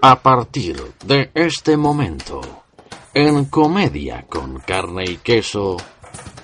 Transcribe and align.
A 0.00 0.22
partir 0.22 0.80
de 1.04 1.32
este 1.34 1.76
momento, 1.76 2.40
en 3.12 3.46
Comedia 3.46 4.24
con 4.28 4.60
carne 4.60 5.02
y 5.04 5.16
queso, 5.16 5.76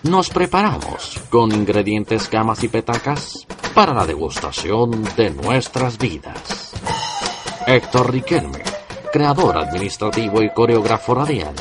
nos 0.02 0.28
preparamos 0.28 1.20
con 1.30 1.52
ingredientes 1.52 2.28
camas 2.28 2.64
y 2.64 2.68
petacas 2.68 3.46
para 3.72 3.94
la 3.94 4.06
degustación 4.06 5.04
de 5.16 5.30
nuestras 5.30 5.98
vidas. 5.98 6.72
Héctor 7.64 8.10
Riquelme, 8.10 8.64
creador 9.12 9.56
administrativo 9.56 10.42
y 10.42 10.50
coreógrafo 10.50 11.14
radial, 11.14 11.54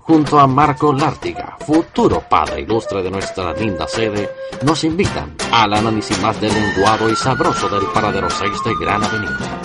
junto 0.00 0.38
a 0.38 0.46
Marco 0.46 0.92
Lártiga, 0.92 1.56
futuro 1.66 2.22
padre 2.28 2.60
ilustre 2.60 3.02
de 3.02 3.10
nuestra 3.10 3.54
linda 3.54 3.88
sede, 3.88 4.28
nos 4.64 4.84
invitan 4.84 5.34
al 5.50 5.72
análisis 5.72 6.20
más 6.20 6.38
lenguado 6.42 7.08
y 7.08 7.16
sabroso 7.16 7.70
del 7.70 7.86
paradero 7.86 8.28
6 8.28 8.50
de 8.64 8.74
Gran 8.78 9.02
Avenida. 9.02 9.62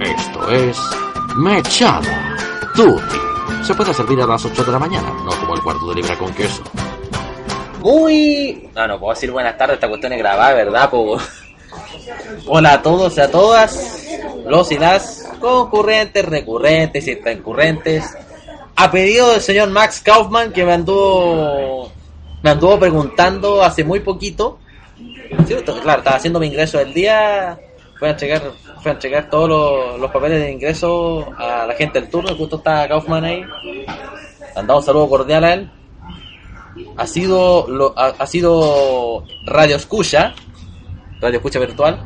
Esto 0.00 0.48
es 0.52 0.78
Mechada 1.38 2.34
Tutti. 2.74 3.16
Se 3.64 3.72
puede 3.72 3.94
servir 3.94 4.20
a 4.20 4.26
las 4.26 4.44
8 4.44 4.64
de 4.64 4.72
la 4.72 4.78
mañana, 4.80 5.08
no 5.24 5.30
como 5.38 5.54
el 5.54 5.62
cuarto 5.62 5.88
de 5.88 5.94
libra 5.94 6.18
con 6.18 6.34
queso. 6.34 6.64
Muy. 7.80 8.68
No, 8.74 8.88
no 8.88 8.98
puedo 8.98 9.14
decir 9.14 9.30
buenas 9.30 9.56
tardes, 9.56 9.74
esta 9.74 9.88
cuestión 9.88 10.14
es 10.14 10.18
grabada, 10.18 10.52
¿verdad? 10.54 10.90
Po? 10.90 11.16
Hola 12.48 12.72
a 12.72 12.82
todos 12.82 13.16
y 13.16 13.20
a 13.20 13.30
todas, 13.30 14.04
los 14.46 14.72
y 14.72 14.78
las 14.78 15.28
concurrentes, 15.38 16.24
recurrentes 16.24 17.06
y 17.06 17.14
recurrentes. 17.14 18.04
A 18.74 18.90
pedido 18.90 19.30
del 19.30 19.40
señor 19.40 19.70
Max 19.70 20.00
Kaufman, 20.00 20.52
que 20.52 20.64
me 20.64 20.72
anduvo, 20.72 21.92
me 22.42 22.50
anduvo 22.50 22.80
preguntando 22.80 23.62
hace 23.62 23.84
muy 23.84 24.00
poquito. 24.00 24.58
Sí, 25.46 25.54
claro, 25.82 26.00
estaba 26.00 26.16
haciendo 26.16 26.40
mi 26.40 26.48
ingreso 26.48 26.78
del 26.78 26.92
día. 26.92 27.56
Fui 27.96 28.08
a 28.08 28.16
checar, 28.16 28.42
fui 28.88 28.96
a 28.96 28.98
checar 28.98 29.30
todos 29.30 29.48
los, 29.48 30.00
los 30.00 30.10
papeles 30.10 30.40
de 30.40 30.50
ingreso 30.50 31.26
a 31.36 31.66
la 31.66 31.74
gente 31.74 32.00
del 32.00 32.10
turno. 32.10 32.34
Justo 32.36 32.56
está 32.56 32.88
Kaufman 32.88 33.24
ahí. 33.24 33.44
Andado 34.56 34.78
un 34.78 34.84
saludo 34.84 35.08
cordial 35.08 35.44
a 35.44 35.54
él 35.54 35.70
ha 36.96 37.06
sido 37.06 37.66
lo, 37.68 37.92
ha, 37.98 38.14
ha 38.18 38.26
sido 38.26 39.24
Radio 39.46 39.76
Escucha, 39.76 40.34
Radio 41.20 41.38
Escucha 41.38 41.58
Virtual. 41.58 42.00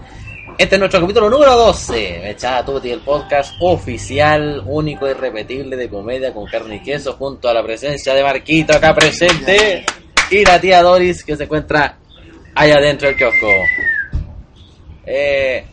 Este 0.59 0.75
es 0.75 0.79
nuestro 0.79 1.01
capítulo 1.01 1.31
número 1.31 1.57
12, 1.57 2.21
Mechada 2.23 2.65
Tutti, 2.65 2.91
el 2.91 3.01
podcast 3.01 3.55
oficial, 3.61 4.63
único 4.67 5.09
y 5.09 5.15
repetible 5.15 5.77
de 5.77 5.89
comedia 5.89 6.33
con 6.33 6.47
carne 6.47 6.77
y 6.77 6.83
queso, 6.83 7.15
junto 7.15 7.49
a 7.49 7.55
la 7.55 7.63
presencia 7.63 8.15
de 8.15 8.23
Marquito 8.23 8.75
acá 8.75 8.95
presente 8.95 9.85
y 10.31 10.45
la 10.45 10.61
tía 10.61 10.83
Doris 10.83 11.25
que 11.25 11.37
se 11.37 11.45
encuentra 11.45 11.99
allá 12.55 12.75
adentro 12.75 13.09
del 13.09 13.17
kiosco. 13.17 13.49
Eh, 15.07 15.65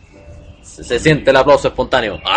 se, 0.70 0.98
siente 0.98 1.30
el 1.30 1.36
aplauso 1.36 1.68
espontáneo. 1.68 2.18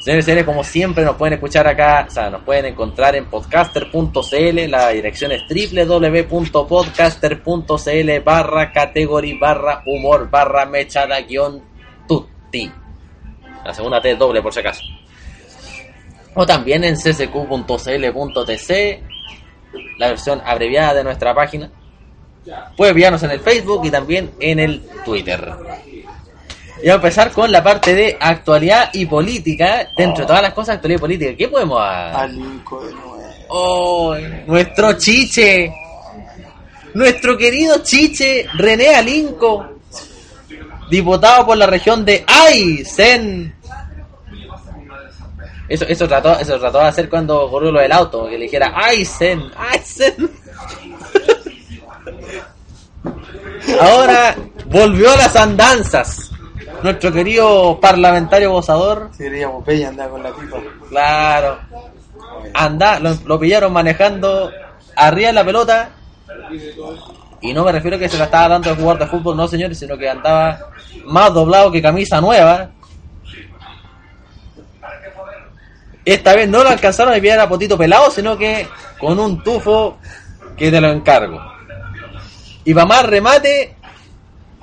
Señores 0.00 0.24
señores, 0.24 0.46
como 0.46 0.64
siempre 0.64 1.04
nos 1.04 1.16
pueden 1.16 1.34
escuchar 1.34 1.68
acá, 1.68 2.06
o 2.08 2.10
sea, 2.10 2.30
nos 2.30 2.42
pueden 2.42 2.64
encontrar 2.64 3.14
en 3.16 3.26
podcaster.cl, 3.26 4.70
la 4.70 4.88
dirección 4.88 5.30
es 5.30 5.42
www.podcaster.cl 5.46 8.20
barra 8.24 8.72
category 8.72 9.38
barra 9.38 9.82
humor 9.84 10.30
barra 10.30 10.64
mechada 10.64 11.20
guion 11.20 11.62
tutti. 12.08 12.72
La 13.62 13.74
segunda 13.74 14.00
T 14.00 14.16
doble 14.16 14.40
por 14.40 14.54
si 14.54 14.60
acaso. 14.60 14.84
O 16.34 16.46
también 16.46 16.82
en 16.84 16.96
ccq.cl.tc, 16.96 18.72
la 19.98 20.08
versión 20.08 20.40
abreviada 20.46 20.94
de 20.94 21.04
nuestra 21.04 21.34
página. 21.34 21.70
Puedes 22.74 22.92
enviarnos 22.92 23.22
en 23.22 23.32
el 23.32 23.40
Facebook 23.40 23.84
y 23.84 23.90
también 23.90 24.30
en 24.40 24.60
el 24.60 24.82
Twitter. 25.04 25.46
Y 26.82 26.88
vamos 26.88 27.04
a 27.04 27.08
empezar 27.08 27.32
con 27.32 27.52
la 27.52 27.62
parte 27.62 27.94
de 27.94 28.16
actualidad 28.18 28.90
y 28.94 29.04
política. 29.04 29.90
Dentro 29.96 30.22
de 30.22 30.26
todas 30.26 30.42
las 30.42 30.54
cosas, 30.54 30.76
actualidad 30.76 30.98
y 30.98 31.00
política. 31.00 31.36
¿Qué 31.36 31.48
podemos 31.48 31.80
a... 31.80 32.22
Alinco 32.22 32.84
de 32.84 32.92
nuevo. 32.94 33.20
Oh, 33.48 34.16
nuestro 34.46 34.94
chiche. 34.94 35.72
Nuestro 36.94 37.36
querido 37.36 37.82
chiche 37.82 38.46
René 38.54 38.94
Alinco. 38.94 39.80
Diputado 40.90 41.46
por 41.46 41.56
la 41.56 41.66
región 41.66 42.04
de 42.04 42.24
Aysén. 42.26 43.54
Eso, 45.68 45.84
eso, 45.84 46.08
trató, 46.08 46.38
eso 46.38 46.58
trató 46.58 46.78
de 46.78 46.84
hacer 46.84 47.08
cuando 47.08 47.42
ocurrió 47.42 47.70
lo 47.70 47.80
del 47.80 47.92
auto. 47.92 48.26
Que 48.28 48.38
le 48.38 48.44
dijera 48.44 48.72
Aysén, 48.74 49.50
Aysén. 49.56 50.30
Ahora 53.80 54.34
volvió 54.66 55.10
a 55.10 55.16
las 55.16 55.36
andanzas. 55.36 56.29
Nuestro 56.82 57.12
querido 57.12 57.78
parlamentario 57.80 58.52
gozador. 58.52 59.10
Si 59.12 59.24
quería 59.24 59.50
Popeye 59.50 59.86
andar 59.86 60.10
con 60.10 60.22
la 60.22 60.30
pipa. 60.34 60.58
Claro. 60.88 61.58
Anda, 62.54 62.98
lo, 63.00 63.14
lo 63.26 63.38
pillaron 63.38 63.72
manejando 63.72 64.50
arriba 64.96 65.28
de 65.28 65.34
la 65.34 65.44
pelota. 65.44 65.90
Y 67.42 67.52
no 67.52 67.64
me 67.64 67.72
refiero 67.72 67.96
a 67.96 68.00
que 68.00 68.08
se 68.08 68.18
la 68.18 68.24
estaba 68.24 68.48
dando 68.48 68.70
el 68.70 68.76
jugador 68.76 68.98
de 68.98 69.06
fútbol, 69.06 69.36
no 69.36 69.48
señores, 69.48 69.78
sino 69.78 69.96
que 69.96 70.08
andaba 70.08 70.58
más 71.06 71.32
doblado 71.32 71.70
que 71.70 71.80
camisa 71.80 72.20
nueva. 72.20 72.70
Esta 76.04 76.34
vez 76.34 76.48
no 76.48 76.62
lo 76.62 76.70
alcanzaron 76.70 77.14
a 77.14 77.20
pillar 77.20 77.40
a 77.40 77.48
potito 77.48 77.78
pelado, 77.78 78.10
sino 78.10 78.36
que 78.36 78.66
con 78.98 79.18
un 79.18 79.42
tufo 79.42 79.98
que 80.56 80.70
te 80.70 80.80
lo 80.80 80.88
encargo. 80.88 81.40
Y 82.64 82.74
para 82.74 82.86
más 82.86 83.06
remate, 83.06 83.76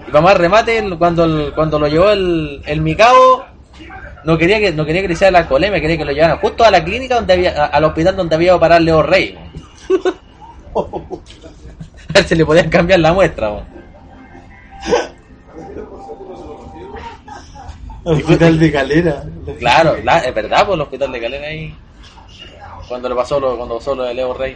y 0.07 0.11
para 0.11 0.21
más 0.21 0.37
remate, 0.37 0.83
cuando, 0.97 1.23
el- 1.25 1.53
cuando 1.53 1.79
lo 1.79 1.87
llevó 1.87 2.09
el, 2.11 2.61
el 2.65 2.81
Micao, 2.81 3.45
no 4.23 4.37
quería 4.37 4.59
que 4.59 4.71
no 4.73 4.85
quería 4.85 5.01
que 5.01 5.07
le 5.09 5.13
hiciera 5.13 5.31
la 5.31 5.39
alcoholemia, 5.39 5.79
quería 5.81 5.97
que 5.97 6.05
lo 6.05 6.11
llevaran 6.11 6.37
justo 6.39 6.63
a 6.63 6.71
la 6.71 6.83
clínica 6.83 7.15
donde 7.15 7.33
había, 7.33 7.63
a- 7.63 7.67
al 7.67 7.83
hospital 7.83 8.15
donde 8.15 8.35
había 8.35 8.47
ido 8.47 8.55
a 8.55 8.59
parar 8.59 8.81
Leo 8.81 9.01
Rey. 9.03 9.37
a 10.75 12.13
ver 12.13 12.23
si 12.23 12.35
le 12.35 12.45
podían 12.45 12.69
cambiar 12.69 12.99
la 12.99 13.13
muestra. 13.13 13.49
mo. 13.49 13.65
Hospital 18.03 18.57
de 18.59 18.71
Calera. 18.71 19.23
Claro, 19.59 19.97
la- 20.03 20.19
es 20.19 20.33
verdad, 20.33 20.65
pues 20.65 20.75
el 20.75 20.81
hospital 20.81 21.11
de 21.11 21.21
Calera 21.21 21.47
ahí. 21.47 21.75
Cuando 22.87 23.09
le 23.09 23.15
pasó 23.15 23.39
lo, 23.39 23.57
cuando 23.57 23.77
pasó 23.77 23.95
lo 23.95 24.03
de 24.03 24.13
Leo 24.13 24.33
Rey. 24.33 24.55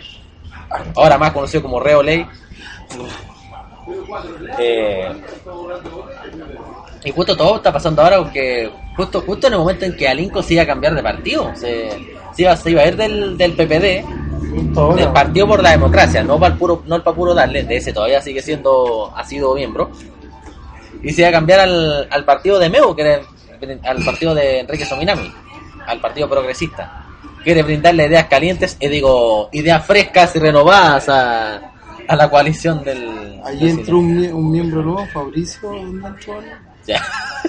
Ahora 0.95 1.17
más 1.17 1.31
conocido 1.31 1.61
como 1.63 1.79
Reo 1.81 2.01
Ley. 2.01 2.25
Eh, 4.59 5.11
y 7.03 7.11
justo 7.11 7.35
todo 7.35 7.55
está 7.55 7.73
pasando 7.73 8.01
ahora 8.01 8.19
porque 8.19 8.69
justo 8.95 9.21
justo 9.21 9.47
en 9.47 9.53
el 9.53 9.59
momento 9.59 9.85
en 9.85 9.95
que 9.95 10.07
Alinco 10.07 10.43
se 10.43 10.53
iba 10.53 10.63
a 10.63 10.67
cambiar 10.67 10.93
de 10.93 11.01
partido, 11.01 11.51
se, 11.55 11.89
se 12.35 12.43
iba, 12.43 12.55
se 12.55 12.71
iba 12.71 12.81
a 12.81 12.87
ir 12.87 12.95
del, 12.95 13.37
del 13.37 13.53
PPD, 13.53 14.05
del 14.95 15.09
Partido 15.13 15.47
por 15.47 15.63
la 15.63 15.71
Democracia, 15.71 16.23
no 16.23 16.39
para 16.39 16.53
el 16.53 16.59
puro, 16.59 16.83
no 16.85 17.03
para 17.03 17.15
puro 17.15 17.33
darle, 17.33 17.63
de 17.63 17.77
ese 17.77 17.93
todavía 17.93 18.21
sigue 18.21 18.41
siendo, 18.41 19.11
ha 19.15 19.23
sido 19.23 19.55
miembro, 19.55 19.89
y 21.01 21.11
se 21.11 21.21
iba 21.21 21.29
a 21.29 21.33
cambiar 21.33 21.61
al, 21.61 22.07
al 22.11 22.25
partido 22.25 22.59
de 22.59 22.69
Meo, 22.69 22.95
que 22.95 23.01
era 23.01 23.21
al 23.83 24.03
partido 24.03 24.35
de 24.35 24.59
Enrique 24.59 24.85
Sominami, 24.85 25.31
al 25.87 25.99
partido 25.99 26.29
progresista. 26.29 27.05
Quiere 27.43 27.63
brindarle 27.63 28.05
ideas 28.05 28.25
calientes, 28.25 28.77
y 28.79 28.87
digo, 28.87 29.49
ideas 29.51 29.85
frescas 29.85 30.35
y 30.35 30.39
renovadas 30.39 31.09
a, 31.09 31.71
a 32.07 32.15
la 32.15 32.29
coalición 32.29 32.83
del. 32.83 33.39
Ahí 33.43 33.57
del 33.59 33.69
entró 33.79 33.97
un, 33.99 34.17
mie- 34.17 34.31
un 34.33 34.51
miembro 34.51 34.81
nuevo, 34.83 35.05
Fabricio. 35.13 35.69
¿dónde 35.69 36.07
entró 36.07 36.33
ahora? 36.33 36.61
Ya. 36.85 37.01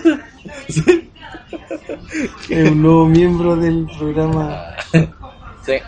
Es 2.51 2.71
un 2.71 2.83
nuevo 2.83 3.07
miembro 3.07 3.57
del 3.57 3.87
programa. 3.99 4.75
se, 5.65 5.83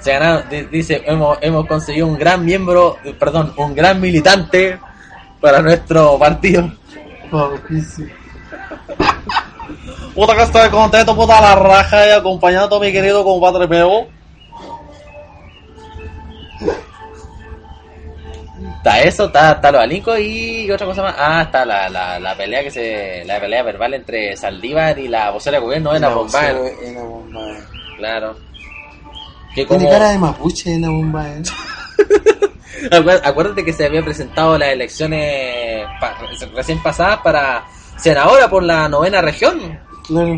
se 0.00 0.12
ganaron, 0.12 0.48
di- 0.50 0.62
dice, 0.64 1.02
hemos, 1.06 1.38
hemos 1.40 1.66
conseguido 1.66 2.06
un 2.06 2.18
gran 2.18 2.44
miembro, 2.44 2.96
perdón, 3.18 3.52
un 3.56 3.74
gran 3.74 4.00
militante 4.00 4.78
para 5.40 5.60
nuestro 5.62 6.18
partido. 6.18 6.70
Fabricio. 7.30 8.06
Puta 10.14 10.34
que 10.36 10.42
estoy 10.42 10.68
contento, 10.70 11.14
puta 11.16 11.40
la 11.40 11.54
raja 11.54 12.06
y 12.08 12.10
acompañando 12.10 12.76
a 12.76 12.80
mi 12.80 12.92
querido 12.92 13.22
compadre 13.24 13.68
Peo. 13.68 14.08
Está 18.82 19.02
eso, 19.02 19.26
está, 19.26 19.52
está 19.52 19.70
lo 19.70 19.78
Alinco 19.80 20.16
y 20.16 20.70
otra 20.70 20.86
cosa 20.86 21.02
más. 21.02 21.14
Ah, 21.18 21.42
está 21.42 21.66
la, 21.66 21.88
la, 21.90 22.18
la 22.18 22.34
pelea 22.34 22.62
que 22.62 22.70
se. 22.70 23.24
la 23.26 23.38
pelea 23.38 23.62
verbal 23.62 23.92
entre 23.92 24.34
Saldívar 24.38 24.98
y 24.98 25.06
la 25.06 25.30
vocera 25.30 25.58
de 25.58 25.62
gobierno 25.64 25.92
de 25.92 26.00
la 26.00 26.08
bomba. 26.08 26.48
Ena 26.82 27.02
Bomba. 27.02 27.40
Claro. 27.98 28.36
Que 29.54 29.66
como. 29.66 29.80
Tiene 29.80 29.92
cara 29.92 30.08
de 30.10 30.18
mapuche 30.18 30.72
Ena 30.74 30.88
Bomba. 30.88 31.28
¿eh? 31.28 31.42
Acuérdate 33.24 33.64
que 33.64 33.72
se 33.74 33.84
había 33.84 34.02
presentado 34.02 34.56
las 34.56 34.70
elecciones 34.70 35.84
pa- 36.00 36.16
recién 36.54 36.82
pasadas 36.82 37.18
para 37.18 37.64
senadora 37.98 38.48
por 38.48 38.62
la 38.62 38.88
novena 38.88 39.20
región. 39.20 39.78
Claro. 40.06 40.36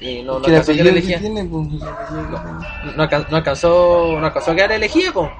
Y 0.00 0.22
no, 0.22 0.38
no 0.38 0.46
alcanzó 0.46 0.72
a 0.72 0.74
quedar 0.74 0.86
elegida. 0.88 1.18
tiene, 1.18 1.44
pues. 1.44 1.68
No, 1.68 3.02
alcan- 3.04 3.26
no 3.30 3.36
alcanzó, 3.36 4.16
no 4.18 4.26
alcanzó 4.26 4.50
a 4.50 4.54
quedar 4.56 4.72
elegida, 4.72 5.12
po. 5.12 5.30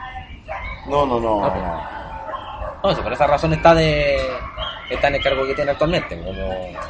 No, 0.89 1.07
no, 1.07 1.21
no. 1.21 1.45
Ah. 1.45 2.81
No, 2.83 3.03
por 3.03 3.13
esa 3.13 3.27
razón 3.27 3.53
está 3.53 3.75
de 3.75 4.17
está 4.91 5.09
en 5.09 5.17
el 5.17 5.23
cargo 5.23 5.47
que 5.47 5.55
tiene 5.55 5.73
actualmente, 5.73 6.19
como, 6.19 6.43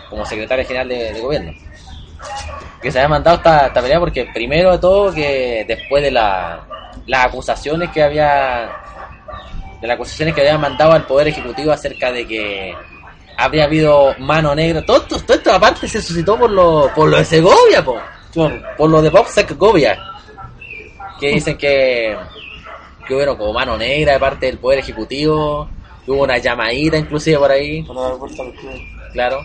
como 0.09 0.25
secretaria 0.25 0.65
general 0.65 0.89
de, 0.89 1.21
gobierno. 1.21 1.53
que 2.81 2.93
se 2.93 2.99
había 2.99 3.09
mandado 3.09 3.39
esta, 3.39 3.67
esta 3.67 3.81
pelea 3.83 3.99
porque 3.99 4.29
primero 4.33 4.73
de 4.73 4.79
todo 4.79 5.13
que 5.13 5.65
después 5.67 6.03
de 6.03 6.11
la, 6.13 6.61
las 7.07 7.27
acusaciones 7.27 7.91
que 7.91 8.03
había 8.03 8.71
de 9.81 9.87
las 9.87 9.95
acusaciones 9.95 10.35
que 10.35 10.43
había 10.43 10.59
mandado 10.59 10.93
al 10.93 11.07
poder 11.07 11.29
ejecutivo 11.29 11.73
acerca 11.73 12.13
de 12.13 12.27
que 12.27 12.75
habría 13.37 13.65
habido 13.65 14.15
mano 14.19 14.55
negra 14.55 14.85
todo 14.85 14.99
esto, 14.99 15.21
todo 15.21 15.37
esto 15.37 15.53
aparte 15.53 15.89
se 15.89 16.03
suscitó 16.03 16.37
por 16.39 16.51
lo 16.51 16.91
por 16.95 17.09
lo 17.09 17.17
de 17.19 17.25
Segovia 17.25 17.85
po, 17.85 17.99
Claro. 18.33 18.61
por 18.77 18.91
lo 18.91 19.01
de 19.03 19.11
Bob 19.11 19.27
Segovia 19.27 19.99
que 21.19 21.29
dicen 21.31 21.57
que 21.57 22.17
que 23.09 23.15
hubo 23.15 23.37
como 23.39 23.53
mano 23.55 23.77
negra 23.79 24.13
de 24.13 24.19
parte 24.21 24.47
del 24.47 24.59
poder 24.59 24.79
ejecutivo 24.81 25.69
hubo 26.07 26.23
una 26.23 26.39
llamadita 26.39 26.97
inclusive 26.99 27.39
por 27.39 27.51
ahí 27.51 27.83
Para 27.83 28.01
dar 28.03 28.17
vuelta 28.19 28.43
al 28.43 28.53
club. 28.53 28.73
claro, 29.13 29.41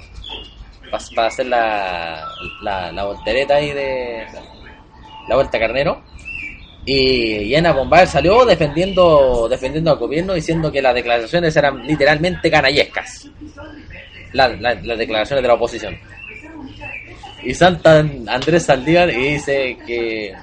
para 1.16 1.28
hacer 1.28 1.48
la, 1.48 2.28
la, 2.62 2.92
la 2.92 3.06
voltereta 3.06 3.56
ahí 3.56 3.72
de 3.72 4.26
la 5.28 5.36
vuelta 5.36 5.58
carnero. 5.60 6.04
Y 6.86 7.48
Yena 7.48 7.72
Bombay 7.72 8.06
salió 8.08 8.46
defendiendo 8.46 9.48
defendiendo 9.50 9.92
al 9.92 9.98
gobierno 9.98 10.34
diciendo 10.34 10.70
que 10.72 10.82
las 10.82 10.94
declaraciones 10.94 11.56
eran 11.56 11.88
literalmente 11.88 12.52
canallescas. 12.52 13.30
La- 14.34 14.50
las 14.50 14.98
declaraciones 14.98 15.42
de 15.42 15.48
la 15.48 15.54
oposición. 15.54 15.98
Y 17.44 17.54
Santa 17.54 18.00
Andrés 18.28 18.64
Saldívar 18.66 19.10
y 19.10 19.34
dice 19.34 19.78
que 19.86 20.34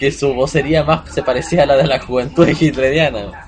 que 0.00 0.10
su 0.10 0.32
vocería 0.32 0.82
más 0.82 1.12
se 1.12 1.22
parecía 1.22 1.64
a 1.64 1.66
la 1.66 1.76
de 1.76 1.86
la 1.86 2.00
juventud 2.00 2.48
hitleriana. 2.48 3.44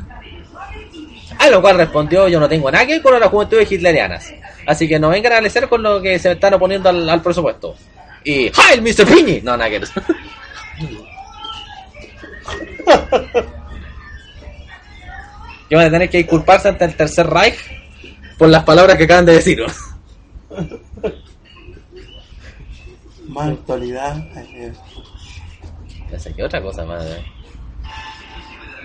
A 1.38 1.48
lo 1.48 1.62
cual 1.62 1.78
respondió, 1.78 2.28
yo 2.28 2.38
no 2.38 2.46
tengo 2.48 2.70
nada 2.70 2.86
que 2.86 2.92
ver 2.92 3.02
con 3.02 3.18
las 3.18 3.30
juventudes 3.30 3.72
hitlerianas. 3.72 4.34
Así 4.66 4.86
que 4.86 5.00
no 5.00 5.08
vengan 5.08 5.32
a 5.32 5.36
analizar 5.36 5.66
con 5.66 5.82
lo 5.82 6.02
que 6.02 6.18
se 6.18 6.32
están 6.32 6.52
oponiendo 6.54 6.90
al, 6.90 7.22
presupuesto. 7.22 7.74
Y 8.22 8.48
¡Hi, 8.48 8.80
Mr. 8.80 9.06
Piñi! 9.06 9.40
No, 9.40 9.56
nada 9.56 9.70
que 9.70 9.78
ver. 9.80 9.88
que 15.68 15.76
van 15.76 15.86
a 15.86 15.90
tener 15.90 16.10
que 16.10 16.18
disculparse 16.18 16.68
ante 16.68 16.84
el 16.84 16.94
Tercer 16.94 17.26
Reich 17.26 17.56
por 18.36 18.50
las 18.50 18.62
palabras 18.62 18.98
que 18.98 19.04
acaban 19.04 19.24
de 19.24 19.32
decir. 19.32 19.64
Más 23.26 23.48
actualidad. 23.48 24.22
Eh, 26.12 26.16
No 26.16 26.18
sé, 26.18 26.34
¿qué 26.34 26.42
otra 26.44 26.60
cosa 26.62 26.84
más? 26.84 27.04
eh? 27.04 27.22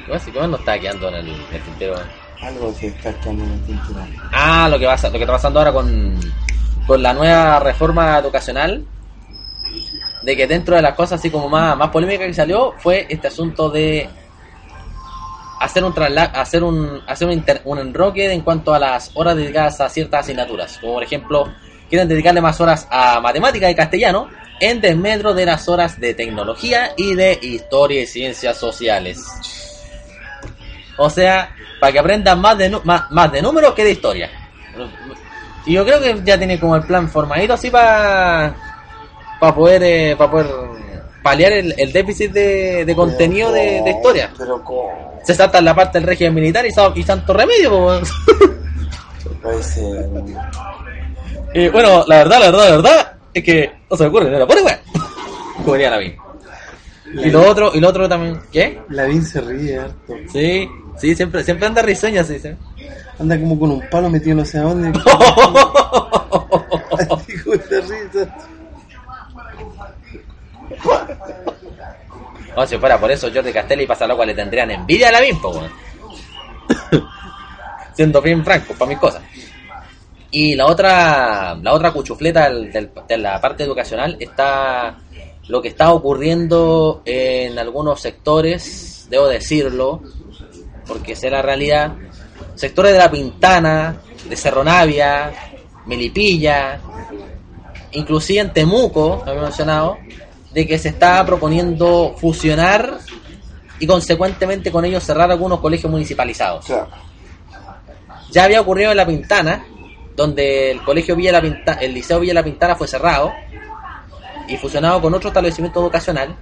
¿Qué 0.06 0.12
más, 0.12 0.24
qué 0.24 0.32
más 0.32 0.50
nos 0.50 0.60
está 0.62 0.80
quedando 0.80 1.10
en 1.10 1.16
el, 1.16 1.30
en 1.30 1.54
el 1.56 1.62
tintero? 1.64 1.96
algo 2.42 2.74
que 2.78 2.88
está 2.88 3.14
quedando 3.14 3.44
en 3.44 3.52
el 3.52 3.60
cinturón. 3.66 4.08
Ah, 4.32 4.68
lo 4.70 4.80
que, 4.80 4.86
pasa, 4.86 5.08
lo 5.08 5.14
que 5.14 5.20
está 5.22 5.34
pasando 5.34 5.60
ahora 5.60 5.74
con, 5.74 6.20
con 6.86 7.02
la 7.04 7.14
nueva 7.14 7.60
reforma 7.60 8.18
educacional. 8.20 8.86
De 10.22 10.36
que 10.36 10.48
dentro 10.48 10.76
de 10.76 10.82
las 10.82 10.96
cosas 10.96 11.20
así 11.20 11.30
como 11.30 11.48
más, 11.50 11.78
más 11.78 11.90
polémica 11.90 12.26
que 12.26 12.34
salió 12.34 12.74
fue 12.80 13.06
este 13.10 13.28
asunto 13.28 13.70
de 13.70 14.10
hacer 15.60 15.84
un 15.84 15.94
hacer 16.34 16.64
un 16.64 17.02
hacer 17.08 17.28
un, 17.28 17.34
inter- 17.34 17.62
un 17.66 17.80
enroque 17.80 18.32
en 18.32 18.42
cuanto 18.42 18.74
a 18.74 18.80
las 18.80 19.12
horas 19.16 19.36
dedicadas 19.36 19.80
a 19.82 19.90
ciertas 19.90 20.22
asignaturas. 20.22 20.78
Como 20.80 20.94
por 20.94 21.04
ejemplo, 21.04 21.54
quieren 21.90 22.08
dedicarle 22.08 22.42
más 22.42 22.60
horas 22.62 22.88
a 22.90 23.20
matemática 23.20 23.70
y 23.70 23.76
castellano 23.76 24.30
en 24.60 24.82
desmedro 24.82 25.34
de 25.34 25.46
las 25.46 25.68
horas 25.68 26.00
de 26.00 26.14
tecnología 26.14 26.94
y 26.98 27.16
de 27.16 27.38
historia 27.42 28.02
y 28.02 28.08
ciencias 28.08 28.58
sociales. 28.58 29.24
O 30.98 31.10
sea, 31.10 31.56
para 31.80 31.94
que 31.94 32.00
aprendan 32.00 32.40
más 32.40 32.58
de, 32.58 32.70
más, 32.84 33.12
más 33.12 33.32
de 33.32 33.42
números 33.42 33.74
que 33.74 33.84
de 33.84 33.92
historia. 33.92 34.30
Y 35.66 35.74
yo 35.74 35.86
creo 35.86 36.02
que 36.02 36.22
ya 36.24 36.38
tiene 36.38 36.60
como 36.60 36.76
el 36.76 36.84
plan 36.84 37.10
formadito 37.10 37.54
así 37.54 37.70
para 37.70 38.56
para 39.40 39.54
poder 39.54 39.84
eh, 39.84 40.16
para 40.18 40.32
poder 40.32 40.48
paliar 41.22 41.52
el, 41.52 41.76
el 41.78 41.92
déficit 41.92 42.32
de, 42.32 42.86
de 42.86 42.96
contenido 42.96 43.52
de, 43.52 43.82
de 43.84 43.92
historia. 43.92 44.32
Pero. 44.38 44.64
Se 45.24 45.36
salta 45.36 45.60
la 45.60 45.76
parte 45.76 46.00
del 46.00 46.08
régimen 46.08 46.36
militar 46.36 46.66
y, 46.66 46.70
y 47.00 47.04
santo 47.04 47.34
remedio. 47.34 48.02
ser. 49.62 50.10
Y 51.54 51.70
bueno, 51.70 52.04
la 52.08 52.18
verdad, 52.18 52.40
la 52.40 52.52
verdad, 52.52 52.70
la 52.70 52.76
verdad 52.76 53.18
es 53.34 53.44
que 53.44 53.72
no 53.90 53.98
se 53.98 54.04
me 54.04 54.10
ocurre, 54.10 54.30
no 54.30 54.40
la 54.40 54.48
pone 54.48 54.62
weón. 54.62 54.78
Como 55.58 55.74
diría 55.74 55.90
la 55.90 56.02
Y 56.04 56.16
lo 57.30 57.50
otro, 57.50 57.72
y 57.74 57.80
lo 57.80 57.90
otro 57.90 58.08
también, 58.08 58.40
¿qué? 58.52 58.80
Lavín 58.90 59.26
se 59.26 59.42
ríe 59.42 59.80
harto. 59.80 60.16
Sí, 60.32 60.70
sí, 60.98 61.16
siempre, 61.16 61.44
siempre 61.44 61.68
anda 61.68 61.82
risueña, 61.82 62.24
sí, 62.24 62.40
sí. 62.40 62.50
Anda 63.20 63.40
como 63.40 63.60
con 63.60 63.72
un 63.72 63.82
palo 63.90 64.10
metido 64.10 64.36
no 64.36 64.46
sé 64.46 64.60
a 64.60 64.62
dónde. 64.62 64.90
Hijo 67.28 67.52
de 67.52 67.82
risa. 67.82 68.36
No, 72.56 72.66
si 72.66 72.78
fuera 72.78 73.00
por 73.00 73.12
eso, 73.12 73.30
Jordi 73.34 73.54
Castelli 73.54 73.84
y 73.84 73.88
Pasaloco 73.88 74.26
le 74.26 74.34
tendrían 74.34 74.72
envidia 74.72 75.10
a 75.10 75.12
la 75.12 75.22
misma, 75.22 75.50
weón. 75.50 75.72
Siendo 77.94 78.22
bien 78.22 78.44
franco, 78.44 78.74
para 78.74 78.90
mis 78.90 78.98
cosas. 79.00 79.22
Y 80.32 80.56
la 80.56 80.66
otra, 80.66 81.56
la 81.62 81.74
otra 81.74 81.92
cuchufleta 81.92 82.50
del- 82.50 82.72
del- 82.72 82.92
de 83.08 83.18
la 83.18 83.40
parte 83.40 83.64
educacional 83.64 84.18
está 84.20 84.98
lo 85.48 85.62
que 85.62 85.70
está 85.70 85.94
ocurriendo 85.94 87.02
en 87.06 87.58
algunos 87.58 88.02
sectores, 88.02 89.08
debo 89.10 89.28
decirlo, 89.28 90.02
porque 90.86 91.16
sé 91.16 91.30
la 91.30 91.42
realidad, 91.42 91.94
sectores 92.56 92.92
de 92.92 92.98
La 93.00 93.10
Pintana, 93.10 93.96
de 94.28 94.36
Cerro 94.36 94.64
Navia, 94.66 95.32
Melipilla, 95.86 96.80
inclusive 97.94 98.42
en 98.42 98.52
Temuco, 98.52 99.24
había 99.26 99.42
mencionado, 99.44 99.98
de 100.54 100.68
que 100.68 100.78
se 100.78 100.90
está 100.90 101.26
proponiendo 101.26 102.14
fusionar 102.18 102.98
y 103.80 103.88
consecuentemente 103.88 104.70
con 104.72 104.84
ello 104.84 105.00
cerrar 105.00 105.32
algunos 105.32 105.60
colegios 105.62 105.90
municipalizados. 105.90 106.66
Claro. 106.66 106.90
Ya 108.32 108.44
había 108.44 108.60
ocurrido 108.60 108.92
en 108.92 108.98
La 108.98 109.06
Pintana, 109.06 109.66
donde 110.18 110.72
el 110.72 110.82
colegio 110.82 111.16
Villa 111.16 111.32
La 111.32 111.78
el 111.80 111.94
liceo 111.94 112.20
Villa 112.20 112.34
La 112.34 112.44
Pintana 112.44 112.76
fue 112.76 112.88
cerrado 112.88 113.32
y 114.48 114.58
fusionado 114.58 115.00
con 115.00 115.14
otro 115.14 115.30
establecimiento 115.30 115.80
educacional, 115.80 116.36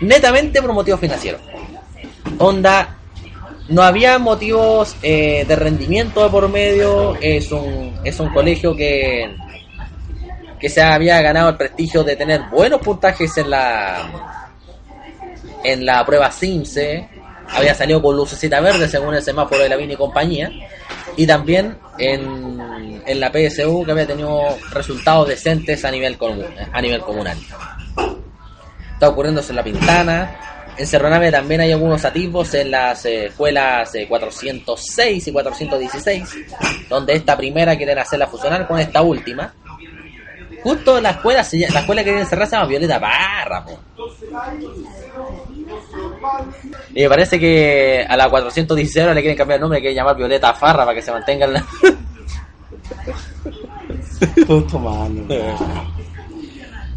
netamente 0.00 0.60
por 0.60 0.72
motivos 0.72 1.00
financieros. 1.00 1.40
Onda, 2.38 2.98
no 3.68 3.82
había 3.82 4.18
motivos 4.18 4.96
eh, 5.02 5.44
de 5.46 5.56
rendimiento 5.56 6.24
de 6.24 6.30
por 6.30 6.48
medio, 6.48 7.16
es 7.20 7.52
un, 7.52 7.94
es 8.02 8.18
un 8.18 8.30
colegio 8.30 8.74
que, 8.74 9.36
que 10.58 10.68
se 10.68 10.82
había 10.82 11.22
ganado 11.22 11.50
el 11.50 11.56
prestigio 11.56 12.02
de 12.02 12.16
tener 12.16 12.42
buenos 12.50 12.80
puntajes 12.80 13.36
en 13.38 13.50
la 13.50 14.10
en 15.62 15.84
la 15.84 16.04
prueba 16.06 16.32
CIMSE, 16.32 17.08
había 17.50 17.74
salido 17.74 18.00
con 18.02 18.16
lucecita 18.16 18.60
verde 18.60 18.88
según 18.88 19.14
el 19.14 19.22
semáforo 19.22 19.62
de 19.62 19.68
la 19.68 19.76
Vini 19.76 19.92
y 19.92 19.96
compañía, 19.96 20.50
y 21.16 21.26
también 21.26 21.76
en, 21.98 23.02
en 23.06 23.20
la 23.20 23.30
PSU 23.30 23.84
que 23.84 23.92
había 23.92 24.06
tenido 24.06 24.42
resultados 24.70 25.28
decentes 25.28 25.84
a 25.84 25.90
nivel, 25.90 26.18
comu- 26.18 26.44
a 26.72 26.80
nivel 26.82 27.00
comunal. 27.00 27.36
Está 28.94 29.08
ocurriéndose 29.08 29.52
en 29.52 29.56
La 29.56 29.64
Pintana, 29.64 30.36
en 30.76 30.86
Cerro 30.86 31.10
Navia 31.10 31.30
también 31.30 31.60
hay 31.60 31.72
algunos 31.72 32.04
atisbos 32.04 32.54
en 32.54 32.70
las 32.70 33.04
eh, 33.04 33.26
escuelas 33.26 33.94
eh, 33.94 34.06
406 34.08 35.26
y 35.28 35.32
416, 35.32 36.36
donde 36.88 37.14
esta 37.14 37.36
primera 37.36 37.76
quieren 37.76 37.98
hacerla 37.98 38.26
fusionar 38.26 38.66
con 38.66 38.78
esta 38.78 39.02
última. 39.02 39.52
Justo 40.62 41.00
la 41.00 41.10
escuela, 41.10 41.44
la 41.70 41.80
escuela 41.80 42.04
que 42.04 42.10
quieren 42.10 42.26
cerrar 42.26 42.46
se 42.46 42.56
llama 42.56 42.68
Violeta 42.68 43.00
Parra, 43.00 43.64
po. 43.64 43.78
Y 46.94 47.02
me 47.02 47.08
parece 47.08 47.38
que 47.38 48.04
a 48.08 48.16
la 48.16 48.28
416 48.28 49.02
ahora 49.02 49.14
le 49.14 49.20
quieren 49.20 49.36
cambiar 49.36 49.56
el 49.56 49.62
nombre, 49.62 49.80
quieren 49.80 49.96
llamar 49.96 50.16
Violeta 50.16 50.54
Farra 50.54 50.84
para 50.84 50.94
que 50.94 51.02
se 51.02 51.12
mantenga 51.12 51.46
en 51.46 51.52
la... 51.54 51.66
Todo 54.46 54.62
tomando. 54.64 55.34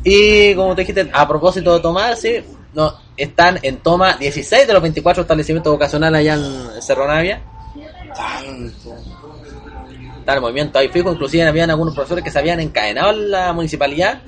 Y 0.04 0.54
como 0.56 0.76
te 0.76 0.82
dijiste, 0.82 1.10
a 1.14 1.28
propósito 1.28 1.74
de 1.74 1.80
tomar, 1.80 2.18
sí, 2.18 2.44
no, 2.74 2.94
están 3.16 3.60
en 3.62 3.78
toma 3.78 4.18
16 4.18 4.68
de 4.68 4.74
los 4.74 4.82
24 4.82 5.22
establecimientos 5.22 5.72
vocacionales 5.72 6.20
allá 6.20 6.34
en 6.34 6.82
Cerro 6.82 7.08
Navia. 7.08 7.42
Tanto. 8.14 8.96
Está 10.20 10.36
el 10.36 10.42
movimiento 10.42 10.80
ahí 10.80 10.90
fijo, 10.90 11.12
inclusive 11.12 11.44
habían 11.44 11.70
algunos 11.70 11.94
profesores 11.94 12.24
que 12.24 12.32
se 12.32 12.40
habían 12.40 12.60
encadenado 12.60 13.12
en 13.12 13.32
la 13.32 13.54
municipalidad 13.54 14.22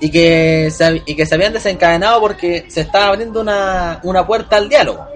y 0.00 0.10
que 0.10 0.70
se, 0.70 1.02
y 1.06 1.14
que 1.14 1.26
se 1.26 1.34
habían 1.34 1.52
desencadenado 1.52 2.20
porque 2.20 2.64
se 2.68 2.82
estaba 2.82 3.08
abriendo 3.08 3.40
una, 3.40 4.00
una 4.02 4.26
puerta 4.26 4.56
al 4.56 4.68
diálogo. 4.68 5.06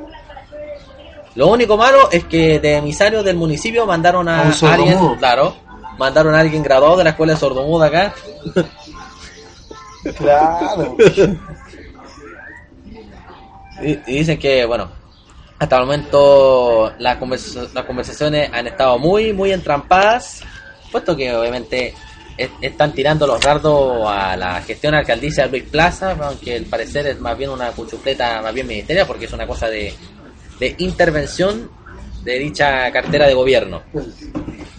Lo 1.34 1.48
único 1.48 1.76
malo 1.76 2.10
es 2.10 2.24
que 2.24 2.58
de 2.58 2.76
emisarios 2.76 3.24
del 3.24 3.36
municipio 3.36 3.86
mandaron 3.86 4.28
a, 4.28 4.40
A 4.42 4.44
un 4.44 4.72
alguien, 4.72 4.98
claro, 5.18 5.56
mandaron 5.98 6.34
a 6.34 6.40
alguien 6.40 6.62
graduado 6.62 6.96
de 6.96 7.04
la 7.04 7.10
escuela 7.10 7.34
de 7.34 7.38
sordomuda 7.38 7.86
acá. 7.86 8.14
Claro. 10.16 10.96
Y, 13.80 13.90
y 13.92 14.18
dicen 14.18 14.38
que, 14.40 14.64
bueno, 14.64 14.90
hasta 15.58 15.76
el 15.76 15.82
momento 15.84 16.92
las, 16.98 17.16
conversa- 17.18 17.68
las 17.72 17.84
conversaciones 17.84 18.50
han 18.52 18.66
estado 18.66 18.98
muy, 18.98 19.32
muy 19.32 19.52
entrampadas, 19.52 20.42
puesto 20.90 21.16
que 21.16 21.32
obviamente 21.34 21.94
están 22.38 22.92
tirando 22.92 23.26
los 23.26 23.40
dardos 23.40 24.06
a 24.06 24.36
la 24.36 24.62
gestión 24.62 24.94
alcaldicia 24.94 25.46
Luis 25.46 25.64
Plaza, 25.64 26.16
aunque 26.20 26.56
al 26.56 26.64
parecer 26.64 27.06
es 27.08 27.20
más 27.20 27.36
bien 27.36 27.50
una 27.50 27.70
cuchufleta 27.72 28.40
más 28.40 28.54
bien 28.54 28.66
ministerial, 28.66 29.06
porque 29.06 29.24
es 29.24 29.32
una 29.32 29.46
cosa 29.46 29.68
de, 29.68 29.92
de 30.60 30.74
intervención 30.78 31.70
de 32.22 32.38
dicha 32.38 32.90
cartera 32.92 33.26
de 33.26 33.34
gobierno. 33.34 33.82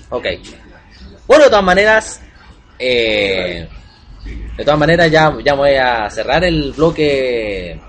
Ok. 0.09 0.25
Bueno, 1.27 1.43
de 1.43 1.49
todas 1.49 1.65
maneras, 1.65 2.21
eh, 2.79 3.67
de 4.57 4.63
todas 4.63 4.79
maneras 4.79 5.11
ya, 5.11 5.35
ya 5.43 5.53
voy 5.53 5.75
a 5.75 6.09
cerrar 6.09 6.43
el 6.43 6.71
bloque 6.71 7.79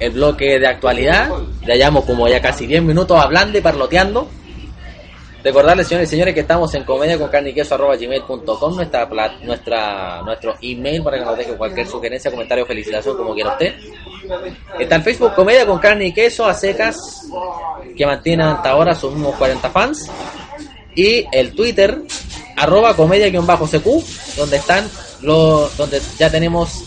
el 0.00 0.10
bloque 0.12 0.58
de 0.58 0.66
actualidad. 0.66 1.30
Ya 1.66 1.74
llevamos 1.74 2.06
como 2.06 2.26
ya 2.26 2.40
casi 2.40 2.66
10 2.66 2.82
minutos 2.82 3.20
hablando 3.20 3.58
y 3.58 3.60
parloteando. 3.60 4.28
Recordarles, 5.42 5.88
señores 5.88 6.08
y 6.08 6.10
señores, 6.10 6.34
que 6.34 6.40
estamos 6.40 6.74
en 6.74 6.84
comedia 6.84 7.18
con 7.18 7.30
gmail.com, 7.30 8.76
nuestra, 8.76 9.08
nuestra, 9.42 10.22
nuestro 10.22 10.54
email 10.60 11.02
para 11.02 11.18
que 11.18 11.24
nos 11.24 11.38
deje 11.38 11.56
cualquier 11.56 11.86
sugerencia, 11.86 12.30
comentario 12.30 12.66
felicitación 12.66 13.16
como 13.16 13.32
quiera 13.32 13.52
usted. 13.52 13.74
Está 14.78 14.96
el 14.96 15.02
Facebook 15.02 15.34
Comedia 15.34 15.64
con 15.64 15.78
carne 15.78 16.08
y 16.08 16.12
queso 16.12 16.44
a 16.46 16.52
secas, 16.52 17.26
que 17.96 18.04
mantiene 18.04 18.44
hasta 18.44 18.70
ahora 18.70 18.94
sus 18.94 19.12
mismos 19.12 19.34
40 19.36 19.70
fans. 19.70 20.10
Y 20.94 21.24
el 21.32 21.54
Twitter, 21.54 22.02
arroba 22.56 22.94
comedia-cq, 22.94 24.36
donde 24.36 24.56
están 24.56 24.90
los, 25.22 25.74
donde 25.78 26.02
ya 26.18 26.30
tenemos 26.30 26.84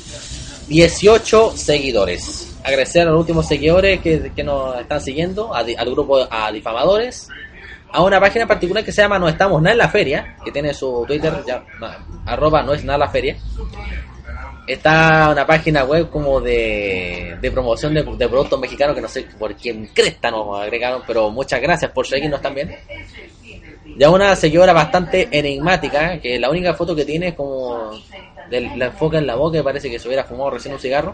18 0.67 1.53
seguidores. 1.55 2.55
Agradecer 2.63 3.07
a 3.07 3.11
los 3.11 3.19
últimos 3.19 3.47
seguidores 3.47 3.99
que, 3.99 4.31
que 4.33 4.43
nos 4.43 4.79
están 4.79 5.01
siguiendo, 5.01 5.53
a 5.55 5.59
al 5.59 5.89
grupo 5.91 6.25
a 6.29 6.51
difamadores, 6.51 7.27
a 7.93 8.01
una 8.01 8.19
página 8.19 8.47
particular 8.47 8.83
que 8.83 8.91
se 8.91 9.03
llama 9.03 9.19
No 9.19 9.29
Estamos 9.29 9.61
Nada 9.61 9.71
en 9.73 9.77
la 9.77 9.87
Feria, 9.87 10.35
que 10.43 10.51
tiene 10.51 10.73
su 10.73 11.05
Twitter, 11.07 11.31
ya, 11.45 11.63
arroba 12.25 12.63
no 12.63 12.73
es 12.73 12.83
nada 12.83 12.97
la 12.97 13.07
feria. 13.09 13.37
Está 14.65 15.29
una 15.31 15.45
página 15.45 15.83
web 15.83 16.09
como 16.09 16.41
de, 16.41 17.37
de 17.39 17.51
promoción 17.51 17.93
de, 17.93 18.01
de 18.01 18.29
productos 18.29 18.59
mexicanos 18.59 18.95
que 18.95 19.01
no 19.01 19.07
sé 19.07 19.27
por 19.37 19.53
quién 19.55 19.87
cresta 19.93 20.31
nos 20.31 20.59
agregaron, 20.59 21.03
pero 21.05 21.29
muchas 21.29 21.61
gracias 21.61 21.91
por 21.91 22.07
seguirnos 22.07 22.41
también. 22.41 22.75
Ya 23.97 24.09
una 24.09 24.35
seguidora 24.35 24.73
bastante 24.73 25.27
enigmática, 25.31 26.17
que 26.19 26.39
la 26.39 26.49
única 26.49 26.73
foto 26.73 26.95
que 26.95 27.05
tiene 27.05 27.27
es 27.27 27.33
como 27.35 27.91
del- 28.49 28.79
la 28.79 28.85
enfoca 28.85 29.17
en 29.19 29.27
la 29.27 29.35
boca 29.35 29.59
y 29.59 29.61
parece 29.61 29.89
que 29.91 29.99
se 29.99 30.07
hubiera 30.07 30.23
fumado 30.23 30.51
recién 30.51 30.73
un 30.73 30.79
cigarro, 30.79 31.13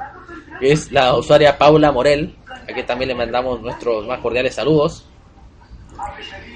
que 0.61 0.71
es 0.71 0.91
la 0.93 1.15
usuaria 1.17 1.57
Paula 1.57 1.91
Morel, 1.91 2.35
a 2.47 2.85
también 2.85 3.09
le 3.09 3.15
mandamos 3.15 3.59
nuestros 3.61 4.05
más 4.07 4.19
cordiales 4.19 4.55
saludos. 4.55 5.05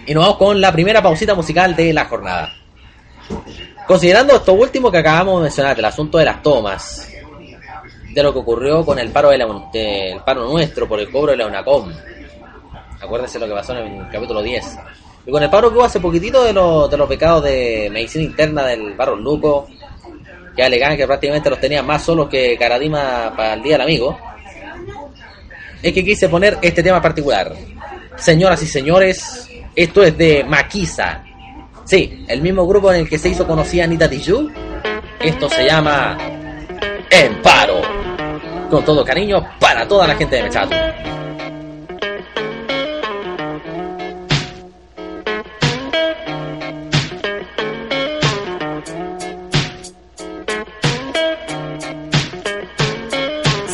Y 0.06 0.14
nos 0.14 0.24
vamos 0.24 0.38
con 0.38 0.60
la 0.60 0.72
primera 0.72 1.02
pausita 1.02 1.34
musical 1.34 1.76
de 1.76 1.94
la 1.94 2.06
jornada. 2.06 2.54
Considerando 3.88 4.36
esto 4.36 4.54
último 4.54 4.92
que 4.92 4.98
acabamos 4.98 5.40
de 5.40 5.44
mencionar, 5.44 5.78
el 5.78 5.86
asunto 5.86 6.18
de 6.18 6.26
las 6.26 6.42
tomas, 6.42 7.10
de 8.14 8.24
lo 8.24 8.32
que 8.32 8.40
ocurrió 8.40 8.86
con 8.86 9.00
el 9.00 9.10
paro 9.12 9.30
de 9.30 10.20
paro 10.26 10.50
nuestro 10.50 10.88
por 10.88 11.00
el 11.00 11.12
cobro 11.12 11.32
de 11.32 11.38
la 11.38 11.48
UNACOM. 11.48 11.92
Acuérdense 13.02 13.40
lo 13.40 13.48
que 13.48 13.54
pasó 13.54 13.78
en 13.78 14.02
el 14.02 14.10
capítulo 14.10 14.42
10. 14.42 14.78
Y 15.26 15.32
con 15.32 15.42
el 15.42 15.50
paro 15.50 15.70
que 15.70 15.78
hubo 15.78 15.86
hace 15.86 16.00
poquitito 16.00 16.44
de, 16.44 16.54
los 16.54 16.90
de 16.90 16.98
los 16.98 17.08
pecados 17.08 17.44
de 17.44 17.90
medicina 17.92 18.24
interna 18.24 18.66
del 18.66 18.94
barro 18.94 19.16
Luco, 19.16 19.68
que 20.56 20.64
alegaban 20.64 20.96
que 20.96 21.08
prácticamente 21.08 21.50
los 21.50 21.60
tenían 21.60 21.86
más 21.86 22.04
solos 22.04 22.30
que 22.30 22.58
Caradima 22.58 23.34
para 23.36 23.54
el 23.54 23.64
Día 23.64 23.74
del 23.74 23.82
Amigo, 23.82 24.18
es 25.82 25.92
que 25.92 26.04
quise 26.04 26.30
poner 26.30 26.58
este 26.62 26.84
tema 26.84 27.02
particular. 27.02 27.54
Señoras 28.16 28.62
y 28.62 28.68
señores, 28.68 29.50
esto 29.76 30.04
es 30.04 30.18
de 30.18 30.44
Maquisa. 30.44 31.24
Sí, 31.86 32.26
el 32.28 32.42
mismo 32.42 32.66
grupo 32.68 32.92
en 32.92 33.02
el 33.02 33.10
que 33.10 33.18
se 33.18 33.30
hizo 33.30 33.46
conocida 33.46 33.84
Anita 33.84 34.10
Tijoux. 34.10 34.52
Esto 35.20 35.50
se 35.50 35.66
llama 35.66 36.18
En 37.10 37.42
Paro. 37.42 37.82
Con 38.70 38.84
todo 38.86 39.04
cariño 39.04 39.46
para 39.60 39.88
toda 39.88 40.08
la 40.08 40.16
gente 40.16 40.36
de 40.36 40.44
Mechatu. 40.44 40.76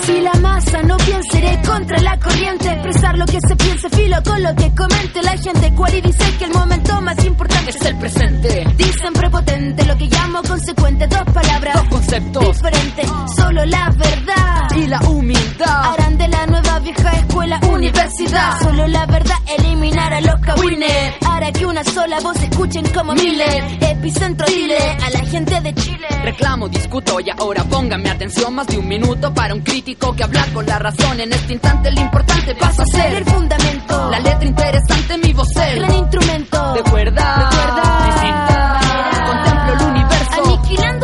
Si 0.03 0.22
la 0.22 0.34
masa 0.41 0.82
no 0.84 0.98
piensa, 0.98 1.38
iré 1.38 1.62
contra 1.65 1.98
la 2.00 2.20
corriente. 2.20 2.70
Lo 3.16 3.25
que 3.25 3.39
se 3.46 3.56
piense, 3.56 3.89
filo 3.89 4.18
con 4.24 4.42
lo 4.42 4.56
que 4.56 4.74
comente 4.74 5.22
la 5.22 5.32
gente. 5.38 5.72
Cuari 5.75 6.00
dice 6.00 6.38
que 6.38 6.46
el 6.46 6.51
momento 6.54 7.01
más 7.01 7.25
importante 7.25 7.72
es 7.72 7.82
el 7.86 7.98
presente. 7.98 8.66
Dicen 8.78 9.13
prepotente, 9.13 9.86
lo 9.86 9.98
que 9.98 10.06
llamo 10.08 10.42
consecuente. 10.42 11.06
Dos 11.08 11.24
palabras, 11.34 11.75
Dos 11.75 11.89
conceptos. 11.89 12.56
diferentes, 12.56 13.10
solo 13.36 13.66
la 13.66 13.89
verdad. 13.89 14.70
Y 14.78 14.88
la 14.88 15.00
humildad. 15.01 15.94
Harán 15.94 16.18
de 16.18 16.28
la 16.30 16.46
nueva 16.48 16.80
vieja 16.80 17.12
escuela 17.12 17.60
universidad. 17.70 18.58
Solo 18.62 18.88
la 18.88 19.06
verdad 19.08 19.36
eliminar 19.58 20.13
a 20.13 20.22
los 20.22 20.39
cabines. 20.39 21.13
Hará 21.28 21.51
que 21.51 21.66
una 21.66 21.84
sola 21.84 22.20
voz 22.22 22.42
escuchen 22.42 22.88
como 22.94 23.13
miles. 23.16 23.63
Epicentro 23.82 24.46
dile 24.48 24.78
a 24.78 25.10
la 25.10 25.20
gente 25.25 25.60
de 25.60 25.74
Chile. 25.74 26.08
Reclamo, 26.24 26.70
discuto 26.70 27.20
y 27.20 27.30
ahora 27.32 27.63
pónganme 27.66 28.10
atención 28.10 28.56
más 28.56 28.68
de 28.68 28.78
un 28.78 28.88
minuto 28.88 29.34
para 29.34 29.54
un 29.54 29.62
crítico 29.62 30.16
que 30.16 30.24
habla 30.24 30.46
con 30.54 30.66
la 30.66 30.80
razón. 30.80 31.20
En 31.20 31.34
este 31.34 31.54
instante 31.54 31.92
lo 31.92 32.00
importante 32.01 32.56
pasa 32.56 32.84
a 32.84 32.86
Ser 32.86 32.99
ser 33.01 33.13
el 33.13 33.25
fundamento. 33.25 34.10
la 34.12 34.20
letra 34.20 34.46
interesante, 34.46 35.18
mi 35.18 35.34
voz 35.34 35.48
gran 35.53 35.94
instrumento. 35.94 36.75
Recuerda, 36.75 37.50
Recuerda. 37.50 38.06
distinta. 38.06 38.79
Contemplo 39.27 39.74
el 39.74 39.91
universo. 39.91 40.44
Aniquilando 40.46 40.99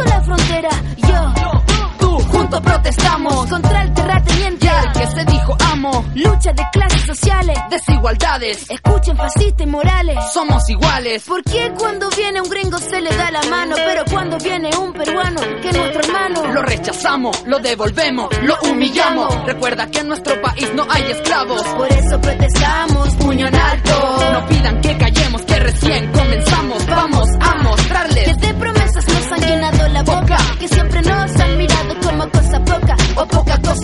Protestamos. 2.61 3.47
contra 3.47 3.81
el 3.83 3.93
terrateniente. 3.93 4.65
Ya 4.65 4.81
el 4.81 4.91
que 4.93 5.07
se 5.07 5.25
dijo 5.25 5.57
amo. 5.71 6.05
Lucha 6.15 6.53
de 6.53 6.63
clases 6.71 7.01
sociales. 7.03 7.57
Desigualdades. 7.69 8.69
Escuchen 8.69 9.17
fascistas 9.17 9.67
y 9.67 9.69
morales. 9.69 10.17
Somos 10.33 10.69
iguales. 10.69 11.23
¿Por 11.23 11.43
qué 11.43 11.71
cuando 11.77 12.09
viene 12.11 12.41
un 12.41 12.49
gringo 12.49 12.77
se 12.77 13.01
le 13.01 13.15
da 13.15 13.31
la 13.31 13.43
mano? 13.43 13.75
Pero 13.75 14.03
cuando 14.09 14.37
viene 14.37 14.69
un 14.77 14.93
peruano, 14.93 15.41
que 15.61 15.69
es 15.69 15.77
nuestro 15.77 16.01
hermano. 16.01 16.53
Lo 16.53 16.61
rechazamos, 16.61 17.43
lo 17.45 17.59
devolvemos, 17.59 18.29
lo 18.41 18.55
humillamos. 18.71 19.45
Recuerda 19.45 19.87
que 19.87 19.99
en 19.99 20.07
nuestro 20.07 20.41
país 20.41 20.71
no 20.73 20.85
hay 20.89 21.03
esclavos. 21.11 21.61
Por 21.63 21.91
eso 21.91 22.19
protestamos, 22.21 23.15
puño 23.15 23.47
en 23.47 23.55
alto. 23.55 24.17
No 24.33 24.45
pidan 24.47 24.81
que 24.81 24.97
callemos, 24.97 25.41
que 25.43 25.59
recién 25.59 26.11
comenzamos. 26.11 26.85
Vamos 26.87 27.27
a 27.39 27.44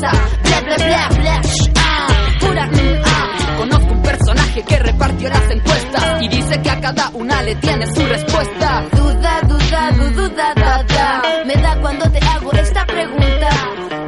bla, 0.09 0.61
bla, 0.77 1.09
bla. 1.19 1.41
Shh, 1.43 1.69
ah, 1.75 2.07
pura, 2.39 2.65
mm, 2.67 3.01
ah. 3.05 3.55
Conozco 3.57 3.93
un 3.93 4.01
personaje 4.01 4.63
que 4.63 4.79
repartió 4.79 5.29
las 5.29 5.51
encuestas 5.51 6.21
y 6.21 6.27
dice 6.29 6.61
que 6.61 6.69
a 6.69 6.79
cada 6.81 7.09
una 7.13 7.41
le 7.43 7.55
tiene 7.55 7.85
su 7.93 8.05
respuesta. 8.05 8.83
Duda, 8.95 9.41
duda, 9.47 9.91
du- 9.91 10.21
duda, 10.21 10.53
da, 10.55 10.83
da. 10.83 11.21
Me 11.45 11.53
da 11.55 11.75
cuando 11.81 12.09
te 12.09 12.19
hago 12.25 12.51
esta 12.53 12.85
pregunta. 12.85 13.49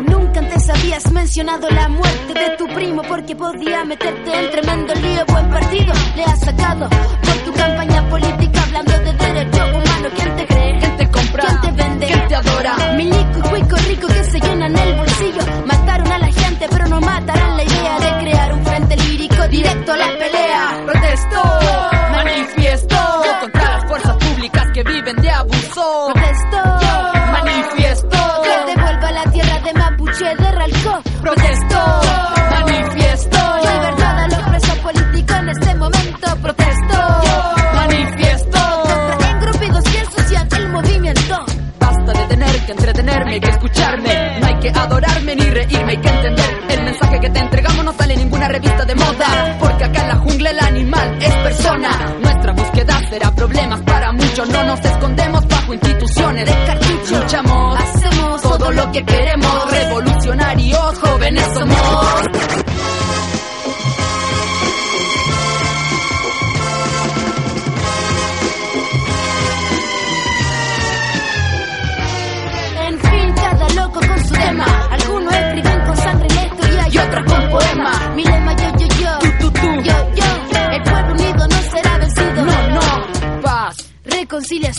Nunca 0.07 0.39
antes 0.39 0.69
habías 0.69 1.12
mencionado 1.12 1.69
la 1.69 1.88
muerte 1.89 2.33
de 2.33 2.57
tu 2.57 2.67
primo 2.73 3.01
porque 3.03 3.35
podía 3.35 3.83
meterte 3.85 4.39
en 4.39 4.50
tremendo 4.51 4.93
lío. 4.95 5.25
Buen 5.27 5.50
partido 5.50 5.93
le 6.15 6.23
has 6.23 6.39
sacado 6.39 6.89
por 6.89 7.35
tu 7.45 7.53
campaña 7.53 8.09
política 8.09 8.63
hablando 8.63 8.91
de 9.00 9.13
derecho 9.13 9.65
humano. 9.67 10.09
¿Quién 10.15 10.35
te 10.35 10.47
cree? 10.47 10.77
¿Quién 10.79 10.97
te 10.97 11.09
compra? 11.12 11.43
¿Quién 11.62 11.75
te 11.75 11.83
vende? 11.83 12.07
¿Quién 12.07 12.27
te 12.27 12.35
adora? 12.35 12.75
Milico 12.97 13.33
y 13.63 13.70
cuico 13.70 13.75
rico 13.88 14.08
que 14.08 14.24
se 14.25 14.39
llenan 14.39 14.77
el 14.77 14.96
bolsillo. 14.96 15.41
Mataron 15.65 16.12
a 16.12 16.17
la 16.20 16.27
gente, 16.32 16.67
pero 16.70 16.88
no 16.88 17.01
matarán 17.01 17.58
la 17.58 17.63
idea 17.63 18.00
de 18.00 18.24
crear 18.24 18.53
un 18.53 18.65
frente 18.65 18.96
lírico 18.98 19.48
directo 19.48 19.93
a 19.93 19.98
la 19.98 20.08
pelea. 20.08 20.84
Protesto, 20.86 21.43
manifiesto 22.12 22.98
contra 23.41 23.63
las 23.77 23.86
fuerzas 23.88 24.15
públicas 24.17 24.65
que 24.74 24.84
viven 24.84 25.15
de 25.17 25.29
abuso. 25.32 26.12
Protesto. 26.13 26.79
Manifiesto, 27.32 28.17
Que 28.43 28.75
devuelva 28.75 29.12
la 29.12 29.24
tierra 29.32 29.60
de 29.60 29.74
Mapuche 29.74 30.36
de 30.36 30.51
Ralco. 30.51 31.01
protesto, 31.22 32.01
adorarme 44.84 45.36
ni 45.36 45.46
reírme, 45.50 45.92
hay 45.92 45.98
que 45.98 46.10
entender. 46.10 46.60
El 46.70 46.84
mensaje 46.84 47.20
que 47.20 47.30
te 47.30 47.40
entregamos 47.40 47.86
no 47.86 47.94
sale 47.94 48.13
en 48.13 48.20
ninguna 48.20 48.48
revista 48.48 48.86
de 48.86 48.96
moda. 48.96 49.58
Porque 49.60 49.84
acá 49.84 50.02
en 50.02 50.08
la 50.08 50.16
jungla 50.16 50.50
el 50.50 50.60
animal 50.60 51.18
es 51.22 51.36
persona. 51.36 51.90
Nuestra 52.22 52.54
búsqueda 52.54 53.02
será 53.10 53.32
problemas 53.32 53.82
para 53.82 54.12
muchos. 54.12 54.50
No 54.50 54.63
nos 54.63 54.80
escondemos 54.80 55.48
bajo 55.48 55.74
instituciones. 55.74 56.46
De 56.46 56.66
cartucho. 56.66 57.24
Hacemos 57.78 58.42
todo 58.42 58.72
lo 58.72 58.92
que 58.92 59.06
queremos. 59.06 59.72
Revolucionarios, 59.72 61.00
jóvenes 61.00 61.46
somos. 61.54 62.62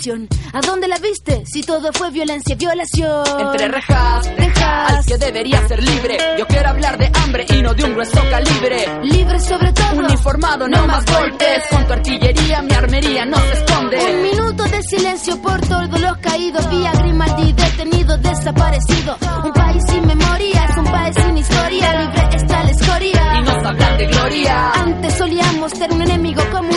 Violación. 0.05 0.29
¿A 0.53 0.61
dónde 0.61 0.89
la 0.89 0.99
viste? 0.99 1.45
Si 1.47 1.63
todo 1.63 1.93
fue 1.93 2.11
violencia, 2.11 2.55
violación. 2.57 3.25
Entre 3.41 3.69
rejas, 3.69 4.27
Rejas. 4.37 4.93
al 4.93 5.05
que 5.07 5.19
debería 5.19 5.67
ser 5.69 5.83
libre. 5.83 6.19
Yo 6.39 6.47
quiero 6.47 6.69
hablar 6.71 6.99
de 6.99 7.11
hambre 7.23 7.47
y 7.49 7.63
no 7.63 7.75
de 7.75 7.85
un 7.85 7.93
grueso 7.95 8.21
calibre. 8.31 9.01
Libre 9.05 9.41
sobre 9.41 9.73
todo. 9.73 9.85
Uniformado, 10.05 10.69
no 10.69 10.87
más 10.87 11.05
golpes. 11.07 11.63
Con 11.71 11.87
tu 11.87 11.93
artillería, 11.93 12.63
mi 12.63 12.75
armería 12.75 13.25
no 13.25 13.37
se 13.37 13.45
Un 13.45 13.53
esconde. 13.53 14.23
minuto 14.31 14.65
de 14.65 14.83
silencio 14.83 15.41
por 15.41 15.61
todos 15.63 16.01
los 16.01 16.17
caídos. 16.19 16.69
Vía 16.71 16.93
Grimaldi 16.93 17.53
detenido, 17.53 18.17
desaparecido. 18.19 19.17
Un 19.45 19.53
país 19.53 19.83
sin 19.89 20.07
memoria, 20.07 20.65
es 20.71 20.77
un 20.77 20.85
país 20.85 21.15
sin 21.25 21.37
historia. 21.39 21.93
Libre 22.01 22.29
está 22.37 22.63
la 22.65 22.71
Y 22.71 22.75
escoria. 22.75 23.41
nos 23.41 23.67
hablan 23.67 23.99
de 23.99 24.07
gloria. 24.07 24.71
Antes 24.73 25.15
solíamos 25.15 25.73
ser 25.73 25.93
un 25.93 26.03
enemigo 26.03 26.43
común. 26.53 26.74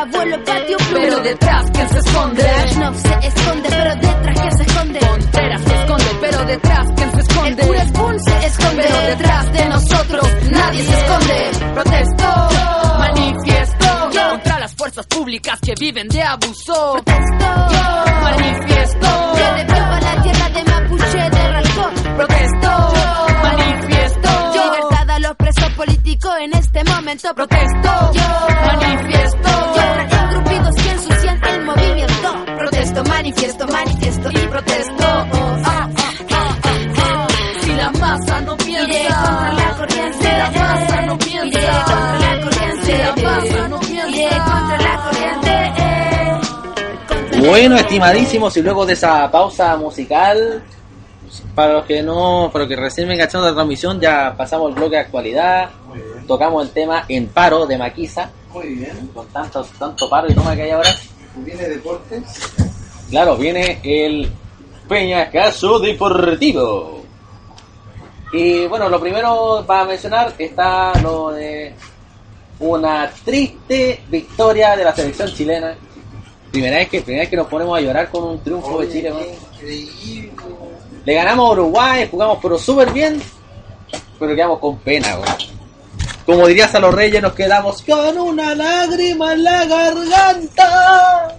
Abuelo 0.00 0.44
patio 0.44 0.76
blue. 0.90 1.00
Pero 1.00 1.20
detrás, 1.20 1.70
¿quién 1.72 1.88
se 1.88 1.98
esconde? 1.98 2.42
Brezhnev 2.42 2.94
se 2.94 3.26
esconde, 3.28 3.68
pero 3.68 3.94
detrás 3.94 4.40
que 4.40 4.50
se 4.56 4.62
esconde. 4.62 4.98
Contreras 5.00 5.62
se 5.62 5.74
esconde, 5.74 6.10
pero 6.20 6.44
detrás, 6.44 6.86
¿quién 6.96 7.10
se 7.10 7.16
El 7.16 7.22
esconde? 7.28 7.86
Spoon 7.88 8.20
se 8.20 8.46
esconde, 8.46 8.82
Pero 8.86 9.00
detrás 9.08 9.52
de 9.52 9.64
nosotros 9.66 10.28
nadie 10.50 10.82
se 10.84 10.92
esconde. 10.98 11.50
Protesto, 11.74 12.48
manifiesto 12.98 14.10
contra 14.30 14.58
las 14.60 14.74
fuerzas 14.74 15.06
públicas 15.06 15.58
que 15.60 15.74
viven 15.78 16.08
de 16.08 16.22
abuso. 16.22 16.92
Protesto. 16.92 17.46
Manifiesto, 18.22 19.08
Que 19.34 19.64
devuelva 19.64 20.00
la 20.00 20.22
tierra 20.22 20.48
de 20.50 20.64
Mapuche 20.64 21.30
de 21.30 21.50
Ralcón. 21.50 21.94
protesto, 22.16 22.92
manifiesto, 23.42 24.28
Libertad 24.52 25.10
a 25.10 25.18
los 25.20 25.36
presos 25.36 25.72
políticos 25.74 26.32
en 26.40 26.54
este 26.54 26.84
momento. 26.84 27.34
protesto, 27.34 28.12
manifiesto, 28.66 29.47
Protesto, 33.48 33.72
manifiesto, 33.72 34.22
manifiesto 34.24 34.30
y 34.30 34.48
protesto. 34.50 35.04
Ah, 35.64 35.88
ah, 36.30 36.56
ah. 36.60 37.26
Si 37.62 37.72
la 37.72 37.90
masa 37.92 38.40
no 38.42 38.56
Iré 38.66 39.06
contra 39.08 39.52
la 39.52 39.56
piensa, 39.56 39.76
corriente. 39.78 40.18
si 40.18 40.28
la 40.28 40.50
masa 40.50 41.02
no 41.06 41.14
Iré 41.14 41.20
piensa, 41.24 41.84
contra 41.84 42.18
la 42.18 42.40
corriente. 42.42 42.84
si 42.84 42.92
la 42.92 43.12
masa 43.16 43.68
no 43.68 43.80
Iré 43.80 44.02
piensa. 44.12 44.44
contra 44.44 44.76
la 44.82 44.94
corriente. 45.02 45.54
Bueno, 47.48 47.76
estimadísimos, 47.76 48.54
y 48.58 48.62
luego 48.62 48.84
de 48.84 48.92
esa 48.92 49.30
pausa 49.30 49.76
musical, 49.78 50.62
para 51.54 51.72
los 51.72 51.84
que 51.86 52.02
no, 52.02 52.50
para 52.52 52.64
los 52.64 52.68
que 52.68 52.76
recién 52.76 53.08
vengan 53.08 53.28
echando 53.28 53.46
la 53.46 53.54
transmisión, 53.54 53.98
ya 53.98 54.34
pasamos 54.36 54.68
el 54.68 54.74
bloque 54.74 54.96
de 54.96 55.02
actualidad, 55.02 55.70
tocamos 56.26 56.64
el 56.66 56.70
tema 56.72 57.06
en 57.08 57.28
paro 57.28 57.64
de 57.66 57.78
Maquisa, 57.78 58.30
Muy 58.52 58.74
bien. 58.74 59.08
con 59.14 59.26
tanto, 59.28 59.66
tanto 59.78 60.10
paro 60.10 60.30
y 60.30 60.34
toma 60.34 60.54
que 60.54 60.62
hay 60.64 60.70
ahora. 60.72 60.90
Viene 61.36 61.66
deportes. 61.68 62.22
Claro, 63.10 63.36
viene 63.36 63.80
el 63.82 64.30
Peña 64.88 65.30
Caso 65.30 65.78
Deportivo. 65.78 67.02
Y 68.32 68.66
bueno, 68.66 68.88
lo 68.88 69.00
primero 69.00 69.64
para 69.66 69.84
mencionar 69.84 70.34
está 70.36 70.92
lo 71.00 71.30
de 71.30 71.74
una 72.60 73.10
triste 73.24 74.02
victoria 74.08 74.76
de 74.76 74.84
la 74.84 74.94
selección 74.94 75.32
chilena. 75.32 75.74
Primera 76.50 76.76
vez 76.78 76.88
que, 76.88 77.00
primera 77.00 77.22
vez 77.22 77.30
que 77.30 77.36
nos 77.36 77.46
ponemos 77.46 77.78
a 77.78 77.80
llorar 77.80 78.10
con 78.10 78.24
un 78.24 78.40
triunfo 78.42 78.80
de 78.80 78.90
Chile. 78.90 79.10
¿no? 79.10 79.20
Increíble. 79.20 80.32
Le 81.04 81.14
ganamos 81.14 81.48
a 81.48 81.52
Uruguay, 81.52 82.08
jugamos 82.10 82.38
pero 82.42 82.58
súper 82.58 82.92
bien, 82.92 83.20
pero 84.18 84.34
quedamos 84.34 84.58
con 84.58 84.76
pena. 84.78 85.16
güey. 85.16 85.57
Como 86.28 86.46
dirías 86.46 86.74
a 86.74 86.80
los 86.80 86.92
reyes, 86.94 87.22
nos 87.22 87.32
quedamos 87.32 87.80
con 87.80 88.18
una 88.18 88.54
lágrima 88.54 89.32
en 89.32 89.44
la 89.44 89.64
garganta. 89.64 91.34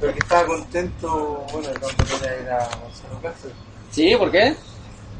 Pero 0.00 0.10
que 0.14 0.18
estaba 0.20 0.46
contento, 0.46 1.44
bueno, 1.52 1.68
cuando 1.78 2.04
quería 2.18 2.40
ir 2.40 2.48
a 2.48 2.60
Gonzalo 2.64 3.20
Cáceres. 3.22 3.56
¿Sí? 3.90 4.16
¿Por 4.16 4.30
qué? 4.30 4.56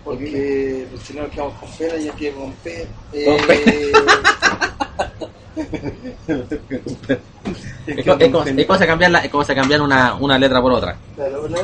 Porque 0.03 0.88
los 0.90 1.03
chilenos 1.05 1.31
quedamos 1.31 1.53
con 1.61 1.70
pena 1.72 1.96
y 1.96 2.09
aquí 2.09 2.31
con 2.31 2.53
pena. 2.55 2.88
Con 3.11 3.12
Eh, 3.12 3.92
Es, 7.87 8.07
co- 8.07 8.16
es 8.18 8.33
co- 8.33 8.44
es 8.44 8.66
cosa 8.66 8.87
cambiar, 8.87 9.11
la- 9.11 9.18
es 9.18 9.31
cosa 9.31 9.55
cambiar 9.55 9.83
una, 9.83 10.14
una 10.14 10.38
letra 10.38 10.62
por 10.62 10.72
otra. 10.72 10.96
claro, 11.14 11.46
¿no? 11.51 11.59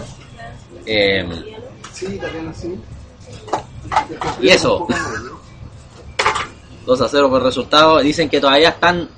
Eh, 0.84 1.26
Sí, 1.94 2.18
también 2.18 2.48
así. 2.48 2.78
Y 4.42 4.50
eso. 4.50 4.86
2 6.88 7.00
a 7.02 7.08
0 7.08 7.28
por 7.28 7.42
resultado. 7.42 7.98
Dicen 8.00 8.30
que 8.30 8.40
todavía 8.40 8.70
están, 8.70 9.08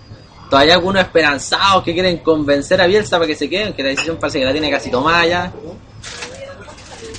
todavía 0.51 0.75
algunos 0.75 1.03
esperanzados 1.03 1.85
que 1.85 1.95
quieren 1.95 2.19
convencer 2.19 2.81
a 2.81 2.87
Bielsa 2.87 3.17
para 3.17 3.29
que 3.29 3.37
se 3.37 3.49
queden, 3.49 3.73
que 3.73 3.85
la 3.85 3.91
decisión 3.91 4.17
parece 4.17 4.41
que 4.41 4.45
la 4.45 4.53
tiene 4.53 4.69
casi 4.71 4.91
tomada 4.91 5.25
ya. 5.25 5.53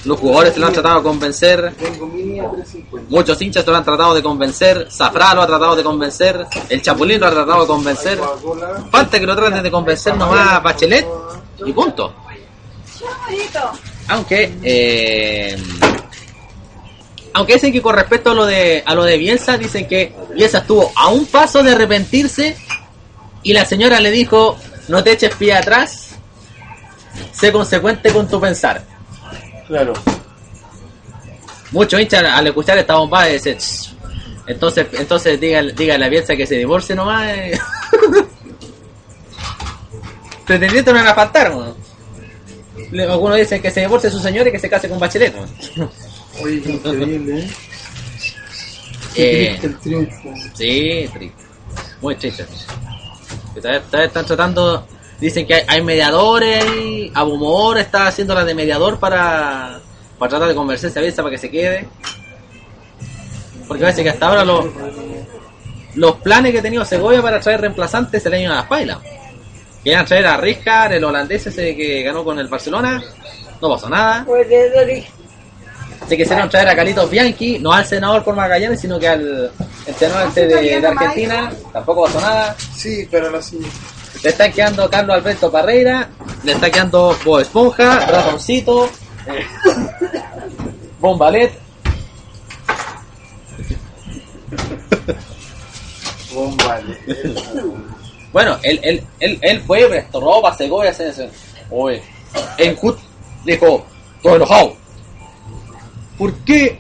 Los 0.04 0.20
jugadores 0.20 0.54
se 0.54 0.60
lo 0.60 0.68
han 0.68 0.74
tratado 0.74 0.98
de 0.98 1.04
convencer. 1.04 1.74
Tengo 1.76 2.08
mini 2.08 2.40
a 2.40 2.50
350. 2.50 3.10
Muchos 3.10 3.42
hinchas 3.42 3.66
lo 3.66 3.76
han 3.76 3.86
tratado 3.86 4.14
de 4.14 4.22
convencer. 4.22 4.88
Zafra 4.92 5.34
lo 5.36 5.44
ha 5.44 5.48
tratado 5.48 5.76
de 5.76 5.84
convencer. 5.84 6.46
El 6.68 6.82
Chapulín 6.82 7.22
lo 7.22 7.28
ha 7.28 7.32
tratado 7.32 7.62
de 7.62 7.68
convencer. 7.68 8.20
Falta 8.92 9.20
que 9.20 9.26
lo 9.26 9.36
traten 9.36 9.64
de 9.64 9.72
convencer 9.72 10.18
nomás 10.18 10.50
a 10.50 10.60
Bachelet 10.60 11.08
y 11.66 11.72
punto. 11.72 12.14
Aunque, 14.10 14.58
eh, 14.64 15.56
aunque 17.34 17.54
dicen 17.54 17.72
que 17.72 17.82
con 17.82 17.96
respecto 17.96 18.32
a 18.32 18.34
lo 18.34 18.46
de 18.46 18.84
a 18.86 18.94
lo 18.94 19.04
de 19.04 19.18
Bielsa, 19.18 19.58
dicen 19.58 19.88
que 19.88 20.14
Bielsa 20.34 20.60
estuvo 20.60 20.92
a 20.96 21.08
un 21.10 21.26
paso 21.26 21.64
de 21.64 21.72
arrepentirse 21.72 22.58
y 23.44 23.54
la 23.54 23.66
señora 23.66 24.00
le 24.00 24.12
dijo, 24.12 24.58
no 24.88 25.04
te 25.04 25.12
eches 25.14 25.36
pie 25.36 25.54
atrás, 25.54 26.16
sé 27.32 27.52
consecuente 27.52 28.12
con 28.12 28.28
tu 28.28 28.40
pensar. 28.40 28.84
Claro. 29.68 29.94
Muchos 31.72 32.02
hinchas 32.02 32.24
al 32.24 32.48
escuchar 32.48 32.78
esta 32.78 32.96
bomba 32.96 33.26
dicen, 33.26 33.58
entonces, 34.46 34.88
entonces 34.94 35.40
dígale, 35.40 35.72
dígale 35.74 36.06
a 36.06 36.10
Bielsa 36.10 36.36
que 36.36 36.46
se 36.46 36.56
divorcie 36.56 36.96
nomás. 36.96 37.30
eh". 37.30 37.58
Pretendientes 40.46 40.94
no 40.94 41.00
van 41.00 41.08
a 41.08 41.16
faltar, 41.16 41.52
¿no? 41.52 41.76
Algunos 43.10 43.38
dicen 43.38 43.62
que 43.62 43.72
se 43.72 43.80
divorcie 43.80 44.10
su 44.10 44.20
señora 44.20 44.50
y 44.50 44.52
que 44.52 44.60
se 44.60 44.70
case 44.70 44.90
con 44.90 45.00
Bachelet. 45.00 45.34
¿no? 45.78 45.90
Oye, 46.42 46.62
qué 46.62 46.72
increíble, 46.72 47.40
¿eh? 47.40 47.50
Eh, 49.14 49.58
Qué 49.60 49.68
triste 49.68 49.68
el 49.68 49.80
triunfo. 49.80 50.34
Sí, 50.54 51.10
triste. 51.14 51.44
Muy 52.00 52.16
triste. 52.16 52.46
Todavía, 53.56 54.06
están 54.06 54.26
tratando. 54.26 54.88
Dicen 55.20 55.46
que 55.46 55.56
hay, 55.56 55.64
hay 55.68 55.82
mediadores 55.82 56.66
y 56.66 57.12
Abumor 57.14 57.78
está 57.78 58.08
haciendo 58.08 58.34
la 58.34 58.46
de 58.46 58.56
mediador 58.56 59.00
para, 59.00 59.82
para 60.18 60.30
tratar 60.30 60.48
de 60.48 60.56
convencerse 60.56 60.98
a 60.98 61.02
Bielsa 61.02 61.22
para 61.22 61.36
que 61.36 61.38
se 61.38 61.52
quede. 61.52 61.88
Porque 63.68 63.84
parece 63.84 64.02
que 64.02 64.10
hasta 64.10 64.28
ahora 64.28 64.46
los, 64.46 64.66
los 65.96 66.16
planes 66.18 66.54
que 66.54 66.60
ha 66.60 66.62
tenido 66.62 66.86
Segovia 66.86 67.22
para 67.22 67.40
traer 67.40 67.62
reemplazantes 67.62 68.24
se 68.24 68.30
le 68.30 68.38
han 68.38 68.44
ido 68.44 68.54
a 68.54 68.58
las 68.58 68.66
pailas. 68.68 68.98
Querían 69.84 70.06
traer 70.06 70.26
a 70.28 70.38
Rijkaard, 70.38 70.94
el 70.94 71.04
holandés 71.04 71.48
ese 71.48 71.76
que 71.76 72.02
ganó 72.04 72.24
con 72.24 72.40
el 72.40 72.48
Barcelona. 72.48 73.04
No 73.62 73.70
pasó 73.70 73.90
nada. 73.90 74.24
Se 76.12 76.18
quisieron 76.18 76.50
traer 76.50 76.68
a 76.68 76.76
Carlitos 76.76 77.10
Bianchi, 77.10 77.58
no 77.60 77.72
al 77.72 77.86
senador 77.86 78.22
por 78.22 78.36
Magallanes, 78.36 78.82
sino 78.82 79.00
que 79.00 79.08
al 79.08 79.50
entrenador 79.86 80.28
este 80.28 80.46
de, 80.46 80.82
de 80.82 80.86
Argentina. 80.86 81.50
Tampoco 81.72 82.04
pasó 82.04 82.20
nada. 82.20 82.54
Sí, 82.76 83.08
pero 83.10 83.32
la 83.32 83.42
sí. 83.42 83.58
Le 84.22 84.30
está 84.30 84.52
quedando 84.52 84.90
Carlos 84.90 85.16
Alberto 85.16 85.50
Parreira, 85.50 86.10
le 86.44 86.52
está 86.52 86.70
quedando 86.70 87.16
Bo 87.24 87.40
Esponja, 87.40 88.06
Ratoncito, 88.08 88.90
eh, 89.26 89.46
Bombalet. 91.00 91.54
Bombale. 96.34 96.98
Bueno, 98.34 98.58
él, 98.64 98.82
él, 98.84 99.02
él, 99.22 99.40
él 99.42 99.62
fue, 99.62 99.88
prestó 99.88 100.20
ropa, 100.20 100.54
Segovia, 100.58 100.94
se, 100.94 101.14
se, 101.14 101.30
oye, 101.70 102.04
en 102.58 102.76
Jut 102.76 103.00
dijo, 103.46 103.86
todo 104.22 104.36
enojado. 104.36 104.81
¿Por 106.22 106.34
qué 106.46 106.80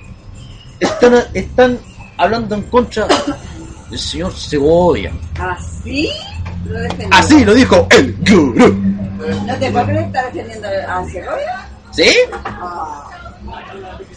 están, 0.80 1.16
están 1.34 1.80
hablando 2.16 2.54
en 2.54 2.62
contra 2.70 3.08
del 3.90 3.98
señor 3.98 4.36
Segovia? 4.38 5.12
¿Así? 5.40 6.12
¿Lo 6.66 6.78
defendió? 6.80 7.08
Así 7.12 7.44
lo 7.44 7.56
dijo 7.56 7.88
el 7.90 8.16
gurú. 8.18 8.72
¿No 9.48 9.56
te 9.58 9.72
puedo 9.72 9.86
creer 9.88 10.02
que 10.02 10.06
está 10.06 10.24
defendiendo 10.26 10.68
a 10.88 11.04
Segovia? 11.10 11.68
¿Sí? 11.92 12.16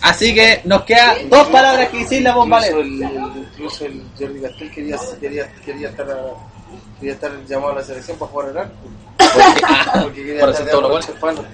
Así 0.02 0.34
que 0.34 0.60
nos 0.66 0.82
queda 0.82 1.14
dos 1.30 1.48
palabras 1.48 1.88
que 1.88 1.98
decirle 2.00 2.28
a 2.28 2.34
Bombalet. 2.34 2.74
Incluso 2.76 2.82
el, 2.82 3.46
incluso 3.54 3.84
el 3.86 4.02
Jordi 4.18 4.40
Castel 4.42 4.70
quería, 4.72 4.98
quería, 5.18 5.52
quería, 5.64 5.88
estar, 5.88 6.10
a- 6.10 6.98
quería 7.00 7.14
estar 7.14 7.32
llamado 7.46 7.72
a 7.72 7.76
la 7.76 7.82
selección 7.82 8.18
para 8.18 8.30
jugar 8.30 8.48
el 8.50 8.58
arco. 8.58 8.74
Porque, 9.16 10.00
Porque 10.02 10.22
quería 10.22 10.40
Por 10.40 10.50
estar 10.50 10.62
hacer 10.68 10.70
todo 10.70 10.82
lo 10.82 10.88
bueno. 11.18 11.44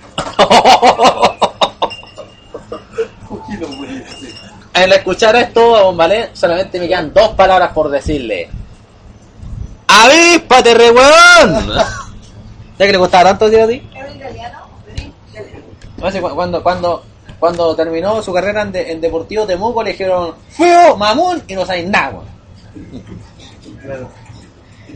güey, 3.58 4.04
sí. 4.20 4.28
Al 4.72 4.92
escuchar 4.92 5.34
esto 5.36 5.76
a 5.76 5.82
Bombalé, 5.82 6.30
solamente 6.32 6.78
me 6.78 6.88
quedan 6.88 7.12
dos 7.12 7.30
palabras 7.30 7.72
por 7.72 7.90
decirle. 7.90 8.48
¡Avíspate, 9.88 10.74
re 10.74 10.90
huevón! 10.90 11.72
¿Sabes 11.74 12.12
que 12.78 12.92
le 12.92 12.98
costaba 12.98 13.24
tanto 13.36 13.46
a 13.46 13.66
ti? 13.68 13.82
No 15.98 16.10
sé, 16.10 16.20
cu- 16.20 16.34
cuando, 16.34 16.62
cuando, 16.62 17.02
cuando 17.38 17.74
terminó 17.76 18.22
su 18.22 18.32
carrera 18.32 18.62
en, 18.62 18.72
de- 18.72 18.92
en 18.92 19.00
Deportivo 19.00 19.44
Temuco 19.46 19.82
le 19.82 19.90
dijeron 19.90 20.34
¡Feo, 20.50 20.96
mamón! 20.96 21.42
y 21.46 21.54
no 21.54 21.66
sabéis 21.66 21.88
nada, 21.88 22.10
weón. 22.10 22.30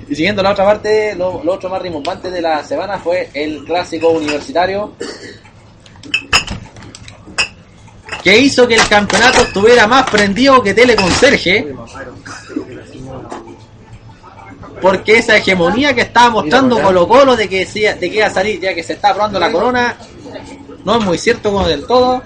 Y 0.08 0.14
siguiendo 0.14 0.42
la 0.42 0.52
otra 0.52 0.64
parte, 0.64 1.14
lo, 1.14 1.42
lo 1.44 1.54
otro 1.54 1.68
más 1.68 1.82
rimbombante 1.82 2.30
de 2.30 2.40
la 2.40 2.64
semana 2.64 2.98
fue 2.98 3.28
el 3.34 3.64
clásico 3.64 4.08
universitario 4.10 4.92
que 8.24 8.38
hizo 8.38 8.66
que 8.66 8.74
el 8.74 8.88
campeonato 8.88 9.42
estuviera 9.42 9.86
más 9.86 10.08
prendido 10.10 10.62
que 10.62 10.72
Teleconserje 10.74 11.74
porque 14.80 15.18
esa 15.18 15.36
hegemonía 15.36 15.94
que 15.94 16.02
estaba 16.02 16.30
mostrando 16.30 16.80
Colo 16.82 17.06
Colo 17.08 17.36
de 17.36 17.48
que, 17.48 17.64
se- 17.66 17.94
de 17.94 18.10
que 18.10 18.16
iba 18.16 18.26
a 18.26 18.30
salir 18.30 18.60
ya 18.60 18.74
que 18.74 18.82
se 18.82 18.94
está 18.94 19.12
probando 19.14 19.38
la 19.38 19.50
corona 19.52 19.96
no 20.84 20.98
es 20.98 21.04
muy 21.04 21.16
cierto 21.16 21.50
como 21.50 21.66
del 21.66 21.86
todo. 21.86 22.22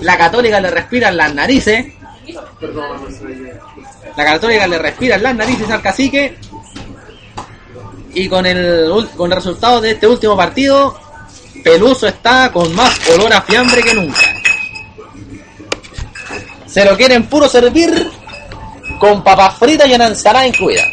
La 0.00 0.16
católica 0.16 0.60
le 0.60 0.70
respira 0.70 1.10
en 1.10 1.16
las 1.18 1.34
narices. 1.34 1.86
La 4.16 4.24
católica 4.24 4.66
le 4.66 4.78
respira 4.78 5.16
en 5.16 5.22
las 5.22 5.34
narices 5.34 5.68
al 5.70 5.82
cacique. 5.82 6.38
Y 8.14 8.28
con 8.30 8.46
el, 8.46 9.06
con 9.16 9.30
el 9.30 9.36
resultado 9.36 9.80
de 9.82 9.90
este 9.92 10.06
último 10.06 10.36
partido 10.36 10.98
Peluso 11.62 12.06
está 12.08 12.50
con 12.50 12.74
más 12.74 12.98
olor 13.10 13.30
a 13.34 13.42
fiambre 13.42 13.82
que 13.82 13.92
nunca 13.92 14.20
se 16.78 16.84
lo 16.84 16.96
quieren 16.96 17.26
puro 17.26 17.48
servir 17.48 18.08
con 19.00 19.22
papas 19.24 19.58
fritas 19.58 19.88
y 19.88 19.94
una 19.94 20.06
ensalada 20.06 20.46
incluida. 20.46 20.84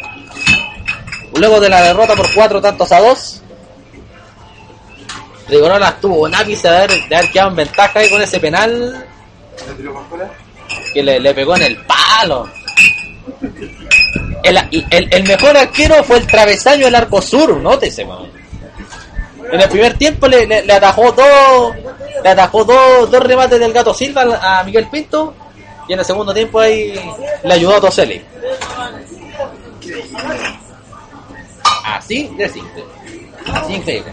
Luego 1.34 1.60
de 1.60 1.68
la 1.68 1.82
derrota 1.82 2.14
por 2.16 2.32
cuatro 2.34 2.60
tantos 2.60 2.90
a 2.92 3.00
dos, 3.00 3.40
Rigonola 5.48 5.90
estuvo 5.90 6.22
un 6.24 6.34
ápice 6.34 6.68
de 6.68 6.76
haber, 6.76 7.08
de 7.08 7.16
haber 7.16 7.30
quedado 7.30 7.50
en 7.50 7.56
ventaja 7.56 8.00
ahí 8.00 8.10
con 8.10 8.20
ese 8.20 8.40
penal 8.40 9.06
que 10.92 11.02
le, 11.04 11.20
le 11.20 11.34
pegó 11.34 11.54
en 11.56 11.62
el 11.62 11.76
palo. 11.84 12.48
El, 14.42 14.56
el- 14.90 15.08
el 15.12 15.22
mejor 15.24 15.56
arquero 15.56 16.02
fue 16.02 16.18
el 16.18 16.26
travesaño 16.26 16.86
del 16.86 16.94
arco 16.96 17.22
sur, 17.22 17.56
nótese, 17.58 18.04
weón. 18.04 18.28
En 19.52 19.60
el 19.60 19.68
primer 19.68 19.96
tiempo 19.96 20.26
le, 20.26 20.46
le- 20.48 20.64
le 20.64 20.72
atajó 20.72 21.12
dos 21.12 21.74
le 22.24 22.28
atajó 22.30 22.64
dos, 22.64 23.08
dos 23.10 23.22
remates 23.22 23.60
del 23.60 23.72
gato 23.72 23.94
Silva 23.94 24.24
a 24.42 24.64
Miguel 24.64 24.88
Pinto 24.90 25.32
y 25.88 25.92
en 25.92 25.98
el 25.98 26.04
segundo 26.04 26.32
tiempo 26.34 26.58
ahí 26.60 26.94
le 27.44 27.54
ayudó 27.54 27.76
a 27.76 27.80
Toselli. 27.80 28.20
Así 31.84 32.28
de 32.36 32.48
simple. 32.48 32.84
Así 33.52 33.74
increíble. 33.74 34.12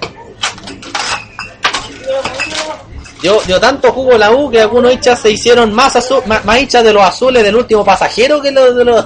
Dio, 3.22 3.40
dio 3.42 3.60
tanto 3.60 3.92
jugo 3.92 4.18
la 4.18 4.32
U 4.32 4.52
que 4.52 4.62
algunos 4.62 4.92
hinchas 4.94 5.20
se 5.22 5.32
hicieron 5.32 5.74
más, 5.74 5.96
azu- 5.96 6.24
más, 6.44 6.60
hinchas 6.62 6.84
de 6.84 6.94
los 6.94 7.02
azules 7.04 7.42
del 7.44 7.56
último 7.56 7.84
pasajero 7.84 8.42
que 8.42 8.52
los 8.52 9.06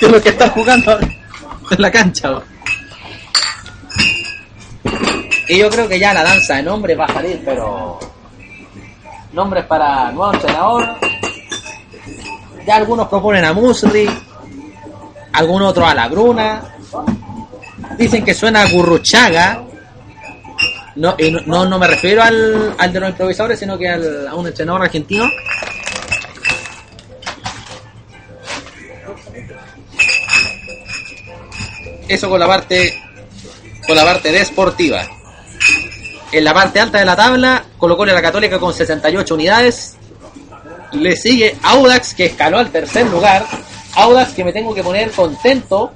que, 0.22 0.28
están 0.28 0.50
jugando 0.50 0.98
en 1.70 1.82
la 1.82 1.90
cancha. 1.90 2.40
Y 5.48 5.58
yo 5.58 5.68
creo 5.70 5.88
que 5.88 5.98
ya 5.98 6.12
la 6.14 6.22
danza 6.22 6.56
de 6.56 6.62
nombres 6.62 6.98
va 6.98 7.06
a 7.06 7.12
salir, 7.14 7.40
pero 7.44 7.98
nombres 9.32 9.64
para 9.64 10.12
nuevo 10.12 10.32
entrenador. 10.34 10.96
Ya 12.70 12.76
algunos 12.76 13.08
proponen 13.08 13.44
a 13.44 13.52
Musri, 13.52 14.08
algunos 15.32 15.70
otros 15.70 15.88
a 15.90 15.92
la 15.96 16.06
Bruna. 16.06 16.62
Dicen 17.98 18.24
que 18.24 18.32
suena 18.32 18.62
a 18.62 18.68
Gurruchaga. 18.70 19.64
No, 20.94 21.16
no, 21.46 21.64
no, 21.68 21.78
me 21.80 21.88
refiero 21.88 22.22
al, 22.22 22.76
al 22.78 22.92
de 22.92 23.00
los 23.00 23.10
improvisadores, 23.10 23.58
sino 23.58 23.76
que 23.76 23.88
al- 23.88 24.28
a 24.28 24.36
un 24.36 24.46
entrenador 24.46 24.82
argentino. 24.82 25.24
Eso 32.08 32.28
con 32.28 32.40
la 32.40 32.46
parte 32.46 33.00
con 33.86 33.96
la 33.96 34.04
parte 34.04 34.30
deportiva. 34.32 35.02
En 36.32 36.44
la 36.44 36.54
parte 36.54 36.78
alta 36.78 36.98
de 36.98 37.04
la 37.04 37.16
tabla, 37.16 37.64
colocó 37.76 38.04
la 38.06 38.22
Católica 38.22 38.58
con 38.58 38.72
68 38.72 39.34
unidades. 39.34 39.96
Le 40.92 41.16
sigue 41.16 41.56
Audax, 41.62 42.14
que 42.14 42.26
escaló 42.26 42.58
al 42.58 42.70
tercer 42.70 43.06
lugar. 43.06 43.46
Audax, 43.94 44.32
que 44.32 44.44
me 44.44 44.52
tengo 44.52 44.74
que 44.74 44.82
poner 44.82 45.10
contento, 45.12 45.92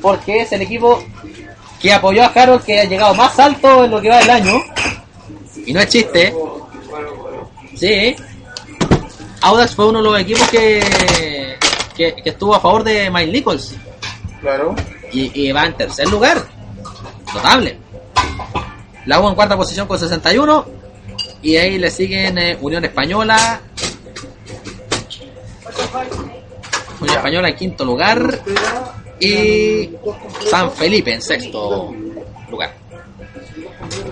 porque 0.00 0.42
es 0.42 0.52
el 0.52 0.62
equipo 0.62 1.02
que 1.80 1.92
apoyó 1.92 2.22
a 2.22 2.26
Harold, 2.26 2.64
que 2.64 2.80
ha 2.80 2.84
llegado 2.84 3.14
más 3.14 3.38
alto 3.38 3.84
en 3.84 3.90
lo 3.90 4.00
que 4.00 4.08
va 4.08 4.18
del 4.18 4.30
año. 4.30 4.60
Y 5.66 5.72
no 5.72 5.80
es 5.80 5.88
chiste. 5.88 6.34
Sí. 7.76 8.16
Audax 9.42 9.74
fue 9.74 9.88
uno 9.88 10.02
de 10.02 10.04
los 10.04 10.20
equipos 10.20 10.48
que, 10.50 11.56
que, 11.96 12.14
que 12.14 12.30
estuvo 12.30 12.54
a 12.54 12.60
favor 12.60 12.84
de 12.84 13.10
Mike 13.10 13.32
Nichols. 13.32 13.74
Claro. 14.40 14.74
Y, 15.12 15.48
y 15.48 15.52
va 15.52 15.66
en 15.66 15.76
tercer 15.76 16.08
lugar. 16.08 16.42
Notable. 17.34 17.78
La 19.06 19.20
U 19.20 19.28
en 19.28 19.34
cuarta 19.34 19.56
posición 19.56 19.86
con 19.86 19.98
61. 19.98 20.66
Y 21.42 21.56
ahí 21.56 21.78
le 21.78 21.90
siguen 21.90 22.38
eh, 22.38 22.58
Unión 22.60 22.84
Española. 22.84 23.60
Unión 27.00 27.16
Española 27.16 27.48
en 27.48 27.56
quinto 27.56 27.84
lugar. 27.84 28.40
Y 29.18 29.90
San 30.48 30.70
Felipe 30.72 31.12
en 31.14 31.20
sexto 31.22 31.94
lugar. 32.50 32.74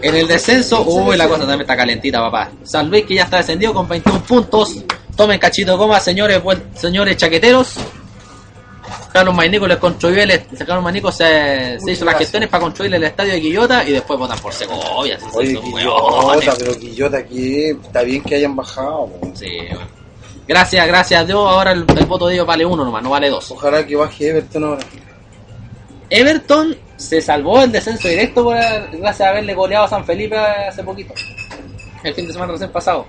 En 0.03 0.15
el 0.15 0.27
descenso, 0.27 0.83
uy, 0.87 1.17
la 1.17 1.27
cosa 1.27 1.41
también 1.41 1.63
está 1.63 1.77
calentita, 1.77 2.21
papá. 2.21 2.51
San 2.65 2.89
Luis 2.91 3.05
que 3.07 3.15
ya 3.15 3.25
está 3.25 3.39
descendido 3.39 3.73
con 3.73 3.89
21 3.89 4.21
puntos. 4.23 4.77
Tomen 5.17 5.39
cachito 5.39 5.77
goma, 5.77 5.99
señores, 5.99 6.43
buen- 6.43 6.63
señores 6.77 7.17
chaqueteros. 7.17 7.75
Carlos 9.13 9.35
Mainico 9.35 9.67
les 9.67 9.79
construyó 9.79 10.23
el 10.23 10.43
Carlos 10.59 10.83
Mainico 10.85 11.11
se, 11.11 11.79
se 11.81 11.93
hizo 11.93 12.05
las 12.05 12.19
gestiones 12.19 12.49
para 12.49 12.63
construir 12.63 12.95
el 12.95 13.03
estadio 13.05 13.33
de 13.33 13.41
Quillota 13.41 13.83
y 13.85 13.93
después 13.93 14.19
votan 14.19 14.39
por 14.39 14.53
Segovia. 14.53 15.19
se 15.19 15.27
Oye, 15.37 15.59
Quillota, 15.61 16.55
pero 16.59 16.79
Quillota 16.79 17.19
aquí 17.19 17.65
está 17.71 18.03
bien 18.03 18.23
que 18.23 18.35
hayan 18.37 18.55
bajado. 18.55 19.11
Sí, 19.35 19.47
bueno. 19.71 19.98
Gracias, 20.49 20.87
gracias 20.87 21.21
a 21.21 21.25
Dios. 21.27 21.39
Ahora 21.39 21.73
el, 21.73 21.85
el 21.95 22.07
voto 22.07 22.27
de 22.27 22.35
ellos 22.35 22.47
vale 22.47 22.65
uno 22.65 22.83
nomás, 22.83 23.03
no 23.03 23.11
vale 23.11 23.29
dos. 23.29 23.51
Ojalá 23.51 23.87
que 23.87 23.95
baje 23.95 24.31
Everton 24.31 24.65
ahora. 24.65 24.81
Everton 26.09 26.75
se 26.97 27.21
salvó 27.21 27.63
el 27.63 27.71
descenso 27.71 28.09
directo 28.09 28.43
por, 28.43 28.57
gracias 28.57 29.21
a 29.21 29.29
haberle 29.29 29.55
goleado 29.55 29.85
a 29.85 29.89
San 29.89 30.07
Felipe 30.07 30.37
hace 30.39 30.83
poquito. 30.83 31.13
El 32.03 32.15
fin 32.15 32.27
de 32.27 32.33
semana 32.33 32.53
recién 32.53 32.73
pasado. 32.73 33.07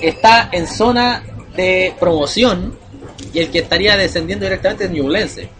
Está 0.00 0.48
en 0.50 0.66
zona 0.66 1.22
de 1.54 1.94
promoción 2.00 2.78
y 3.32 3.40
el 3.40 3.50
que 3.50 3.58
estaría 3.58 3.96
descendiendo 3.96 4.46
directamente 4.46 4.84
es 4.84 4.90
Ñublense. 4.90 5.50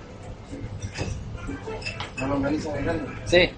La 2.18 2.26
longaniza 2.26 2.70
muy 2.70 2.82
grande. 2.82 3.04
Sí. 3.26 3.50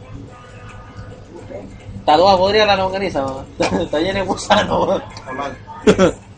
Está 2.00 2.16
toda 2.16 2.36
podrida 2.36 2.66
la 2.66 2.76
longaniza, 2.76 3.24
está 3.58 4.00
llena 4.00 4.20
de 4.20 4.26
gusano. 4.26 4.96
Está 4.96 5.32
mal. 5.32 5.56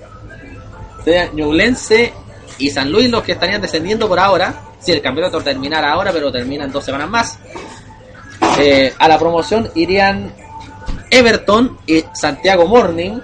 Sea, 1.05 1.31
Ñublense 1.33 2.13
y 2.59 2.71
San 2.71 2.91
Luis 2.91 3.11
los 3.11 3.23
que 3.23 3.33
estarían 3.33 3.61
descendiendo 3.61 4.09
por 4.09 4.19
ahora. 4.19 4.55
Si 4.81 4.93
el 4.93 5.01
campeonato 5.01 5.41
terminara 5.41 5.93
ahora, 5.93 6.13
pero 6.13 6.31
termina 6.33 6.65
en 6.65 6.73
dos 6.73 6.85
semanas 6.85 7.09
más. 7.09 7.39
Eh, 8.59 8.93
a 8.99 9.09
la 9.09 9.19
promoción 9.19 9.71
irían 9.75 10.35
Everton 11.11 11.79
y 11.87 12.05
Santiago 12.15 12.67
Morning. 12.67 13.21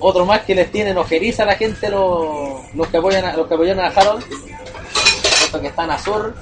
Otro 0.00 0.26
más 0.26 0.40
que 0.40 0.54
les 0.54 0.70
tienen 0.72 0.98
ojeriza 0.98 1.44
a 1.44 1.46
la 1.46 1.54
gente 1.54 1.88
los, 1.88 2.74
los 2.74 2.88
que 2.88 2.96
apoyan 2.96 3.24
a, 3.24 3.36
los 3.36 3.46
que 3.46 3.54
apoyan 3.54 3.78
a 3.80 3.86
Harold. 3.86 4.24
Otro 5.48 5.60
que 5.60 5.68
están 5.68 5.90
a 5.90 5.98
sur. 5.98 6.34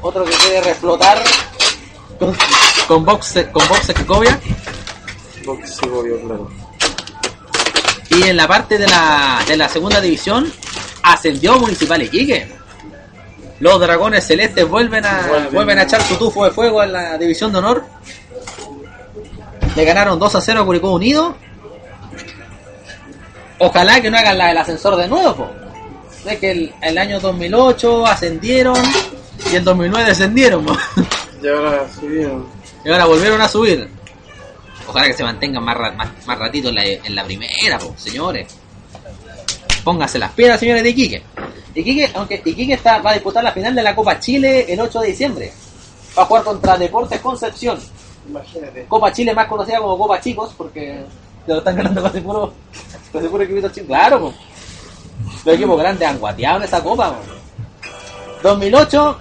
Otro 0.00 0.24
que 0.24 0.32
quiere 0.32 0.60
reflotar 0.60 1.22
con, 2.18 3.04
Boxe, 3.04 3.50
con 3.50 3.66
Boxe. 3.68 3.94
Porque 5.44 5.66
sí, 5.66 5.88
obvio, 5.88 6.20
claro. 6.20 6.67
Y 8.18 8.28
en 8.28 8.36
la 8.36 8.48
parte 8.48 8.78
de 8.78 8.86
la, 8.88 9.40
de 9.46 9.56
la 9.56 9.68
segunda 9.68 10.00
división 10.00 10.52
ascendió 11.02 11.58
Municipal 11.58 12.02
Iquique. 12.02 12.48
Los 13.60 13.80
dragones 13.80 14.26
celestes 14.26 14.68
vuelven 14.68 15.04
a, 15.04 15.26
Vuelven. 15.28 15.54
vuelven 15.54 15.78
a 15.78 15.82
echar 15.82 16.02
su 16.02 16.16
tufo 16.16 16.44
de 16.44 16.50
fuego 16.50 16.82
en 16.82 16.92
la 16.92 17.16
división 17.18 17.52
de 17.52 17.58
honor. 17.58 17.84
Le 19.76 19.84
ganaron 19.84 20.18
2 20.18 20.34
a 20.34 20.40
0 20.40 20.60
a 20.60 20.64
Curicó 20.64 20.92
Unido. 20.92 21.36
Ojalá 23.58 24.00
que 24.00 24.10
no 24.10 24.18
hagan 24.18 24.38
la 24.38 24.48
del 24.48 24.58
ascensor 24.58 24.96
de 24.96 25.08
nuevo. 25.08 25.34
po. 25.34 25.50
Es 26.26 26.38
que 26.38 26.50
el, 26.50 26.74
el 26.82 26.98
año 26.98 27.20
2008 27.20 28.06
ascendieron 28.06 28.76
y 29.52 29.56
el 29.56 29.64
2009 29.64 30.08
descendieron. 30.08 30.64
po. 30.64 30.76
Ahora 31.44 31.86
subieron. 32.00 32.46
Y 32.84 32.90
ahora 32.90 33.04
volvieron 33.06 33.40
a 33.40 33.48
subir. 33.48 33.88
Ojalá 34.88 35.06
que 35.06 35.12
se 35.14 35.22
mantengan 35.22 35.62
más, 35.64 35.76
ra- 35.76 35.92
más, 35.92 36.08
más 36.26 36.38
ratito 36.38 36.70
en 36.70 36.74
la, 36.74 36.84
en 36.84 37.14
la 37.14 37.24
primera, 37.24 37.78
po, 37.78 37.94
señores. 37.96 38.56
Pónganse 39.84 40.18
las 40.18 40.32
piedras, 40.32 40.58
señores 40.60 40.82
de 40.82 40.90
Iquique. 40.90 41.22
Iquique, 41.74 42.10
aunque 42.14 42.42
Iquique 42.44 42.74
está, 42.74 42.98
va 42.98 43.10
a 43.10 43.14
disputar 43.14 43.44
la 43.44 43.52
final 43.52 43.74
de 43.74 43.82
la 43.82 43.94
Copa 43.94 44.18
Chile 44.18 44.66
el 44.68 44.80
8 44.80 45.00
de 45.00 45.06
diciembre. 45.08 45.52
va 46.16 46.22
a 46.22 46.26
jugar 46.26 46.42
contra 46.44 46.76
Deportes 46.76 47.20
Concepción. 47.20 47.78
Imagínate. 48.28 48.84
Copa 48.86 49.12
Chile 49.12 49.32
más 49.34 49.46
conocida 49.46 49.78
como 49.78 49.96
Copa 49.96 50.20
Chicos, 50.20 50.52
porque 50.56 51.04
te 51.46 51.52
lo 51.52 51.58
están 51.58 51.76
ganando 51.76 52.02
casi 52.02 52.20
puro, 52.20 52.52
casi 53.12 53.28
puro 53.28 53.42
equipito 53.44 53.68
chicos. 53.70 53.86
Claro, 53.88 54.20
po. 54.20 54.34
los 55.44 55.54
equipos 55.54 55.78
grandes 55.78 56.08
han 56.08 56.18
guateado 56.18 56.58
en 56.58 56.64
esa 56.64 56.82
copa. 56.82 57.10
po. 57.12 57.22
2008 58.42 59.18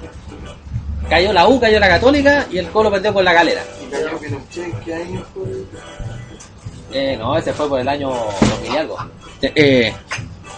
cayó 1.09 1.33
la 1.33 1.47
U, 1.47 1.59
cayó 1.59 1.79
la 1.79 1.87
Católica 1.87 2.47
y 2.51 2.57
el 2.57 2.67
Colo 2.69 2.91
perdió 2.91 3.13
con 3.13 3.23
la 3.25 3.33
Galera. 3.33 3.63
Y 3.81 3.89
cayó 3.91 4.17
Pinochet, 4.19 4.63
¿en 4.65 4.79
qué 4.81 4.93
año 4.95 5.25
fue? 5.33 5.43
Eh, 6.93 7.17
no, 7.17 7.37
ese 7.37 7.53
fue 7.53 7.67
por 7.67 7.79
el 7.79 7.87
año 7.87 8.09
2000 8.09 8.73
y 8.73 8.77
algo. 8.77 8.97
Eh, 9.41 9.51
eh, 9.55 9.93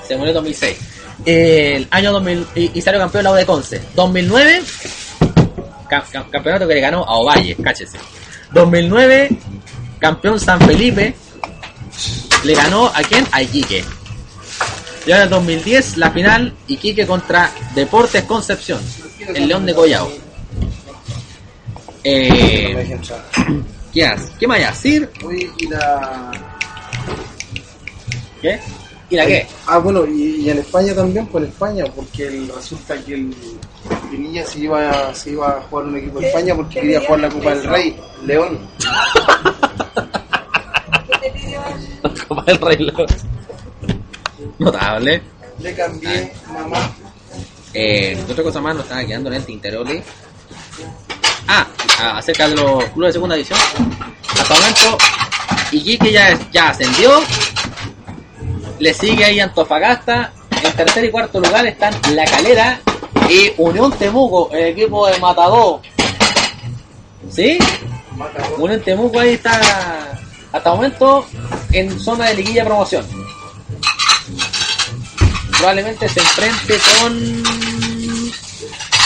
se 0.08 0.16
murió 0.16 0.30
en 0.30 0.36
2006. 0.36 0.78
Eh, 1.26 1.74
el 1.78 1.88
año 1.92 2.12
2000 2.14 2.48
y, 2.56 2.82
salió 2.82 3.00
campeón 3.00 3.24
la 3.26 3.32
U 3.32 3.36
de 3.36 3.46
Conce. 3.46 3.82
2009, 3.96 4.62
ca- 5.90 6.06
ca- 6.12 6.26
campeonato 6.32 6.68
que 6.68 6.76
le 6.76 6.82
ganó 6.82 7.04
a 7.04 7.16
Ovalle, 7.16 7.56
cáchese. 7.62 7.98
2009, 8.54 9.30
campeón 10.00 10.40
San 10.40 10.62
Felipe, 10.62 11.14
le 12.44 12.54
ganó 12.56 12.88
a 12.88 13.02
quién? 13.04 13.26
A 13.32 13.42
Iquique. 13.42 13.84
Y 15.06 15.12
ahora 15.12 15.24
en 15.26 15.30
2010, 15.32 15.98
la 15.98 16.12
final, 16.12 16.54
Iquique 16.68 17.06
contra 17.08 17.52
Deportes 17.74 18.24
Concepción, 18.24 18.80
el 19.34 19.48
León 19.48 19.66
de 19.66 19.74
Collao. 19.74 20.10
No 22.04 22.12
me 22.12 22.82
Eh. 22.84 23.00
¿qué, 23.94 24.06
has- 24.06 24.32
¿Qué 24.40 24.48
a 24.64 24.72
decir? 24.72 25.10
Y 25.58 25.68
la... 25.68 26.32
¿Qué? 28.42 28.60
¿Y 29.10 29.16
la 29.16 29.26
qué? 29.26 29.48
Ah, 29.68 29.80
bueno, 29.80 30.06
y, 30.06 30.36
y 30.46 30.50
en 30.50 30.60
España 30.60 30.94
también, 30.94 31.26
pues 31.28 31.44
en 31.44 31.50
España, 31.50 31.84
porque 31.96 32.28
el- 32.28 32.48
resulta 32.56 32.96
que 33.04 33.16
el 33.16 33.36
Pinilla 34.12 34.46
se 34.46 34.60
iba, 34.60 35.14
se 35.14 35.32
iba 35.32 35.50
a 35.58 35.62
jugar 35.64 35.86
un 35.86 35.98
equipo 35.98 36.20
de 36.20 36.28
España 36.28 36.56
porque 36.56 36.80
quería 36.82 37.02
jugar 37.02 37.20
la 37.22 37.30
Copa 37.30 37.56
del 37.56 37.64
Rey, 37.70 37.98
León. 38.26 38.60
¿Qué 41.08 41.20
te 41.20 41.32
pidió? 41.32 41.60
Copa 42.28 42.44
del 42.44 42.58
Rey 42.60 42.78
León. 42.78 43.08
Notable. 44.60 45.22
Le 45.60 45.74
cambié, 45.76 46.32
mamá. 46.54 46.92
Eh, 47.74 48.18
otra 48.30 48.44
cosa 48.44 48.62
más 48.62 48.76
nos 48.76 48.84
estaba 48.84 49.04
quedando 49.06 49.30
en 49.30 49.36
el 49.36 49.46
tintero, 49.46 49.84
Lee. 49.84 50.02
Ah, 51.52 51.66
acerca 52.16 52.48
de 52.48 52.56
los 52.56 52.84
clubes 52.92 53.10
de 53.10 53.14
segunda 53.14 53.36
división. 53.36 53.60
Hasta 54.40 54.54
el 54.54 54.60
momento, 54.60 54.98
Iquique 55.72 56.12
ya, 56.12 56.38
ya 56.52 56.70
ascendió. 56.70 57.24
Le 58.78 58.94
sigue 58.94 59.26
ahí 59.26 59.40
Antofagasta. 59.40 60.32
En 60.64 60.74
tercer 60.74 61.06
y 61.06 61.10
cuarto 61.10 61.40
lugar 61.40 61.66
están 61.66 61.92
La 62.14 62.26
Calera 62.26 62.80
y 63.28 63.52
Unión 63.58 63.92
Temuco, 63.98 64.52
el 64.52 64.68
equipo 64.68 65.08
de 65.08 65.18
Matador. 65.18 65.82
¿Sí? 67.32 67.58
Unión 68.60 68.82
Temuco 68.82 69.20
ahí 69.20 69.34
está 69.34 69.60
hasta 70.52 70.70
el 70.70 70.76
momento 70.76 71.26
en 71.72 72.00
zona 72.00 72.28
de 72.28 72.36
liguilla 72.36 72.64
promoción. 72.64 73.08
Probablemente 75.58 76.08
se 76.08 76.20
enfrente 76.20 76.80
con 77.02 77.44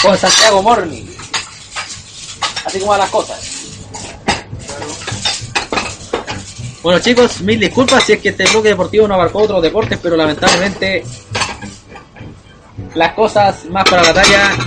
con 0.01 0.17
Santiago 0.17 0.62
Morning. 0.62 1.12
Así 2.65 2.80
como 2.80 2.91
van 2.91 2.99
las 2.99 3.10
cosas. 3.10 3.63
Bueno 6.82 6.99
chicos, 6.99 7.41
mil 7.41 7.60
disculpas 7.60 8.04
si 8.04 8.13
es 8.13 8.19
que 8.19 8.30
este 8.30 8.45
bloque 8.45 8.69
deportivo 8.69 9.08
no 9.08 9.13
abarcó 9.13 9.43
otros 9.43 9.62
deportes, 9.62 9.99
pero 10.04 10.17
lamentablemente 10.17 11.04
las 12.93 13.13
cosas 13.13 13.65
más 13.65 13.89
para 13.89 14.04
la 14.04 14.13
talla 14.13 14.58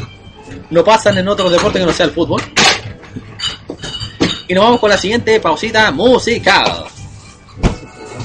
no 0.71 0.83
pasan 0.83 1.19
en 1.19 1.29
otros 1.29 1.53
deportes 1.53 1.81
que 1.81 1.87
no 1.87 1.93
sea 1.93 2.07
el 2.07 2.13
fútbol. 2.13 2.43
Y 4.49 4.55
nos 4.55 4.65
vamos 4.65 4.81
con 4.81 4.91
la 4.91 4.97
siguiente 4.97 5.41
pausita 5.41 5.91
musical. 5.91 6.87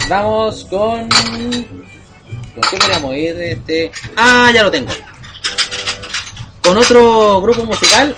Vamos 0.07 0.65
con... 0.69 1.09
¿Con 1.09 2.61
qué 2.69 2.77
queríamos 2.77 3.15
ir? 3.15 3.41
Este... 3.41 3.91
Ah, 4.15 4.51
ya 4.53 4.63
lo 4.63 4.71
tengo. 4.71 4.91
Con 6.63 6.77
otro 6.77 7.41
grupo 7.41 7.65
musical. 7.65 8.15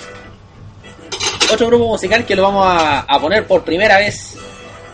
Otro 1.54 1.68
grupo 1.68 1.88
musical 1.88 2.26
que 2.26 2.36
lo 2.36 2.44
vamos 2.44 2.66
a, 2.68 3.00
a 3.02 3.20
poner 3.20 3.46
por 3.46 3.64
primera 3.64 3.98
vez. 3.98 4.36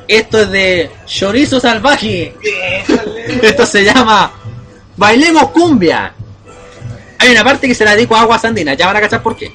Esto 0.07 0.41
es 0.41 0.49
de 0.51 0.91
Chorizo 1.05 1.59
Salvaje. 1.59 2.35
Esto 3.41 3.65
se 3.65 3.83
llama 3.83 4.31
Bailemos 4.97 5.49
Cumbia. 5.51 6.13
Hay 7.19 7.31
una 7.31 7.43
parte 7.43 7.67
que 7.67 7.75
se 7.75 7.85
la 7.85 7.95
dedico 7.95 8.15
a 8.15 8.21
Agua 8.21 8.39
Sandina. 8.39 8.73
Ya 8.73 8.87
van 8.87 8.97
a 8.97 9.01
cachar 9.01 9.21
por 9.21 9.35
qué. 9.35 9.53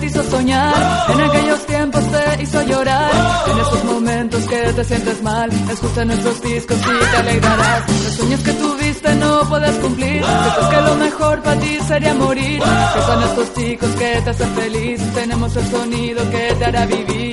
Te 0.00 0.06
hizo 0.06 0.22
soñar, 0.24 1.10
en 1.10 1.20
aquellos 1.20 1.66
tiempos 1.66 2.02
te 2.10 2.42
hizo 2.42 2.62
llorar, 2.62 3.10
en 3.50 3.58
esos 3.58 3.84
momentos 3.84 4.44
que 4.44 4.72
te 4.72 4.84
sientes 4.84 5.22
mal, 5.22 5.50
escucha 5.70 6.04
nuestros 6.06 6.40
discos 6.42 6.78
y 6.78 7.10
te 7.10 7.16
alegrarás. 7.16 7.88
Los 8.04 8.14
sueños 8.14 8.40
que 8.40 8.52
tuviste 8.54 9.14
no 9.16 9.48
puedes 9.48 9.76
cumplir, 9.76 10.22
piensas 10.22 10.68
que 10.68 10.80
lo 10.80 10.94
mejor 10.96 11.42
para 11.42 11.60
ti 11.60 11.78
sería 11.86 12.14
morir, 12.14 12.62
que 12.62 13.02
son 13.02 13.22
estos 13.22 13.54
chicos 13.54 13.90
que 13.90 14.22
te 14.22 14.30
hacen 14.30 14.54
feliz, 14.54 15.00
tenemos 15.14 15.56
el 15.56 15.66
sonido 15.70 16.30
que 16.30 16.54
te 16.58 16.64
hará 16.64 16.86
vivir. 16.86 17.29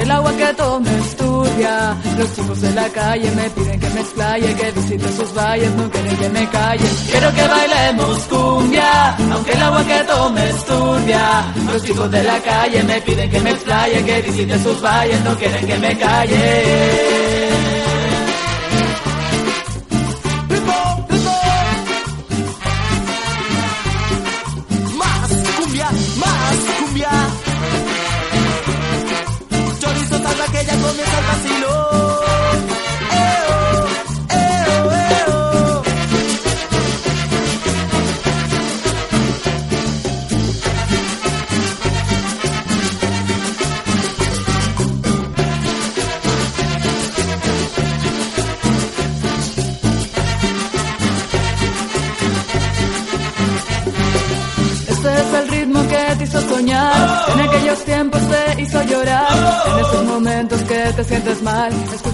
Aunque 0.00 0.02
el 0.02 0.10
agua 0.10 0.32
que 0.36 0.54
tome 0.54 0.98
es 0.98 1.16
turbia. 1.16 1.96
Los 2.18 2.34
chicos 2.34 2.60
de 2.60 2.70
la 2.72 2.88
calle 2.88 3.30
me 3.32 3.50
piden 3.50 3.80
que 3.80 3.90
me 3.90 4.00
explaye, 4.00 4.54
que 4.54 4.70
visite 4.72 5.12
sus 5.12 5.34
valles, 5.34 5.74
no 5.74 5.90
quieren 5.90 6.16
que 6.16 6.28
me 6.28 6.48
calle. 6.48 6.84
Quiero 7.10 7.34
que 7.34 7.48
bailemos 7.48 8.18
cumbia, 8.24 9.16
aunque 9.32 9.52
el 9.52 9.62
agua 9.62 9.84
que 9.84 10.04
tome 10.04 10.48
es 10.48 10.64
turbia. 10.64 11.54
Los 11.72 11.82
chicos 11.82 12.10
de 12.10 12.22
la 12.22 12.38
calle 12.40 12.82
me 12.84 13.00
piden 13.02 13.30
que 13.30 13.40
me 13.40 13.50
explaye, 13.50 14.04
que 14.04 14.22
visite 14.22 14.58
sus 14.62 14.80
valles, 14.80 15.24
no 15.24 15.36
quieren 15.36 15.66
que 15.66 15.78
me 15.78 15.98
calle. 15.98 17.19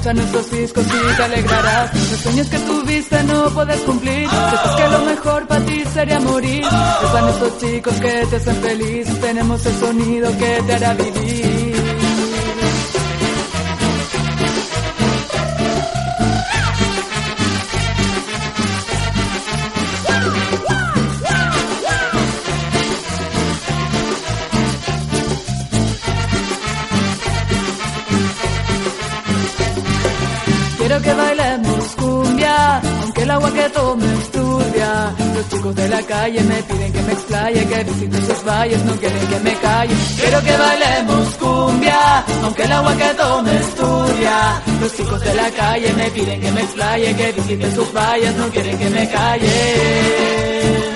Escucha 0.06 0.14
nuestros 0.14 0.50
discos 0.50 0.86
y 0.86 1.16
te 1.16 1.22
alegrarás. 1.22 1.94
Los 1.94 2.20
sueños 2.20 2.48
que 2.48 2.58
tuviste 2.58 3.22
no 3.24 3.50
puedes 3.50 3.80
cumplir, 3.80 4.28
sepas 4.28 4.76
que 4.76 4.88
lo 4.88 4.98
mejor 5.00 5.46
para 5.46 5.64
ti 5.64 5.82
sería 5.92 6.20
morir. 6.20 6.64
Están 6.64 7.28
estos 7.28 7.58
chicos 7.58 7.94
que 7.94 8.26
te 8.26 8.36
hacen 8.36 8.56
feliz, 8.56 9.20
tenemos 9.20 9.66
el 9.66 9.74
sonido 9.76 10.38
que 10.38 10.62
te 10.66 10.74
hará 10.74 10.94
vivir. 10.94 11.75
Agua 33.36 33.52
que 33.52 33.68
tomes 33.70 34.30
turbia. 34.30 35.14
Los 35.34 35.48
chicos 35.50 35.74
de 35.74 35.88
la 35.88 36.02
calle 36.02 36.40
me 36.42 36.62
piden 36.62 36.92
que 36.92 37.02
me 37.02 37.12
explaye, 37.12 37.66
que 37.66 37.84
visite 37.84 38.18
sus 38.28 38.44
valles, 38.44 38.84
no 38.84 38.92
quieren 38.96 39.26
que 39.28 39.40
me 39.40 39.54
calle. 39.56 39.94
Quiero 40.20 40.38
que 40.42 40.56
bailemos 40.56 41.28
cumbia, 41.42 42.24
aunque 42.42 42.62
el 42.64 42.72
agua 42.72 42.96
que 42.96 43.10
tomes 43.14 43.74
turbia. 43.74 44.38
Los 44.80 44.96
chicos 44.96 45.20
de 45.20 45.34
la 45.34 45.50
calle 45.50 45.92
me 45.94 46.10
piden 46.10 46.40
que 46.40 46.50
me 46.52 46.62
explaye, 46.62 47.14
que 47.14 47.32
visite 47.32 47.74
sus 47.74 47.92
valles, 47.92 48.34
no 48.36 48.48
quieren 48.48 48.78
que 48.78 48.90
me 48.90 49.08
calle. 49.10 50.95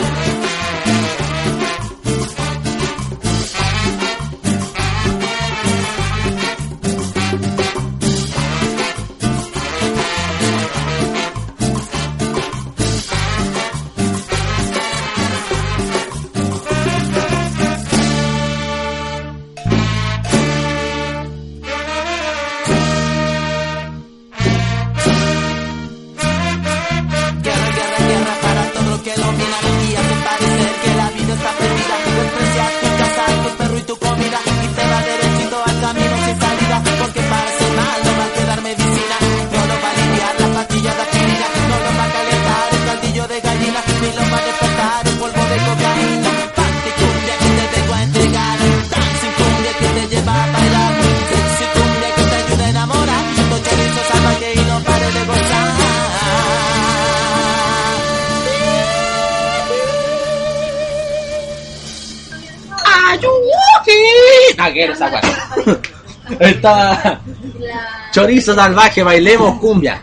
Chorizo 68.13 68.55
salvaje, 68.55 69.03
bailemos 69.03 69.59
cumbia. 69.61 70.03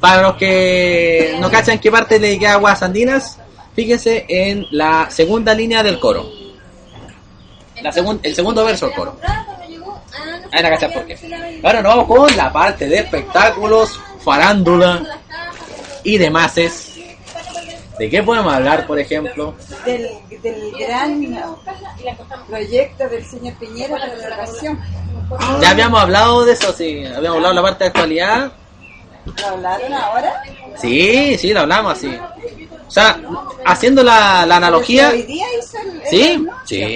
Para 0.00 0.22
los 0.22 0.36
que 0.36 1.36
no 1.40 1.50
cachan 1.50 1.78
qué 1.78 1.90
parte 1.90 2.18
le 2.18 2.38
queda 2.38 2.54
aguas 2.54 2.82
andinas, 2.82 3.38
fíjense 3.74 4.24
en 4.28 4.66
la 4.70 5.08
segunda 5.10 5.54
línea 5.54 5.82
del 5.82 5.98
coro. 5.98 6.26
La 7.82 7.92
segun- 7.92 8.20
el 8.22 8.34
segundo 8.34 8.64
verso 8.64 8.86
del 8.86 8.94
coro. 8.94 9.18
Ahí 10.52 10.62
la 10.62 10.70
cachan 10.70 10.92
por 10.92 11.04
qué. 11.06 11.18
Ahora 11.62 11.82
nos 11.82 11.96
vamos 11.96 12.06
con 12.06 12.36
la 12.36 12.52
parte 12.52 12.86
de 12.88 12.98
espectáculos, 12.98 13.98
farándula 14.24 15.02
y 16.04 16.16
demás. 16.18 16.54
¿De 17.98 18.10
qué 18.10 18.22
podemos 18.22 18.52
hablar, 18.52 18.86
por 18.86 18.98
ejemplo? 18.98 19.54
Del, 19.84 20.08
del 20.42 20.72
gran 20.78 21.38
proyecto 22.48 23.08
del 23.08 23.24
señor 23.24 23.54
Piñera 23.54 23.96
para 23.98 24.14
la 24.14 24.26
educación. 24.28 24.80
Ya 25.60 25.70
habíamos 25.70 26.00
hablado 26.00 26.44
de 26.44 26.52
eso, 26.52 26.72
sí. 26.72 27.04
Habíamos 27.06 27.36
hablado 27.36 27.48
de 27.48 27.54
la 27.54 27.62
parte 27.62 27.84
de 27.84 27.88
actualidad. 27.88 28.52
¿Lo 29.24 29.46
hablaron 29.46 29.92
ahora? 29.94 30.42
Sí, 30.76 31.38
sí, 31.38 31.52
lo 31.52 31.60
hablamos 31.60 31.92
así. 31.96 32.14
O 32.86 32.90
sea, 32.90 33.18
haciendo 33.64 34.02
la, 34.02 34.44
la 34.44 34.56
analogía. 34.56 35.10
Hoy 35.10 35.22
día 35.22 35.46
hizo 35.58 35.78
el... 35.78 36.00
el- 36.02 36.06
Sí, 36.08 36.46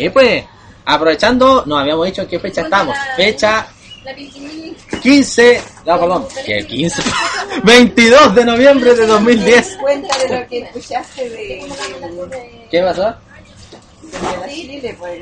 sí, 0.03 0.11
pues. 0.11 0.45
Aprovechando, 0.85 1.65
nos 1.67 1.81
habíamos 1.81 2.07
dicho 2.07 2.23
en 2.23 2.29
qué 2.29 2.39
fecha 2.41 2.63
estamos. 2.63 2.97
Fecha 3.17 3.69
15, 5.03 5.62
no, 5.87 6.01
perdón, 6.01 6.27
que 6.44 6.66
15, 6.66 7.03
22 7.64 8.35
de 8.35 8.44
noviembre 8.44 8.94
de 8.94 9.07
2010. 9.07 9.77
Cuenta 9.81 10.18
de 10.18 10.40
lo 10.40 10.48
que 10.48 10.59
escuchaste 10.61 11.29
de, 11.31 11.66
¿Qué 12.70 12.83
pasó? 12.83 13.14
Chile, 14.48 14.96
pues, 14.98 15.20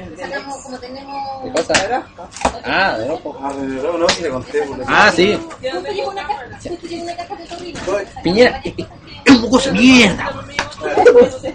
como 0.62 0.78
tenemos 0.78 1.16
¿Qué 1.44 1.50
cosa? 1.50 2.06
Ah, 2.64 2.96
de. 2.98 3.18
Ah, 3.42 3.52
de 3.52 3.66
verdad, 3.66 3.92
no, 3.98 4.08
si 4.08 4.22
le 4.22 4.28
conté. 4.30 4.62
porque- 4.62 4.84
Ah, 4.86 5.12
sí. 5.14 5.36
Justo 5.60 5.92
llegó 5.92 6.10
una 6.10 6.26
caja, 6.26 6.44
justo 6.62 6.86
llegó 6.86 7.02
una 7.02 7.16
caja 7.16 7.34
de 7.36 7.44
torrino. 7.46 7.80
Piñera, 8.22 8.62
es 8.64 9.34
un 9.34 9.50
de 9.60 9.72
mierda. 9.72 10.32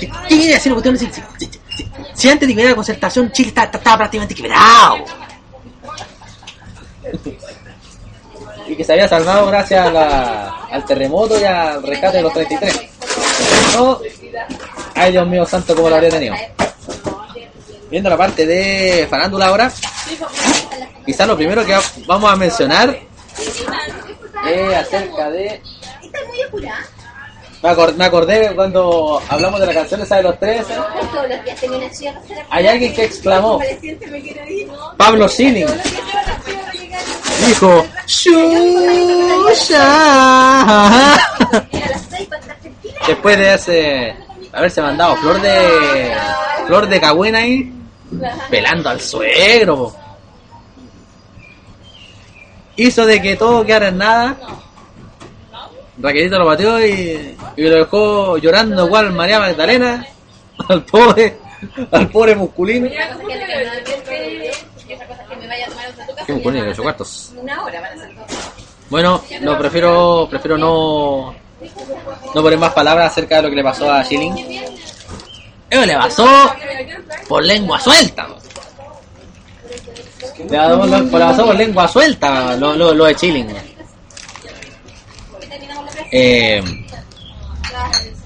¿Qué 0.00 0.08
qué 0.08 0.12
quiere 0.28 0.52
decir 0.54 0.72
la 0.72 0.80
cuestión? 0.82 1.12
Si, 2.14 2.28
antes 2.30 2.40
de 2.40 2.54
que 2.54 2.54
hubiera 2.54 2.70
la 2.70 2.76
concertación, 2.76 3.30
Chile 3.32 3.48
está- 3.48 3.64
está- 3.64 3.78
estaba 3.78 3.98
prácticamente 3.98 4.34
quebrado. 4.34 5.04
Y 8.68 8.74
que 8.76 8.84
se 8.84 8.92
había 8.92 9.08
salvado 9.08 9.46
gracias 9.46 9.86
a 9.86 9.90
la- 9.92 10.48
al 10.70 10.84
terremoto 10.84 11.38
y 11.40 11.44
al 11.44 11.82
rescate 11.82 12.16
de 12.18 12.22
los 12.24 12.32
33. 12.32 12.80
No, 13.74 14.00
ay 14.94 15.12
Dios 15.12 15.26
mío 15.28 15.46
santo, 15.46 15.74
cómo 15.74 15.88
lo 15.88 15.94
habría 15.96 16.10
tenido. 16.10 16.34
Viendo 17.90 18.10
la 18.10 18.16
parte 18.16 18.44
de 18.44 19.06
farándula 19.08 19.46
ahora, 19.46 19.72
quizás 21.04 21.28
lo 21.28 21.36
primero 21.36 21.64
que 21.64 21.76
vamos 22.06 22.32
a 22.32 22.36
mencionar 22.36 22.98
es 24.48 24.74
acerca 24.74 25.30
de 25.30 25.62
me, 27.66 27.72
acor- 27.72 27.94
me 27.96 28.04
acordé 28.04 28.52
cuando 28.54 29.20
hablamos 29.28 29.58
de 29.60 29.66
la 29.66 29.74
canción 29.74 30.00
esa 30.00 30.16
de 30.16 30.22
los 30.22 30.38
tres. 30.38 30.64
Hay 32.50 32.66
alguien 32.66 32.94
que 32.94 33.04
exclamó. 33.04 33.60
Pablo 34.96 35.28
Schilling, 35.28 35.66
dijo, 37.46 37.84
"Shusha". 39.66 41.16
Después 43.06 43.36
de 43.38 43.54
ese, 43.54 44.16
haberse 44.52 44.80
mandado 44.82 45.16
flor 45.16 45.40
de, 45.40 46.12
flor 46.66 46.88
de 46.88 47.00
cagüena 47.00 47.38
ahí, 47.40 47.72
pelando 48.50 48.88
al 48.90 49.00
suegro. 49.00 49.76
po. 49.76 49.96
Hizo 52.76 53.06
de 53.06 53.20
que 53.22 53.36
todo 53.36 53.64
quedara 53.64 53.88
en 53.88 53.98
nada. 53.98 54.36
Raquelito 55.98 56.38
lo 56.38 56.46
batió 56.46 56.84
y, 56.84 57.36
y 57.56 57.62
lo 57.62 57.76
dejó 57.76 58.38
llorando 58.38 58.86
igual 58.86 59.12
María 59.12 59.40
Magdalena 59.40 60.06
al 60.68 60.84
pobre, 60.84 61.38
al 61.90 62.08
pobre 62.08 62.34
casa. 62.34 62.90
¿Qué 66.26 66.32
musculino? 66.34 66.64
¿De 66.64 66.70
ocho 66.70 66.82
cuartos? 66.82 67.32
Una 67.40 67.62
hora 67.62 67.80
van 67.80 67.98
a 67.98 68.02
ser 68.02 68.14
dos. 68.14 68.26
Bueno, 68.90 69.22
no 69.40 69.58
prefiero 69.58 70.26
prefiero 70.30 70.58
no 70.58 71.34
no 72.34 72.42
poner 72.42 72.58
más 72.58 72.72
palabras 72.72 73.12
acerca 73.12 73.36
de 73.36 73.42
lo 73.42 73.50
que 73.50 73.56
le 73.56 73.64
pasó 73.64 73.90
a 73.90 74.04
Schilling. 74.04 74.34
Eso 75.70 75.86
le 75.86 75.94
pasó 75.94 76.26
por 77.28 77.42
lengua 77.42 77.80
suelta. 77.80 78.28
Le 80.48 80.58
pasó 81.10 81.46
por, 81.46 81.56
lengua 81.56 81.88
suelta 81.88 82.56
lo, 82.56 82.76
lo, 82.76 82.92
lo 82.92 83.04
de 83.06 83.14
Schilling. 83.14 83.48
Eh, 86.18 86.62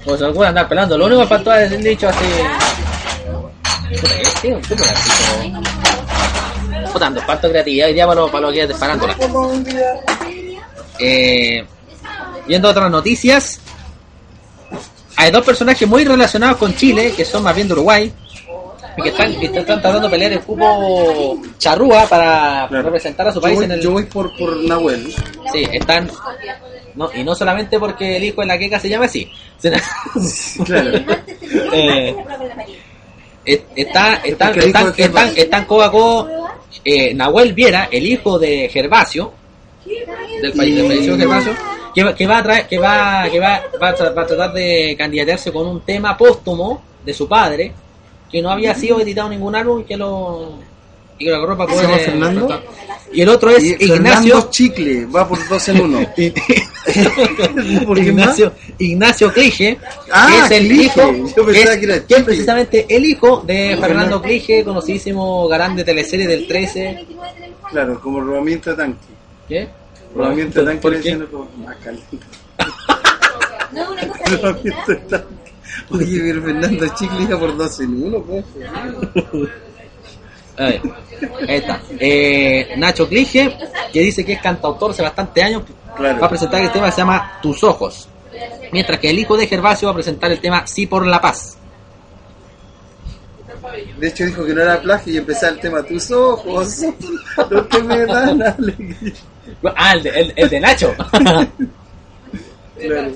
pues 0.05 0.21
puede 0.33 0.49
andar 0.49 0.67
pelando. 0.67 0.97
Lo 0.97 1.05
único 1.07 1.21
que 1.21 1.27
faltó 1.27 1.53
es 1.53 1.71
el 1.71 1.83
dicho 1.83 2.07
así. 2.07 2.25
Puta, 3.99 4.15
¿qué? 4.15 4.23
¿Qué? 4.41 4.61
¿Qué 4.67 4.75
puede 4.75 4.91
hacer? 4.91 5.51
Puta, 6.91 7.07
ando 7.07 7.21
falta 7.21 7.49
creatividad 7.49 7.87
hoy 7.87 7.93
día 7.93 8.07
para 8.07 8.21
lo, 8.41 8.51
que 8.51 8.61
es 8.61 8.67
de 8.67 8.73
farándula. 8.75 9.15
Eh, 10.99 11.65
viendo 12.47 12.69
otras 12.69 12.89
noticias, 12.91 13.59
hay 15.17 15.31
dos 15.31 15.45
personajes 15.45 15.87
muy 15.87 16.03
relacionados 16.05 16.57
con 16.57 16.75
Chile, 16.75 17.13
que 17.15 17.25
son 17.25 17.43
más 17.43 17.55
bien 17.55 17.67
de 17.67 17.73
Uruguay, 17.73 18.13
que 19.03 19.09
están, 19.09 19.39
que 19.39 19.45
están 19.45 19.65
tratando 19.65 20.01
de 20.01 20.09
pelear 20.09 20.33
el 20.33 20.41
cupo 20.41 21.39
charrúa 21.57 22.05
para 22.07 22.67
Claro. 22.67 22.83
representar 22.83 23.27
a 23.27 23.31
su 23.31 23.37
Yo 23.39 23.41
país 23.41 23.55
voy, 23.55 23.65
en 23.65 23.71
el... 23.71 23.81
yo 23.81 23.91
voy 23.91 24.03
por, 24.05 24.35
por 24.37 24.55
Nahuel. 24.57 25.13
Sí, 25.51 25.67
están... 25.71 26.09
No, 26.95 27.09
y 27.13 27.23
no 27.23 27.33
solamente 27.35 27.79
porque 27.79 28.17
el 28.17 28.23
hijo 28.25 28.41
de 28.41 28.47
la 28.47 28.57
queca 28.57 28.79
se 28.79 28.89
llama 28.89 29.05
así. 29.05 29.29
sino- 29.57 29.77
Claro. 30.65 30.91
Eh, 31.73 32.15
es- 33.45 33.61
está, 33.75 34.15
están, 34.15 34.53
están, 34.59 34.93
están, 35.37 35.65
codo, 35.65 36.29
eh, 36.85 37.13
Nahuel 37.13 37.53
Viera, 37.53 37.87
el 37.91 38.05
hijo 38.05 38.37
de 38.39 38.69
Gervasio, 38.69 39.33
del 40.41 40.53
país 40.53 40.75
del 40.75 41.17
Gervasio, 41.17 41.53
que, 41.93 42.03
va- 42.03 42.15
que 42.15 42.27
va 42.27 42.37
a 42.37 42.43
traer, 42.43 42.67
que 42.67 42.77
va, 42.77 43.27
que 43.31 43.39
va, 43.39 43.61
va, 43.81 43.89
a 43.89 43.95
tra- 43.95 44.17
va 44.17 44.21
a 44.21 44.25
tratar 44.27 44.53
de 44.53 44.95
candidatarse 44.97 45.51
con 45.51 45.67
un 45.67 45.81
tema 45.81 46.17
póstumo 46.17 46.81
de 47.03 47.13
su 47.13 47.27
padre, 47.27 47.73
que 48.31 48.41
no 48.41 48.49
había 48.51 48.73
sido 48.75 48.99
editado 49.01 49.27
en 49.27 49.33
ningún 49.39 49.55
álbum 49.55 49.81
y 49.81 49.83
que 49.83 49.97
lo 49.97 50.59
y 51.21 51.25
que 51.25 51.29
lo 51.29 51.35
agarró 51.37 51.57
para 51.57 51.73
¿Se 51.75 51.81
llama 51.83 51.97
Fernando? 51.97 52.63
y 53.13 53.21
el 53.21 53.29
otro 53.29 53.49
es 53.51 53.63
Y 53.63 53.67
Ignacio 53.73 53.87
Fernando 53.95 54.49
Chicle, 54.51 55.05
va 55.05 55.27
por 55.27 55.47
dos 55.49 55.67
en 55.69 55.81
uno. 55.81 55.99
¿Por 57.85 57.97
qué 58.01 58.03
Ignacio, 58.09 58.53
Ignacio 58.79 59.31
Clige, 59.33 59.77
Ah, 60.11 60.27
que 60.49 60.55
es 60.55 60.61
el 60.61 60.67
Clige. 60.67 60.83
hijo, 60.85 61.13
Yo 61.37 61.45
que 61.45 61.51
es, 61.51 61.57
que 61.57 61.61
era 61.85 62.05
que 62.07 62.15
es 62.15 62.23
precisamente 62.23 62.85
el 62.89 63.05
hijo 63.05 63.43
de 63.45 63.55
Fernando 63.79 63.85
Fernando. 63.87 64.21
Clige, 64.21 64.63
conocidísimo 64.63 65.47
galán 65.47 65.75
de 65.75 65.83
teleserie 65.83 66.27
del 66.27 66.47
13. 66.47 67.05
Claro, 67.69 67.99
como 68.01 68.19
rodamiento 68.21 68.75
tanque. 68.75 68.99
¿Qué? 69.47 69.67
Rodamiento 70.15 70.63
tanque 70.65 70.81
¿Por 70.81 70.91
le 70.93 70.97
qué? 71.01 71.09
decían 71.11 71.27
como 71.31 71.49
más 71.65 71.75
caliente. 71.77 72.17
Rodamiento 74.41 74.91
de 74.91 74.95
tanque. 74.97 75.25
Oye, 75.91 76.19
pero 76.19 76.41
Fernando 76.43 76.87
Chicle 76.95 77.21
iba 77.23 77.39
por 77.39 77.55
dos 77.57 77.79
en 77.79 78.03
uno, 78.03 78.21
pues. 78.23 78.43
A 80.57 80.63
ver, 80.65 80.81
ahí 81.47 81.55
está. 81.57 81.81
Eh, 81.99 82.73
Nacho 82.77 83.07
Clige, 83.07 83.57
que 83.91 83.99
dice 84.01 84.25
que 84.25 84.33
es 84.33 84.41
cantautor 84.41 84.91
hace 84.91 85.01
bastante 85.01 85.41
años, 85.43 85.63
Claro. 85.95 86.19
va 86.19 86.25
a 86.27 86.29
presentar 86.29 86.61
el 86.61 86.71
tema 86.71 86.85
que 86.87 86.91
se 86.93 86.97
llama 86.99 87.39
Tus 87.41 87.63
Ojos. 87.63 88.07
Mientras 88.71 88.99
que 88.99 89.09
el 89.09 89.19
hijo 89.19 89.35
de 89.35 89.47
Gervasio 89.47 89.87
va 89.87 89.91
a 89.91 89.95
presentar 89.95 90.31
el 90.31 90.39
tema 90.39 90.65
Sí 90.67 90.87
por 90.87 91.05
la 91.05 91.19
Paz. 91.19 91.57
De 93.97 94.07
hecho 94.07 94.25
dijo 94.25 94.45
que 94.45 94.53
no 94.53 94.61
era 94.61 94.81
plagio 94.81 95.13
y 95.13 95.17
empezaba 95.17 95.53
el 95.53 95.59
tema 95.59 95.83
tus 95.83 96.09
ojos, 96.11 96.81
lo 97.49 97.67
que 97.67 97.83
me 97.83 98.05
dan 98.05 98.41
alegría. 98.41 99.13
Ah, 99.75 99.93
el 99.93 100.03
de, 100.03 100.09
el- 100.09 100.33
el 100.35 100.49
de 100.49 100.59
Nacho. 100.59 100.93
Claro. 102.79 103.11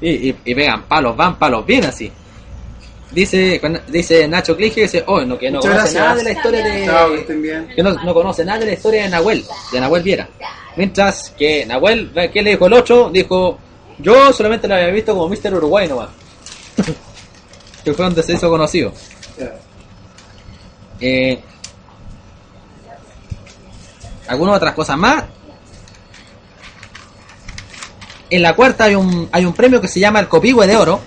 Y, 0.00 0.30
y, 0.30 0.36
y 0.46 0.54
pegan 0.54 0.84
palos, 0.84 1.14
van 1.14 1.38
palos 1.38 1.66
bien 1.66 1.84
así. 1.84 2.10
Dice, 3.12 3.60
dice 3.88 4.26
Nacho 4.26 4.56
Clige, 4.56 4.82
dice, 4.82 5.04
oh, 5.06 5.20
no, 5.20 5.38
que 5.38 5.50
no 5.50 5.58
Muchas 5.58 5.72
conoce 5.72 5.94
gracias. 5.94 6.02
nada 6.02 6.14
de 6.16 6.24
la 6.24 6.32
historia 6.32 6.64
de... 6.64 6.86
Chao, 6.86 7.10
que 7.12 7.20
estén 7.20 7.42
bien. 7.42 7.68
que 7.76 7.82
no, 7.82 7.92
no 7.92 8.14
conoce 8.14 8.44
nada 8.44 8.58
de 8.60 8.66
la 8.66 8.72
historia 8.72 9.02
de 9.02 9.08
Nahuel, 9.10 9.44
de 9.70 9.80
Nahuel 9.80 10.02
Viera. 10.02 10.28
Mientras 10.76 11.30
que 11.30 11.66
Nahuel, 11.66 12.10
¿qué 12.32 12.42
le 12.42 12.50
dijo 12.50 12.66
el 12.66 12.72
8? 12.72 13.10
Dijo, 13.12 13.58
yo 13.98 14.32
solamente 14.32 14.66
lo 14.66 14.74
había 14.74 14.88
visto 14.88 15.14
como 15.14 15.28
Mr. 15.28 15.54
Uruguay 15.54 15.88
nomás. 15.88 16.08
que 17.84 17.92
fue 17.92 18.04
donde 18.04 18.22
se 18.22 18.32
hizo 18.32 18.48
conocido. 18.48 18.92
Eh, 21.00 21.38
algunas 24.28 24.56
otras 24.56 24.74
cosas 24.74 24.96
más. 24.96 25.24
En 28.30 28.40
la 28.40 28.54
cuarta 28.54 28.84
hay 28.84 28.94
un, 28.94 29.28
hay 29.30 29.44
un 29.44 29.52
premio 29.52 29.80
que 29.80 29.88
se 29.88 30.00
llama 30.00 30.20
el 30.20 30.28
Copihue 30.28 30.66
de 30.66 30.76
Oro, 30.76 31.00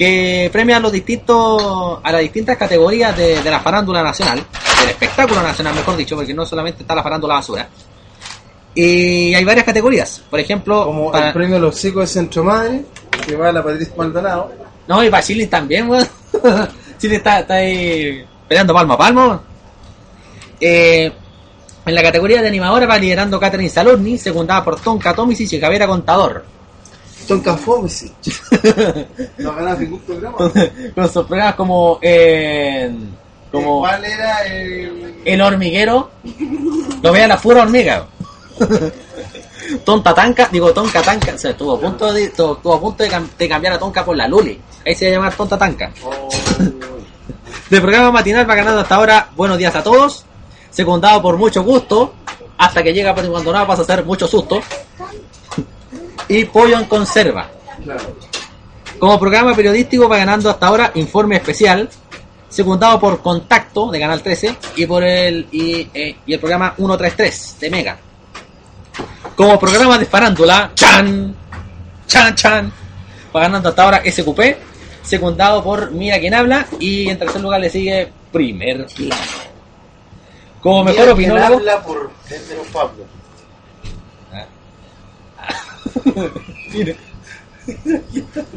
que 0.00 0.48
premia 0.50 0.78
a 0.78 0.80
los 0.80 0.90
distintos, 0.92 2.00
a 2.02 2.10
las 2.10 2.22
distintas 2.22 2.56
categorías 2.56 3.14
de, 3.14 3.42
de 3.42 3.50
la 3.50 3.60
farándula 3.60 4.02
nacional, 4.02 4.42
del 4.80 4.88
espectáculo 4.88 5.42
nacional, 5.42 5.74
mejor 5.74 5.94
dicho, 5.94 6.16
porque 6.16 6.32
no 6.32 6.46
solamente 6.46 6.80
está 6.84 6.94
la 6.94 7.02
farándula 7.02 7.34
basura. 7.34 7.68
Y 8.74 9.34
hay 9.34 9.44
varias 9.44 9.66
categorías, 9.66 10.22
por 10.30 10.40
ejemplo, 10.40 10.86
Como 10.86 11.12
para- 11.12 11.26
el 11.28 11.32
premio 11.34 11.56
a 11.56 11.60
los 11.60 11.76
chicos 11.78 12.04
de 12.04 12.06
Centro 12.06 12.42
Madre, 12.44 12.82
que 13.26 13.36
va 13.36 13.50
a 13.50 13.52
la 13.52 13.62
Patricia 13.62 13.92
Maldonado. 13.94 14.50
no, 14.88 15.04
y 15.04 15.10
para 15.10 15.22
Chile 15.22 15.46
también, 15.48 15.86
weón. 15.90 16.08
Chile 16.98 17.16
está, 17.16 17.40
está 17.40 17.54
ahí 17.56 18.24
peleando 18.48 18.72
palmo 18.72 18.94
a 18.94 18.98
palmo. 18.98 19.42
Eh, 20.60 21.12
en 21.84 21.94
la 21.94 22.02
categoría 22.02 22.40
de 22.40 22.48
animadora 22.48 22.86
va 22.86 22.98
liderando 22.98 23.38
Catherine 23.38 23.68
Salorni, 23.68 24.16
secundada 24.16 24.64
por 24.64 24.80
Tonka 24.80 25.14
Tomisic 25.14 25.52
y 25.52 25.60
Javiera 25.60 25.86
Contador. 25.86 26.44
Tonka 27.30 27.56
Fomesi. 27.56 28.12
No 29.38 29.54
ganaba 29.54 29.78
ningún 29.80 30.00
programa. 30.00 30.36
Con 30.94 31.08
sus 31.08 31.24
programas 31.26 31.54
como, 31.54 31.98
eh, 32.02 32.90
como 33.52 33.80
¿Cuál 33.80 34.04
era 34.04 34.38
el...? 34.46 35.14
El 35.24 35.40
Hormiguero. 35.40 36.10
Lo 37.02 37.12
vea 37.12 37.26
la 37.28 37.38
pura 37.38 37.62
hormiga. 37.62 38.06
Tonta 39.84 40.12
Tanca, 40.14 40.48
digo 40.50 40.72
Tonka 40.72 41.00
Tanca, 41.02 41.34
o 41.34 41.38
sea, 41.38 41.52
estuvo 41.52 41.74
a 41.76 41.80
punto 41.80 42.12
de, 42.12 42.24
estuvo, 42.24 42.74
a 42.74 42.80
punto 42.80 43.02
de, 43.04 43.10
cam- 43.10 43.28
de 43.38 43.48
cambiar 43.48 43.74
a 43.74 43.78
Tonka 43.78 44.04
por 44.04 44.16
la 44.16 44.26
Luli. 44.26 44.60
Ahí 44.84 44.94
se 44.94 45.06
va 45.06 45.10
a 45.10 45.14
llamar 45.14 45.34
Tonta 45.34 45.56
Tanca. 45.58 45.92
Oh, 46.02 46.28
Del 47.70 47.80
programa 47.80 48.10
matinal 48.10 48.48
va 48.50 48.54
ganando 48.56 48.80
hasta 48.80 48.96
ahora 48.96 49.28
Buenos 49.36 49.56
días 49.58 49.74
a 49.76 49.82
todos, 49.82 50.24
secundado 50.70 51.22
por 51.22 51.36
mucho 51.36 51.62
gusto, 51.62 52.14
hasta 52.58 52.82
que 52.82 52.92
llega 52.92 53.14
Patrick 53.14 53.32
Maldonado 53.32 53.66
pasa 53.68 53.82
a 53.82 53.84
ser 53.84 54.04
mucho 54.04 54.26
susto. 54.26 54.60
Y 56.30 56.44
Pollo 56.44 56.78
en 56.78 56.84
Conserva. 56.84 57.50
Como 59.00 59.18
programa 59.18 59.52
periodístico 59.52 60.08
va 60.08 60.18
ganando 60.18 60.48
hasta 60.48 60.68
ahora 60.68 60.92
Informe 60.94 61.36
Especial, 61.36 61.88
secundado 62.48 63.00
por 63.00 63.20
Contacto 63.20 63.90
de 63.90 63.98
Canal 63.98 64.22
13 64.22 64.56
y 64.76 64.86
por 64.86 65.02
el 65.02 65.48
y, 65.50 65.88
eh, 65.92 66.16
y 66.24 66.32
el 66.32 66.38
programa 66.38 66.74
133 66.76 67.56
de 67.58 67.70
Mega. 67.70 67.98
Como 69.34 69.58
programa 69.58 69.98
de 69.98 70.06
farándula, 70.06 70.70
Chan, 70.74 71.34
Chan, 72.06 72.34
Chan, 72.36 72.72
va 73.34 73.40
ganando 73.40 73.70
hasta 73.70 73.82
ahora 73.82 74.02
SQP, 74.04 74.40
secundado 75.02 75.64
por 75.64 75.90
Mira 75.90 76.20
quien 76.20 76.34
habla 76.34 76.64
y 76.78 77.08
en 77.08 77.18
tercer 77.18 77.40
lugar 77.40 77.60
le 77.60 77.70
sigue 77.70 78.12
Primer 78.30 78.86
Plano. 78.86 79.22
Como 80.60 80.84
mejor 80.84 81.00
Mira 81.00 81.12
opinólogo, 81.12 81.54
habla 81.56 81.82
por 81.82 82.12
Pedro 82.28 82.62
Pablo. 82.72 83.19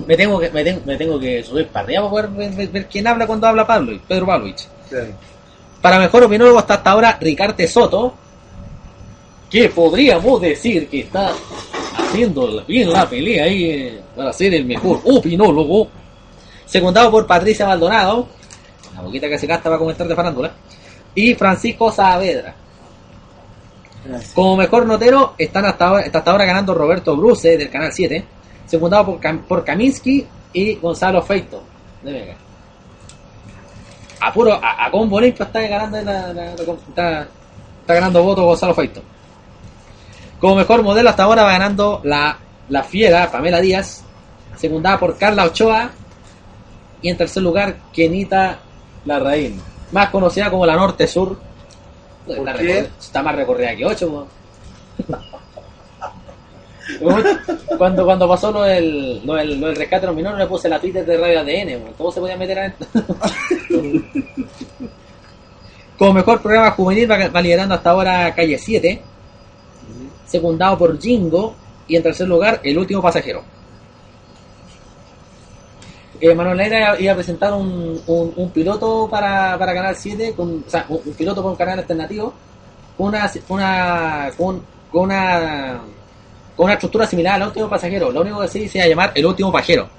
Me 0.07 0.17
tengo 0.17 0.39
que 0.39 0.49
me 0.51 0.63
tengo, 0.63 0.81
me 0.85 0.95
tengo 0.97 1.19
que 1.19 1.43
subir 1.43 1.67
para 1.67 1.85
arriba 1.85 2.01
para 2.01 2.09
poder 2.11 2.29
ver, 2.29 2.51
ver- 2.55 2.69
ver 2.69 2.87
quién 2.87 3.07
habla 3.07 3.27
cuando 3.27 3.47
habla 3.47 3.67
Pablo, 3.67 3.99
Pedro 4.07 4.25
Pavlovich. 4.25 4.67
Claro. 4.89 5.07
Para 5.81 5.99
mejor 5.99 6.23
opinólogo 6.23 6.59
está 6.59 6.75
hasta 6.75 6.91
ahora 6.91 7.17
Ricarte 7.19 7.67
Soto, 7.67 8.13
que 9.49 9.69
podríamos 9.69 10.39
decir 10.41 10.87
que 10.87 11.01
está 11.01 11.33
haciendo 11.97 12.63
bien 12.65 12.91
la 12.91 13.07
pelea 13.09 13.43
ahí 13.45 13.63
eh, 13.65 14.01
para 14.15 14.31
ser 14.33 14.53
el 14.53 14.65
mejor 14.65 15.01
opinólogo. 15.03 15.89
Secundado 16.65 17.11
por 17.11 17.27
Patricia 17.27 17.67
Maldonado, 17.67 18.27
la 18.95 19.01
boquita 19.01 19.27
que 19.29 19.37
se 19.37 19.45
gasta 19.45 19.65
para 19.65 19.77
comentar 19.77 20.07
de 20.07 20.15
farándula, 20.15 20.51
y 21.13 21.35
Francisco 21.35 21.91
Saavedra. 21.91 22.55
Como 24.33 24.57
mejor 24.57 24.85
notero 24.85 25.33
están 25.37 25.65
hasta 25.65 25.87
ahora, 25.87 26.01
está 26.01 26.17
hasta 26.19 26.31
ahora 26.31 26.45
ganando 26.45 26.73
Roberto 26.73 27.15
Bruce 27.15 27.57
del 27.57 27.69
Canal 27.69 27.91
7, 27.93 28.25
secundado 28.65 29.05
por, 29.05 29.19
Cam- 29.19 29.63
Kaminsky 29.63 30.25
y 30.53 30.75
Gonzalo 30.75 31.21
Feito 31.21 31.63
de 32.03 32.11
Vega. 32.11 32.35
A 34.21 34.31
puro, 34.33 34.53
a, 34.53 34.85
a 34.85 34.91
combo 34.91 35.19
limpio 35.19 35.45
está 35.45 35.61
ganando 35.61 36.01
la- 36.01 36.53
está 36.53 37.27
ganando 37.87 38.23
votos 38.23 38.43
Gonzalo 38.45 38.73
Feito. 38.73 39.01
Como 40.39 40.55
mejor 40.55 40.83
modelo 40.83 41.09
hasta 41.09 41.23
ahora 41.23 41.43
va 41.43 41.51
ganando 41.53 42.01
la, 42.03 42.37
la 42.69 42.83
fiera 42.83 43.31
Pamela 43.31 43.61
Díaz, 43.61 44.03
secundada 44.57 44.99
por 44.99 45.17
Carla 45.17 45.45
Ochoa 45.45 45.91
y 47.01 47.09
en 47.09 47.17
tercer 47.17 47.43
lugar 47.43 47.75
Kenita 47.93 48.59
Larraín, 49.05 49.61
más 49.91 50.09
conocida 50.09 50.49
como 50.49 50.65
la 50.65 50.75
Norte 50.75 51.07
Sur. 51.07 51.37
¿Por 52.25 52.37
Está, 52.37 52.53
qué? 52.53 52.83
recor- 52.83 52.89
está 52.99 53.23
más 53.23 53.35
recorrida 53.35 53.75
que 53.75 53.85
8, 53.85 54.27
cuando, 57.77 58.05
cuando 58.05 58.27
pasó 58.27 58.51
lo 58.51 58.63
del, 58.63 59.25
lo 59.25 59.35
del, 59.35 59.59
lo 59.59 59.67
del 59.67 59.75
rescate 59.75 60.01
de 60.01 60.07
los 60.07 60.15
menores, 60.15 60.39
le 60.39 60.47
puse 60.47 60.67
la 60.69 60.79
Twitter 60.79 61.05
de 61.05 61.17
Radio 61.17 61.39
ADN, 61.39 61.81
weón. 61.81 61.93
todo 61.97 62.11
se 62.11 62.19
podía 62.19 62.37
meter 62.37 62.59
adentro. 62.59 62.87
Como 65.97 66.13
mejor 66.13 66.41
programa 66.41 66.71
juvenil 66.71 67.09
va, 67.09 67.27
va 67.29 67.41
liderando 67.41 67.75
hasta 67.75 67.89
ahora 67.91 68.33
Calle 68.35 68.57
7, 68.57 69.01
secundado 70.25 70.77
por 70.77 70.99
Jingo 70.99 71.55
y 71.87 71.95
en 71.95 72.03
tercer 72.03 72.27
lugar 72.27 72.59
El 72.63 72.77
Último 72.77 73.01
Pasajero. 73.01 73.43
Eh, 76.19 76.33
Manuel 76.35 76.57
Neira 76.57 76.99
iba 76.99 77.11
a 77.11 77.15
presentar 77.15 77.53
un, 77.53 78.01
un, 78.07 78.33
un 78.35 78.49
piloto 78.51 79.07
para, 79.09 79.57
para 79.57 79.73
Canal 79.73 79.95
7, 79.95 80.33
con, 80.35 80.63
o 80.65 80.69
sea, 80.69 80.85
un, 80.89 81.01
un 81.05 81.13
piloto 81.13 81.45
un 81.45 81.55
canal 81.55 81.79
alternativo, 81.79 82.33
con 82.97 83.07
una, 83.07 83.31
una, 83.49 84.31
con, 84.37 84.61
con 84.91 85.01
una, 85.03 85.81
con 86.55 86.65
una 86.65 86.73
estructura 86.73 87.07
similar 87.07 87.35
al 87.41 87.47
último 87.47 87.69
pasajero. 87.69 88.11
Lo 88.11 88.21
único 88.21 88.41
que 88.41 88.47
sí 88.47 88.67
se 88.69 88.77
iba 88.77 88.85
a 88.85 88.89
llamar 88.89 89.11
el 89.15 89.25
último 89.25 89.51
pajero. 89.51 89.89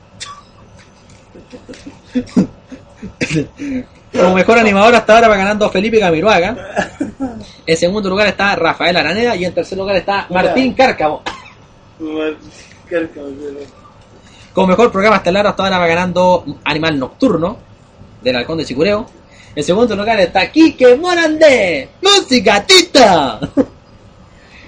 Como 4.12 4.34
mejor 4.34 4.58
animador 4.58 4.94
hasta 4.94 5.14
ahora 5.14 5.28
va 5.28 5.36
ganando 5.36 5.68
Felipe 5.68 5.98
Camiroaga. 5.98 6.56
En 7.66 7.76
segundo 7.76 8.08
lugar 8.08 8.28
está 8.28 8.54
Rafael 8.54 8.96
Araneda 8.96 9.34
y 9.34 9.44
en 9.44 9.52
tercer 9.52 9.76
lugar 9.76 9.96
está 9.96 10.26
Martín 10.30 10.72
Cárcamo. 10.74 11.22
Como 14.54 14.68
mejor 14.68 14.90
programa 14.92 15.16
estelar 15.16 15.46
hasta 15.46 15.64
ahora 15.64 15.78
va 15.78 15.86
ganando 15.86 16.44
Animal 16.64 16.98
Nocturno 16.98 17.58
del 18.22 18.36
Halcón 18.36 18.58
de 18.58 18.64
Chicureo. 18.64 19.06
En 19.56 19.62
segundo 19.64 19.94
lugar 19.96 20.18
está 20.20 20.50
Quique 20.50 20.96
Morandé, 20.96 21.88
música 22.02 22.64
tita. 22.66 23.40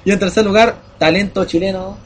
Y 0.05 0.13
en 0.13 0.21
tercer 0.21 0.45
lugar, 0.45 0.77
talento 0.99 1.45
chileno. 1.47 1.97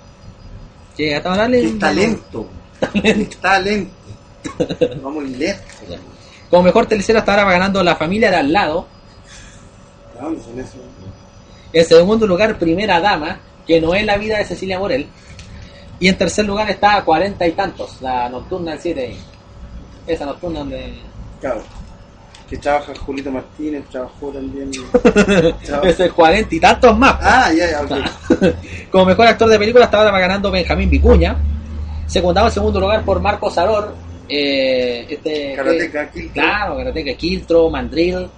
Que 0.97 1.15
hasta 1.15 1.31
ahora 1.33 1.47
le- 1.47 1.73
talento. 1.73 2.47
Qué 2.95 3.29
talento. 3.39 3.93
Vamos 5.03 5.25
lejos. 5.25 5.63
Como 6.49 6.63
mejor 6.63 6.87
tercero 6.87 7.19
hasta 7.19 7.33
ahora 7.33 7.45
va 7.45 7.53
ganando 7.53 7.83
La 7.83 7.97
Familia 7.97 8.31
de 8.31 8.37
al 8.37 8.51
lado. 8.55 8.87
¿A 10.19 10.25
dónde 10.25 10.43
son 10.43 10.59
esos? 10.59 10.77
En 11.75 11.85
segundo 11.85 12.27
lugar, 12.27 12.59
Primera 12.59 13.01
Dama, 13.01 13.39
que 13.67 13.83
no 13.83 13.95
es 13.95 14.03
la 14.07 14.17
vida 14.17 14.39
de 14.39 14.47
Cecilia 14.47 14.79
Morel. 14.79 15.07
Y 16.01 16.09
en 16.09 16.17
tercer 16.17 16.47
lugar 16.47 16.69
está 16.71 17.05
Cuarenta 17.05 17.47
y 17.47 17.53
tantos, 17.53 18.01
la 18.01 18.29
nocturna 18.29 18.73
del 18.73 18.81
7. 18.81 19.17
Esa 20.07 20.25
nocturna 20.25 20.61
donde... 20.61 20.95
Claro. 21.41 21.63
Que 22.49 22.57
trabaja 22.57 22.93
Julito 22.97 23.31
Martínez, 23.31 23.85
trabajó 23.91 24.31
también. 24.31 24.73
Ese 25.85 26.07
es 26.07 26.13
cuarenta 26.13 26.53
y 26.53 26.59
tantos 26.59 26.99
más. 26.99 27.17
Ah, 27.21 27.53
ya, 27.57 27.71
ya, 27.71 27.81
ok. 27.83 28.55
Como 28.91 29.05
mejor 29.05 29.29
actor 29.29 29.49
de 29.49 29.57
película 29.57 29.85
hasta 29.85 29.99
ahora 29.99 30.11
va 30.11 30.19
ganando 30.19 30.51
Benjamín 30.51 30.91
Vicuña. 30.91 31.37
Secundado 32.09 32.49
en 32.49 32.53
segundo 32.53 32.81
lugar 32.81 33.05
por 33.05 33.21
Marco 33.21 33.49
Saror. 33.53 33.95
Eh, 34.29 35.07
este, 35.09 35.55
Karateka, 35.55 36.11
Kiltro. 36.11 36.33
Claro, 36.33 36.77
Karateka, 36.79 37.15
Kiltro, 37.15 37.71
Mandrill. 37.71 38.29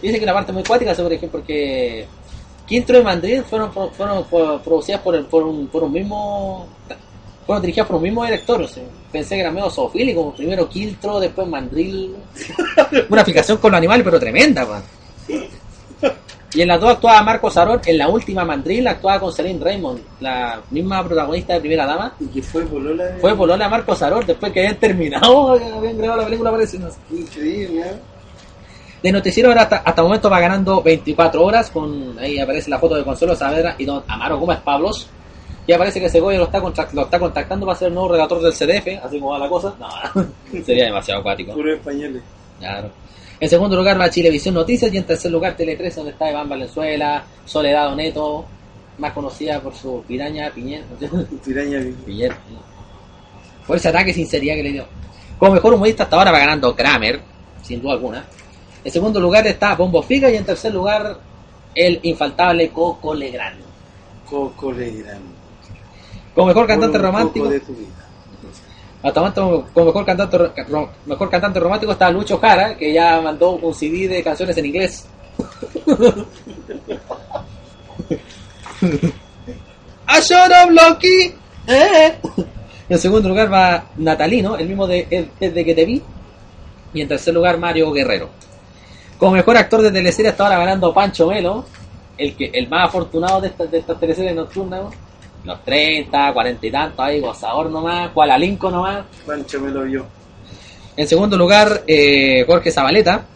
Dice 0.00 0.18
que 0.18 0.24
una 0.24 0.32
parte 0.32 0.52
muy 0.52 0.62
cuática 0.62 0.94
sobre 0.94 1.16
ejemplo 1.16 1.40
porque 1.40 2.06
Kiltro 2.70 3.00
y 3.00 3.02
Mandrill 3.02 3.42
fueron, 3.42 3.72
fueron, 3.72 4.22
pro- 4.24 4.60
producidas 4.62 5.00
por, 5.00 5.16
el- 5.16 5.24
por, 5.26 5.42
un, 5.42 5.66
por 5.66 5.82
un 5.82 5.92
mismo... 5.92 6.68
Fueron 7.44 7.62
dirigidas 7.62 7.88
por 7.88 7.96
un 7.96 8.02
mismo 8.04 8.24
director. 8.24 8.62
o 8.62 8.68
sea, 8.68 8.84
pensé 9.10 9.34
que 9.34 9.40
era 9.40 9.50
medio 9.50 9.68
zoofílico. 9.68 10.32
Primero 10.36 10.68
Kiltro, 10.68 11.18
después 11.18 11.48
Mandrill. 11.48 12.14
una 13.10 13.24
fijación 13.24 13.58
con 13.58 13.72
los 13.72 13.78
animales, 13.78 14.04
pero 14.04 14.20
tremenda, 14.20 14.64
man. 14.64 14.82
Y 16.54 16.62
en 16.62 16.68
las 16.68 16.80
dos 16.80 16.90
actuaba 16.92 17.22
Marco 17.22 17.50
Sarón, 17.50 17.80
en 17.86 17.98
la 17.98 18.08
última 18.08 18.44
Mandrill 18.44 18.86
actuaba 18.88 19.18
con 19.20 19.32
Celine 19.32 19.62
Raymond, 19.64 20.00
la 20.20 20.60
misma 20.70 21.04
protagonista 21.04 21.54
de 21.54 21.60
Primera 21.60 21.86
Dama. 21.86 22.14
Y 22.20 22.26
que 22.26 22.42
fue 22.42 22.64
Polola. 22.66 23.04
de- 23.04 23.20
Fue 23.20 23.36
Polola 23.36 23.68
Marco 23.68 23.94
Sarón, 23.96 24.24
después 24.26 24.52
que 24.52 24.60
habían 24.66 24.76
terminado, 24.76 25.52
habían 25.52 25.98
grabado 25.98 26.20
la 26.20 26.24
película, 26.26 26.50
parece. 26.52 26.78
Increíble, 27.10 27.80
¿eh? 27.80 27.92
De 29.02 29.10
noticiero 29.12 29.48
ahora 29.48 29.62
hasta, 29.62 29.76
hasta 29.78 30.00
el 30.02 30.06
momento 30.08 30.28
va 30.28 30.40
ganando 30.40 30.82
24 30.82 31.42
horas, 31.42 31.70
con 31.70 32.18
ahí 32.18 32.38
aparece 32.38 32.68
la 32.70 32.78
foto 32.78 32.94
de 32.96 33.04
Consuelo 33.04 33.34
Saavedra 33.34 33.74
y 33.78 33.84
don 33.86 34.02
Amaro 34.06 34.38
Gómez 34.38 34.58
Pablos. 34.60 35.08
Y 35.66 35.72
aparece 35.72 36.00
que 36.00 36.08
Segovia 36.08 36.38
lo 36.38 36.44
está, 36.44 36.60
contra- 36.60 36.88
lo 36.92 37.02
está 37.02 37.18
contactando 37.18 37.64
para 37.64 37.78
ser 37.78 37.88
el 37.88 37.94
nuevo 37.94 38.10
relator 38.10 38.42
del 38.42 38.52
CDF, 38.52 39.02
así 39.04 39.18
como 39.20 39.32
va 39.32 39.38
la 39.38 39.48
cosa. 39.48 39.72
No, 39.78 40.24
sería 40.64 40.86
demasiado 40.86 41.20
acuático. 41.20 41.52
Puro 41.54 41.74
españoles. 41.74 42.22
Claro. 42.58 42.90
En 43.38 43.48
segundo 43.48 43.74
lugar 43.76 43.98
va 43.98 44.10
Chilevisión 44.10 44.54
Noticias 44.54 44.92
y 44.92 44.98
en 44.98 45.04
tercer 45.04 45.30
lugar 45.30 45.56
Tele 45.56 45.76
13 45.76 45.96
donde 45.96 46.12
está 46.12 46.30
Iván 46.30 46.48
Valenzuela, 46.48 47.24
Soledad 47.46 47.90
Oneto, 47.92 48.44
más 48.98 49.12
conocida 49.12 49.60
por 49.60 49.74
su 49.74 50.04
piraña 50.06 50.50
Piñer. 50.54 50.82
Tiraña. 51.42 51.78
Piñer. 52.06 52.34
Por 53.66 53.76
ese 53.76 53.88
ataque 53.88 54.12
sin 54.12 54.24
sinceridad 54.24 54.56
que 54.56 54.62
le 54.64 54.72
dio. 54.72 54.84
Como 55.38 55.52
mejor 55.54 55.72
humorista 55.72 56.02
hasta 56.02 56.16
ahora 56.16 56.32
va 56.32 56.38
ganando 56.40 56.74
Kramer, 56.76 57.20
sin 57.62 57.80
duda 57.80 57.92
alguna. 57.94 58.24
En 58.84 58.90
segundo 58.92 59.20
lugar 59.20 59.46
está 59.46 59.74
Bombo 59.74 60.02
Figa 60.02 60.30
y 60.30 60.36
en 60.36 60.44
tercer 60.44 60.72
lugar 60.72 61.18
el 61.74 62.00
infaltable 62.02 62.70
Coco 62.70 63.14
Legrand. 63.14 63.60
Coco 64.28 64.72
Legrand. 64.72 65.24
Como 66.34 66.46
mejor 66.48 66.66
cantante 66.66 66.98
Por 66.98 67.06
un 67.06 67.12
romántico, 67.12 67.44
poco 67.44 67.52
de 67.54 67.60
tu 67.60 67.72
vida. 67.74 67.88
hasta 69.02 69.20
momento, 69.20 69.66
como 69.74 69.86
mejor 69.86 70.04
cantante, 70.06 70.38
ro- 70.38 70.90
mejor 71.06 71.28
cantante 71.30 71.60
romántico 71.60 71.92
está 71.92 72.10
Lucho 72.10 72.38
Jara, 72.38 72.76
que 72.76 72.92
ya 72.92 73.20
mandó 73.20 73.52
un 73.52 73.74
CD 73.74 74.08
de 74.08 74.22
canciones 74.22 74.56
en 74.56 74.66
inglés. 74.66 75.06
I 80.08 80.20
shut 80.22 80.50
up, 80.64 80.70
Loki. 80.70 81.34
Eh. 81.66 82.14
En 82.88 82.98
segundo 82.98 83.28
lugar 83.28 83.52
va 83.52 83.84
Natalino, 83.98 84.56
el 84.56 84.66
mismo 84.68 84.86
de 84.86 85.06
el- 85.10 85.30
Desde 85.38 85.64
que 85.64 85.74
te 85.74 85.84
vi. 85.84 86.02
Y 86.92 87.00
en 87.02 87.08
tercer 87.08 87.32
lugar 87.34 87.58
Mario 87.58 87.92
Guerrero. 87.92 88.28
Como 89.20 89.32
mejor 89.32 89.54
actor 89.58 89.82
de 89.82 89.92
teleserie 89.92 90.30
hasta 90.30 90.44
ahora 90.44 90.58
ganando 90.58 90.94
Pancho 90.94 91.26
Melo, 91.26 91.66
el 92.16 92.34
que 92.34 92.50
el 92.54 92.70
más 92.70 92.88
afortunado 92.88 93.42
de 93.42 93.48
estas 93.48 93.70
de 93.70 93.78
estas 93.78 94.00
teleseries 94.00 94.34
nocturnas. 94.34 94.80
¿no? 94.80 94.90
Los 95.44 95.62
30, 95.62 96.32
40 96.32 96.66
y 96.66 96.70
tantos, 96.70 97.00
ahí 97.00 97.20
gozador 97.20 97.68
nomás, 97.68 98.12
cual 98.12 98.30
alinco 98.30 98.70
nomás. 98.70 99.04
Pancho 99.26 99.60
me 99.60 99.70
lo 99.70 99.82
vio. 99.82 100.06
En 100.96 101.06
segundo 101.06 101.36
lugar, 101.36 101.82
eh, 101.86 102.44
Jorge 102.46 102.70
Zabaleta. 102.70 103.26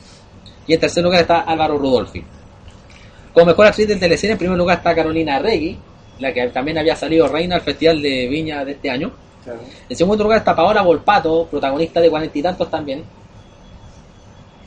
Y 0.66 0.72
en 0.72 0.80
tercer 0.80 1.04
lugar 1.04 1.20
está 1.20 1.40
Álvaro 1.40 1.76
Rudolfi. 1.76 2.24
Como 3.34 3.44
mejor 3.44 3.66
actriz 3.66 3.86
del 3.86 4.00
teleserie, 4.00 4.32
en 4.32 4.38
primer 4.38 4.56
lugar 4.56 4.78
está 4.78 4.94
Carolina 4.94 5.38
Regui, 5.38 5.76
la 6.18 6.32
que 6.32 6.48
también 6.48 6.78
había 6.78 6.96
salido 6.96 7.28
reina 7.28 7.56
al 7.56 7.60
Festival 7.60 8.00
de 8.00 8.26
Viña 8.28 8.64
de 8.64 8.72
este 8.72 8.88
año. 8.88 9.12
Claro. 9.44 9.60
En 9.86 9.94
segundo 9.94 10.24
lugar 10.24 10.38
está 10.38 10.56
Paola 10.56 10.80
Volpato, 10.80 11.46
protagonista 11.50 12.00
de 12.00 12.08
cuarenta 12.08 12.38
y 12.38 12.42
tantos 12.42 12.70
también. 12.70 13.04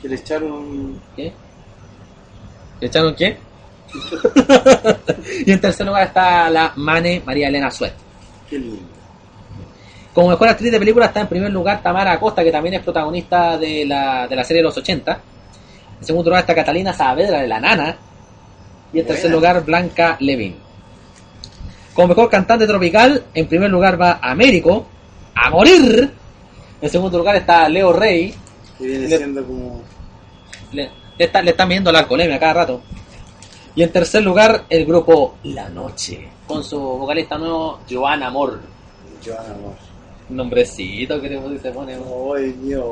Que 0.00 0.08
le 0.08 0.14
echaron. 0.14 1.00
¿Qué? 1.16 1.32
¿Le 2.80 2.86
echaron 2.86 3.14
qué? 3.14 3.36
y 5.46 5.50
en 5.50 5.60
tercer 5.60 5.86
lugar 5.86 6.06
está 6.08 6.50
la 6.50 6.72
Mane 6.76 7.22
María 7.24 7.48
Elena 7.48 7.70
Suet. 7.70 7.94
Qué 8.48 8.58
lindo. 8.58 8.98
Como 10.14 10.30
mejor 10.30 10.48
actriz 10.48 10.72
de 10.72 10.78
película 10.78 11.06
está 11.06 11.20
en 11.20 11.28
primer 11.28 11.52
lugar 11.52 11.82
Tamara 11.82 12.12
Acosta, 12.12 12.42
que 12.42 12.50
también 12.50 12.74
es 12.74 12.82
protagonista 12.82 13.56
de 13.56 13.84
la, 13.84 14.26
de 14.26 14.36
la 14.36 14.44
serie 14.44 14.62
de 14.62 14.68
los 14.68 14.76
80. 14.76 15.20
En 16.00 16.04
segundo 16.04 16.30
lugar 16.30 16.40
está 16.40 16.54
Catalina 16.54 16.92
Saavedra, 16.92 17.40
de 17.40 17.48
La 17.48 17.60
Nana. 17.60 17.96
Y 18.92 19.00
en 19.00 19.06
tercer 19.06 19.30
lugar 19.30 19.64
Blanca 19.64 20.16
Levin. 20.20 20.56
Como 21.94 22.08
mejor 22.08 22.30
cantante 22.30 22.66
tropical, 22.66 23.24
en 23.34 23.46
primer 23.46 23.70
lugar 23.70 24.00
va 24.00 24.18
Américo, 24.22 24.86
a 25.34 25.50
morir. 25.50 26.10
En 26.80 26.90
segundo 26.90 27.18
lugar 27.18 27.36
está 27.36 27.68
Leo 27.68 27.92
Rey. 27.92 28.34
Que 28.78 28.86
viene 28.86 29.08
Le- 29.08 29.16
siendo 29.16 29.44
como. 29.44 29.82
Le, 30.72 30.90
le 31.18 31.24
está, 31.24 31.42
le 31.42 31.50
están 31.50 31.68
viendo 31.68 31.90
la 31.92 32.00
alcoholemia 32.00 32.38
cada 32.38 32.54
rato. 32.54 32.80
Y 33.74 33.82
en 33.82 33.92
tercer 33.92 34.22
lugar, 34.22 34.64
el 34.68 34.86
grupo 34.86 35.36
La 35.44 35.68
Noche. 35.68 36.28
Con 36.46 36.64
su 36.64 36.78
vocalista 36.80 37.36
nuevo, 37.38 37.80
Joan 37.90 38.22
Amor. 38.22 38.58
Joana 39.24 39.54
Amor. 39.54 39.74
Nombrecito 40.30 41.20
que 41.20 41.28
se 41.62 41.70
pone. 41.70 41.94
Ay, 41.94 42.52
Dios, 42.62 42.84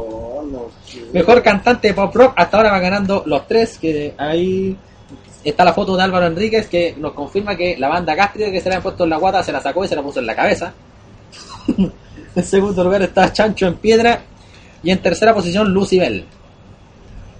no. 0.50 0.66
Mejor 1.12 1.42
cantante 1.42 1.88
de 1.88 1.94
pop 1.94 2.14
rock, 2.14 2.32
hasta 2.36 2.56
ahora 2.56 2.70
va 2.70 2.78
ganando 2.78 3.22
los 3.26 3.46
tres, 3.46 3.78
que 3.78 4.14
ahí 4.16 4.76
está 5.44 5.64
la 5.64 5.74
foto 5.74 5.96
de 5.96 6.02
Álvaro 6.02 6.26
Enríquez 6.26 6.66
que 6.68 6.94
nos 6.98 7.12
confirma 7.12 7.54
que 7.56 7.76
la 7.78 7.88
banda 7.88 8.14
gástrica 8.14 8.50
que 8.50 8.60
se 8.60 8.68
le 8.68 8.76
había 8.76 8.82
puesto 8.82 9.04
en 9.04 9.10
la 9.10 9.18
guata 9.18 9.42
se 9.42 9.52
la 9.52 9.60
sacó 9.60 9.84
y 9.84 9.88
se 9.88 9.94
la 9.96 10.02
puso 10.02 10.20
en 10.20 10.26
la 10.26 10.34
cabeza. 10.34 10.72
en 12.36 12.44
segundo 12.44 12.82
lugar 12.84 13.02
está 13.02 13.32
Chancho 13.32 13.66
en 13.66 13.74
Piedra 13.76 14.20
y 14.86 14.90
en 14.92 15.02
tercera 15.02 15.34
posición 15.34 15.72
Lucibel. 15.72 16.24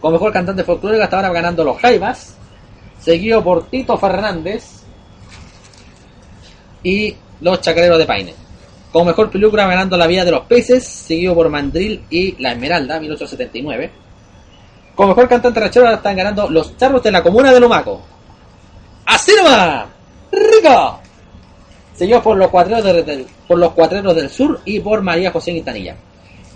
Como 0.01 0.15
mejor 0.15 0.33
cantante 0.33 0.65
folclórico 0.65 1.05
hasta 1.05 1.17
ahora 1.17 1.31
ganando 1.31 1.63
los 1.63 1.79
Jaivas, 1.81 2.35
seguido 3.01 3.43
por 3.45 3.67
Tito 3.69 3.97
Fernández 3.97 4.83
y 6.83 7.15
los 7.41 7.61
Chacareros 7.61 7.99
de 7.99 8.07
Paine. 8.07 8.35
Como 8.93 9.05
mejor 9.07 9.31
película 9.31 9.67
ganando 9.67 9.97
La 9.97 10.07
vida 10.07 10.25
de 10.25 10.31
los 10.33 10.43
peces, 10.43 10.85
seguido 10.87 11.35
por 11.35 11.49
Mandril 11.49 12.03
y 12.11 12.41
La 12.43 12.53
Esmeralda, 12.53 12.99
1879. 12.99 13.91
Como 14.95 15.09
mejor 15.11 15.29
cantante 15.29 15.61
rachero 15.61 15.87
ahora 15.87 15.99
están 15.99 16.17
ganando 16.17 16.49
Los 16.51 16.77
Charros 16.77 17.03
de 17.03 17.13
la 17.13 17.23
Comuna 17.23 17.53
de 17.53 17.61
Lumaco. 17.61 18.03
¡Así! 19.05 19.33
¡Rico! 20.33 21.01
Seguido 21.95 22.23
por 22.23 22.37
los 22.37 22.49
cuatreros 22.49 22.83
de- 22.85 23.03
del, 23.03 23.27
por 23.47 23.59
los 23.59 24.17
del 24.17 24.31
sur 24.31 24.61
y 24.65 24.81
por 24.81 25.01
María 25.03 25.31
José 25.31 25.53
Quintanilla. 25.53 25.97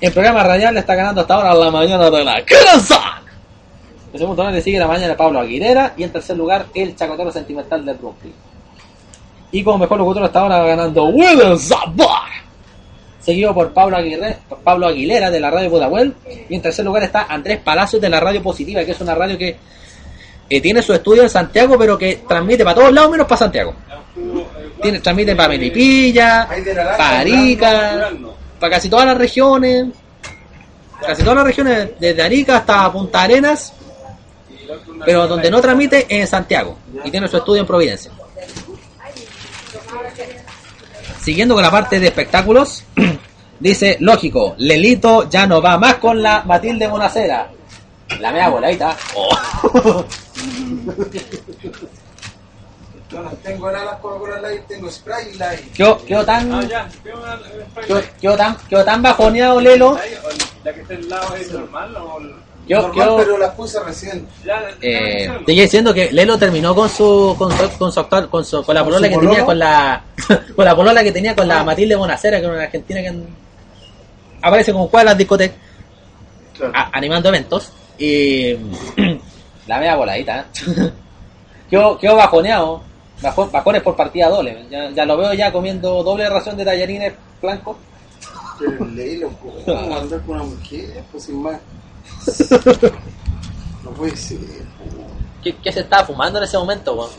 En 0.01 0.13
programa 0.13 0.43
radial 0.43 0.73
le 0.73 0.81
está 0.81 0.95
ganando 0.95 1.21
hasta 1.21 1.35
ahora 1.35 1.55
la 1.55 1.71
mañana 1.71 2.11
de 2.11 2.25
la 2.25 2.43
casa. 2.43 3.21
En 4.13 4.19
segundo 4.19 4.43
lugar 4.43 4.55
le 4.55 4.63
sigue 4.63 4.79
la 4.79 4.87
mañana 4.87 5.09
de 5.09 5.15
Pablo 5.15 5.41
Aguilera 5.41 5.93
y 5.97 6.05
en 6.05 6.11
tercer 6.11 6.37
lugar 6.37 6.67
el 6.75 6.97
chacotero 6.97 7.31
sentimental 7.31 7.85
del 7.85 7.97
Brooklyn. 7.97 8.33
Y 9.53 9.63
como 9.63 9.79
mejor 9.79 9.99
locutor 9.99 10.25
hasta 10.25 10.41
ahora 10.41 10.65
ganando 10.65 11.05
William 11.05 11.59
Zabor. 11.59 12.09
Seguido 13.21 13.53
por 13.53 13.75
Pablo, 13.75 13.99
Aguirre, 13.99 14.39
por 14.49 14.61
Pablo 14.61 14.87
Aguilera 14.87 15.31
de 15.31 15.39
la 15.39 15.51
radio 15.51 15.69
Budahuel. 15.69 16.15
Y 16.49 16.55
en 16.55 16.63
tercer 16.63 16.85
lugar 16.85 17.03
está 17.03 17.27
Andrés 17.29 17.61
Palacios 17.63 18.01
de 18.01 18.09
la 18.09 18.21
radio 18.21 18.43
Positiva, 18.43 18.83
que 18.85 18.93
es 18.93 19.01
una 19.03 19.15
radio 19.15 19.37
que 19.37 19.59
eh, 20.49 20.61
tiene 20.63 20.81
su 20.81 20.95
estudio 20.95 21.23
en 21.25 21.29
Santiago, 21.29 21.77
pero 21.79 21.99
que 21.99 22.23
transmite 22.27 22.65
para 22.65 22.77
todos 22.77 22.93
lados 22.93 23.11
menos 23.11 23.27
para 23.27 23.39
Santiago. 23.39 23.75
Tiene, 24.81 25.01
transmite 25.01 25.37
para 25.37 25.51
Melipilla, 25.51 26.49
para 26.97 27.21
Arica. 27.21 28.11
Para 28.61 28.77
casi 28.77 28.89
todas 28.89 29.07
las 29.07 29.17
regiones. 29.19 29.89
casi 31.01 31.23
todas 31.23 31.37
las 31.37 31.47
regiones, 31.47 31.91
desde 31.99 32.23
Arica 32.23 32.59
hasta 32.59 32.93
Punta 32.93 33.23
Arenas, 33.23 33.73
pero 35.05 35.27
donde 35.27 35.51
no 35.51 35.61
transmite 35.61 36.01
es 36.03 36.21
en 36.21 36.27
Santiago 36.27 36.77
y 37.03 37.11
tiene 37.11 37.27
su 37.27 37.39
estudio 37.39 37.63
en 37.63 37.67
Providencia. 37.67 38.13
Siguiendo 41.21 41.55
con 41.55 41.63
la 41.63 41.71
parte 41.71 41.99
de 41.99 42.07
espectáculos, 42.07 42.85
dice, 43.61 43.97
lógico, 44.01 44.55
Lelito 44.59 45.29
ya 45.29 45.47
no 45.47 45.61
va 45.61 45.79
más 45.79 45.97
con 45.97 46.23
la 46.23 46.43
Matilde 46.45 46.87
Bonacera. 46.87 47.51
La 48.19 48.33
mea 48.33 48.49
voladita. 48.49 48.97
Oh. 49.15 50.05
Yo 53.11 53.21
no 53.23 53.31
tengo 53.43 53.67
alas 53.69 53.97
Coca-Cola 54.01 54.41
Light, 54.41 54.67
tengo 54.69 54.91
Sprite 54.91 55.35
Light. 55.37 55.73
Quedó, 55.75 56.05
quedó 56.05 56.25
tan, 56.25 56.53
Ah, 56.55 56.63
ya, 56.69 56.89
¿qué 57.03 57.11
una- 57.13 57.35
una- 57.35 57.87
quedó, 57.87 58.03
quedó 58.21 58.37
tan, 58.37 58.57
quedó 58.69 58.85
tan 58.85 59.03
bajoneado 59.03 59.61
Lelo. 59.61 59.99
¿La 60.65 60.73
que 60.73 60.81
está 60.83 60.95
al 60.95 61.09
lado 61.09 61.35
es 61.35 61.51
normal 61.51 61.97
o...? 61.97 62.19
Quedó- 62.69 62.83
Normal, 62.83 62.95
quedó- 63.09 63.17
pero 63.17 63.39
las 63.39 63.55
puse 63.55 63.81
recién. 63.81 64.29
Ya, 64.45 64.63
Eh, 64.81 65.27
te 65.29 65.37
estoy 65.41 65.61
diciendo 65.61 65.93
que 65.93 66.13
Lelo 66.13 66.39
terminó 66.39 66.73
con 66.73 66.89
su 66.89 67.35
con 67.37 67.51
su, 67.51 67.69
con 67.79 67.91
su 67.91 67.99
actual- 68.01 68.29
con 68.31 68.45
su- 68.45 68.63
con 68.63 68.75
la 68.77 68.83
¿Con 68.83 68.91
polola 68.91 69.09
que 69.09 69.15
pololo? 69.15 69.31
tenía 69.33 69.45
con 69.45 69.59
la 69.59 70.03
con 70.57 70.65
la 70.65 70.77
polola 70.77 71.03
que 71.03 71.11
tenía 71.11 71.35
con 71.35 71.49
la 71.49 71.65
Matilde 71.65 71.97
Bonacera, 71.97 72.39
que 72.39 72.45
era 72.45 72.55
una 72.55 72.63
argentina 72.65 73.01
que 73.01 73.07
en- 73.09 73.27
aparece 74.41 74.73
como 74.73 74.87
juega 74.87 75.01
en 75.03 75.07
las 75.07 75.19
discotecas 75.19 75.57
Claro. 76.57 76.73
a- 76.77 76.91
animando 76.97 77.29
eventos 77.31 77.73
y 77.99 78.53
la 79.67 79.79
media 79.79 79.97
voladita 79.97 80.41
¿eh? 80.41 80.91
quedó, 81.71 81.99
quedó 81.99 82.15
bajoneado 82.17 82.67
Bajo- 82.77 82.90
bajones 83.23 83.83
por 83.83 83.97
partida 83.97 84.29
doble 84.29 84.67
ya, 84.71 84.91
ya 84.91 85.05
lo 85.05 85.17
veo 85.17 85.33
ya 85.35 85.53
comiendo 85.53 86.03
doble 86.03 86.29
ración 86.29 86.57
de 86.57 86.65
tallarines 86.65 87.13
blancos 87.41 87.77
Pero 88.59 88.85
léelo, 88.87 89.31
¿cómo 89.41 89.81
andar 89.97 90.21
con 90.23 90.37
una 90.37 90.45
mujer? 90.45 91.05
Pues 91.11 91.25
sin 91.25 91.43
más. 91.43 91.59
No 93.83 93.91
puede 93.93 94.15
ser. 94.15 94.39
¿Qué, 95.43 95.57
qué 95.57 95.73
se 95.73 95.81
estaba 95.81 96.05
fumando 96.05 96.39
en 96.39 96.45
ese 96.45 96.59
momento? 96.59 96.95
weón? 96.95 97.11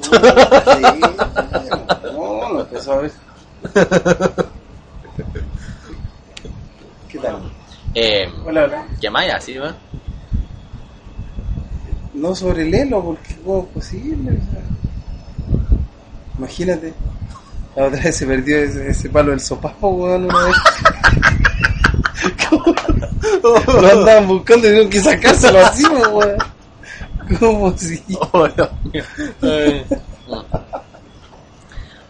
No, 2.13 2.53
no 2.53 2.59
empezó 2.61 2.93
a 2.93 2.97
ver. 2.97 3.11
¿Qué 7.09 7.17
tal? 7.17 7.51
Eh, 7.95 8.29
Hola, 8.45 8.65
hola. 8.65 8.87
¿Qué 9.01 9.09
más 9.09 9.27
así, 9.29 9.57
weón? 9.57 9.75
No 12.13 12.35
sobre 12.35 12.65
Lelo, 12.65 13.03
porque 13.03 13.35
¿cómo 13.43 13.63
es 13.63 13.67
posible? 13.73 14.31
O 14.31 14.51
sea, 14.51 14.61
imagínate. 16.41 16.93
La 17.75 17.85
otra 17.85 18.01
vez 18.01 18.17
se 18.17 18.25
perdió 18.25 18.57
ese, 18.57 18.89
ese 18.89 19.09
palo 19.09 19.29
del 19.31 19.39
sopapo, 19.39 19.89
weón, 19.89 20.25
una 20.25 20.45
vez. 20.45 20.55
¿Cómo? 22.49 22.75
Lo 23.81 23.91
andaban 23.91 24.27
buscando 24.27 24.67
y 24.67 24.71
tuvieron 24.71 24.89
que 24.89 24.99
sacárselo 24.99 25.65
así, 25.65 25.85
weón. 25.85 26.37
¿Cómo 27.39 27.77
si? 27.77 28.03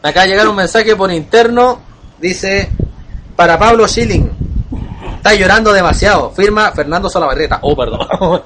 Acaba 0.03 0.23
de 0.23 0.29
llegar 0.29 0.47
un 0.47 0.55
mensaje 0.55 0.95
por 0.95 1.11
interno. 1.11 1.79
Dice: 2.19 2.69
Para 3.35 3.59
Pablo 3.59 3.87
Schilling. 3.87 4.31
Está 5.17 5.35
llorando 5.35 5.71
demasiado. 5.73 6.31
Firma 6.31 6.71
Fernando 6.71 7.07
Solabarrieta. 7.09 7.59
Oh, 7.61 7.75
perdón. 7.75 8.41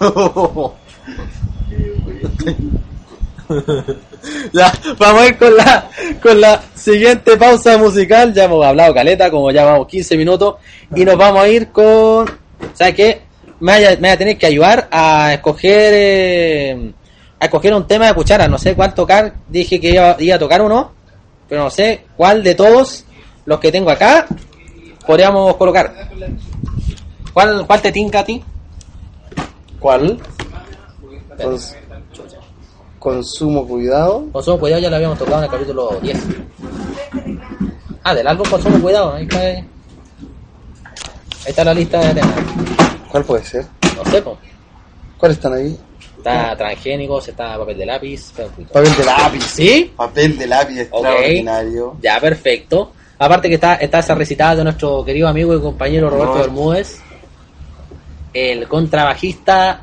ya, 4.52 4.72
vamos 4.98 5.22
a 5.22 5.28
ir 5.28 5.38
con 5.38 5.56
la, 5.56 5.90
con 6.22 6.40
la 6.40 6.62
siguiente 6.74 7.36
pausa 7.36 7.78
musical. 7.78 8.32
Ya 8.32 8.44
hemos 8.44 8.64
hablado 8.64 8.94
caleta, 8.94 9.30
como 9.30 9.50
ya 9.50 9.64
vamos 9.64 9.86
15 9.88 10.16
minutos. 10.16 10.56
Y 10.94 11.04
nos 11.04 11.16
vamos 11.16 11.42
a 11.42 11.48
ir 11.48 11.68
con. 11.68 12.30
¿Sabes 12.74 12.94
qué? 12.94 13.22
Me 13.60 13.72
vaya 13.72 14.12
a 14.12 14.16
tener 14.16 14.36
que 14.38 14.46
ayudar 14.46 14.88
a 14.90 15.34
escoger. 15.34 15.92
eh, 15.94 16.92
a 17.40 17.44
escoger 17.44 17.72
un 17.74 17.86
tema 17.86 18.06
de 18.06 18.14
cuchara. 18.14 18.48
No 18.48 18.58
sé 18.58 18.74
cuál 18.74 18.94
tocar. 18.94 19.32
Dije 19.48 19.80
que 19.80 19.90
iba, 19.90 20.16
iba 20.18 20.36
a 20.36 20.38
tocar 20.38 20.60
uno. 20.60 20.92
Pero 21.48 21.64
no 21.64 21.70
sé 21.70 22.04
cuál 22.16 22.42
de 22.42 22.54
todos 22.54 23.04
los 23.46 23.58
que 23.58 23.72
tengo 23.72 23.90
acá 23.90 24.26
podríamos 25.06 25.56
colocar. 25.56 26.10
¿Cuál, 27.32 27.66
cuál 27.66 27.80
te 27.80 27.90
tinca 27.90 28.20
a 28.20 28.24
ti? 28.24 28.44
¿Cuál? 29.80 30.20
Cons- 32.98 33.16
consumo 33.16 33.66
cuidado. 33.66 34.26
Consumo 34.32 34.58
Cuidado 34.58 34.82
ya 34.82 34.90
lo 34.90 34.96
habíamos 34.96 35.18
tocado 35.18 35.38
en 35.38 35.44
el 35.44 35.50
capítulo 35.50 35.98
10. 36.02 36.18
Ah, 38.04 38.14
del 38.14 38.26
álbum 38.26 38.48
Consumo 38.48 38.78
Cuidado. 38.80 39.14
Ahí 39.14 39.22
está, 39.24 39.38
ahí 39.40 39.64
está 41.46 41.64
la 41.64 41.74
lista 41.74 41.98
de 42.00 42.14
temas. 42.14 42.34
¿Cuál 43.10 43.24
puede 43.24 43.44
ser? 43.44 43.66
No 43.96 44.04
sé, 44.10 44.22
pues. 44.22 44.36
¿Cuáles 45.18 45.36
están 45.38 45.52
ahí? 45.54 45.78
Está 46.18 46.56
transgénicos, 46.56 47.28
está 47.28 47.56
papel 47.58 47.78
de 47.78 47.86
lápiz. 47.86 48.32
Papel 48.72 48.96
de 48.96 49.04
lápiz. 49.04 49.44
¿Sí? 49.44 49.92
Papel 49.96 50.36
de 50.38 50.46
lápiz 50.46 50.78
extraordinario. 50.80 51.96
Ya, 52.02 52.20
perfecto. 52.20 52.92
Aparte 53.18 53.48
que 53.48 53.54
está, 53.56 53.74
está 53.76 53.98
esa 54.00 54.14
recitada 54.14 54.56
de 54.56 54.64
nuestro 54.64 55.04
querido 55.04 55.26
amigo 55.28 55.54
y 55.56 55.60
compañero 55.60 56.08
Roberto 56.10 56.32
Roberto. 56.34 56.52
Bermúdez. 56.52 57.00
El 58.32 58.68
contrabajista, 58.68 59.80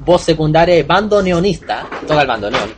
voz 0.00 0.22
secundaria 0.22 0.78
y 0.78 0.82
bandoneonista. 0.82 1.86
Toca 2.06 2.22
el 2.22 2.28
bandoneón. 2.28 2.70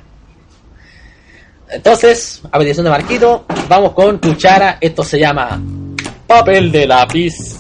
Entonces, 1.70 2.42
a 2.50 2.58
petición 2.58 2.84
de 2.84 2.90
Marquito, 2.90 3.46
vamos 3.68 3.92
con 3.92 4.18
cuchara. 4.18 4.76
Esto 4.80 5.02
se 5.02 5.18
llama 5.18 5.60
papel 6.26 6.70
de 6.70 6.86
lápiz. 6.86 7.56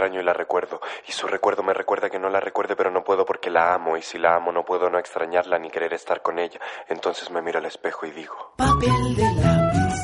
Extraño 0.00 0.22
y 0.22 0.24
la 0.24 0.32
recuerdo, 0.32 0.80
y 1.06 1.12
su 1.12 1.26
recuerdo 1.26 1.62
me 1.62 1.74
recuerda 1.74 2.08
que 2.08 2.18
no 2.18 2.30
la 2.30 2.40
recuerde, 2.40 2.74
pero 2.74 2.90
no 2.90 3.04
puedo 3.04 3.26
porque 3.26 3.50
la 3.50 3.74
amo, 3.74 3.98
y 3.98 4.02
si 4.02 4.16
la 4.16 4.34
amo 4.34 4.50
no 4.50 4.64
puedo 4.64 4.88
no 4.88 4.98
extrañarla 4.98 5.58
ni 5.58 5.68
querer 5.68 5.92
estar 5.92 6.22
con 6.22 6.38
ella. 6.38 6.58
Entonces 6.88 7.30
me 7.30 7.42
miro 7.42 7.58
al 7.58 7.66
espejo 7.66 8.06
y 8.06 8.10
digo, 8.10 8.54
Papel 8.56 9.14
de 9.14 9.34
lápiz. 9.34 10.00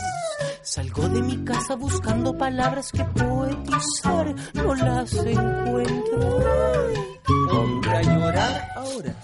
Salgo 0.61 1.09
de 1.09 1.23
mi 1.23 1.43
casa 1.45 1.77
buscando 1.77 2.37
palabras 2.37 2.93
que 2.93 3.05
poetizar. 3.05 4.35
No 4.53 4.75
las 4.75 5.15
encuentro. 5.15 6.19
¿Dónde 7.49 7.89
a 7.89 8.03
llorar 8.03 8.69
ahora? 8.77 9.15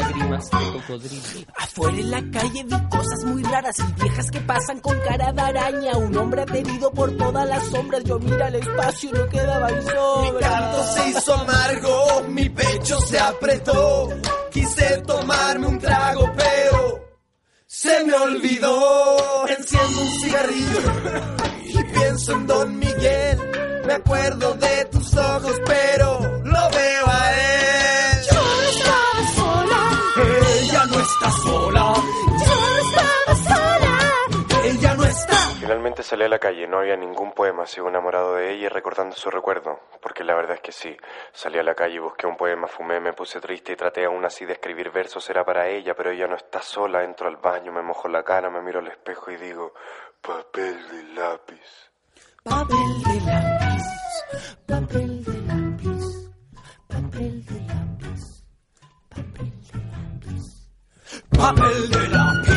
Lágrimas 0.00 0.50
de 0.50 0.72
cocodrilo. 0.72 1.46
Afuera 1.56 1.96
en 1.96 2.10
la 2.10 2.22
calle 2.30 2.64
vi 2.64 2.88
cosas 2.88 3.24
muy 3.24 3.42
raras 3.42 3.76
y 3.78 4.02
viejas 4.02 4.30
que 4.30 4.40
pasan 4.40 4.80
con 4.80 4.98
cara 5.00 5.32
de 5.32 5.40
araña. 5.40 5.96
Un 5.96 6.16
hombre 6.18 6.42
aterido 6.42 6.92
por 6.92 7.16
todas 7.16 7.48
las 7.48 7.64
sombras. 7.68 8.04
Yo 8.04 8.18
mira 8.18 8.46
al 8.46 8.54
espacio 8.56 9.10
y 9.10 9.12
no 9.12 9.26
quedaban 9.28 9.82
sobras. 9.82 10.32
Mi 10.34 10.40
canto 10.40 10.84
se 10.84 11.08
hizo 11.08 11.34
amargo, 11.34 12.22
mi 12.28 12.48
pecho 12.50 13.00
se 13.00 13.18
apretó. 13.18 14.08
Quise 14.52 15.02
tomarme 15.06 15.66
un 15.66 15.78
trago, 15.78 16.30
pero 16.36 17.00
se 17.66 18.04
me 18.04 18.12
olvidó. 18.12 19.48
Enciendo 19.48 20.00
un 20.02 20.10
cigarrillo 20.20 20.80
y 21.64 21.84
pienso 21.84 22.32
en 22.32 22.46
Don 22.46 22.78
Miguel. 22.78 23.38
Me 23.86 23.92
acuerdo 23.94 24.54
de 24.54 24.84
tus 24.86 25.14
ojos, 25.14 25.60
pero 25.64 26.20
lo 26.44 26.70
veo 26.70 27.06
a 27.06 27.32
él. 27.32 27.55
sola. 31.30 31.94
Yo 31.94 32.54
no 32.54 32.78
estaba 32.78 33.34
sola. 33.36 33.98
Ella 34.64 34.94
no 34.94 35.04
está. 35.04 35.36
Finalmente 35.60 36.02
salí 36.02 36.24
a 36.24 36.28
la 36.28 36.38
calle, 36.38 36.66
no 36.66 36.78
había 36.78 36.96
ningún 36.96 37.32
poema, 37.32 37.66
sigo 37.66 37.88
enamorado 37.88 38.34
de 38.36 38.52
ella 38.52 38.66
y 38.66 38.68
recordando 38.68 39.16
su 39.16 39.30
recuerdo, 39.30 39.80
porque 40.00 40.22
la 40.22 40.34
verdad 40.34 40.54
es 40.54 40.60
que 40.60 40.70
sí, 40.70 40.96
salí 41.32 41.58
a 41.58 41.62
la 41.62 41.74
calle, 41.74 41.98
busqué 41.98 42.26
un 42.26 42.36
poema, 42.36 42.68
fumé, 42.68 43.00
me 43.00 43.12
puse 43.12 43.40
triste 43.40 43.72
y 43.72 43.76
traté 43.76 44.04
aún 44.04 44.24
así 44.24 44.44
de 44.44 44.52
escribir 44.52 44.90
versos, 44.92 45.28
era 45.28 45.44
para 45.44 45.68
ella, 45.68 45.94
pero 45.94 46.10
ella 46.10 46.28
no 46.28 46.36
está 46.36 46.62
sola, 46.62 47.02
entro 47.02 47.26
al 47.26 47.38
baño, 47.38 47.72
me 47.72 47.82
mojo 47.82 48.06
la 48.06 48.22
cara, 48.22 48.48
me 48.48 48.60
miro 48.62 48.78
al 48.78 48.86
espejo 48.86 49.30
y 49.32 49.36
digo, 49.36 49.74
papel 50.20 50.88
de 50.88 51.02
lápiz. 51.14 51.90
Papel 52.44 53.02
de 53.04 53.20
lápiz, 53.22 53.84
papel 54.66 55.15
papel 61.30 61.90
de 61.90 62.08
lápiz. 62.08 62.52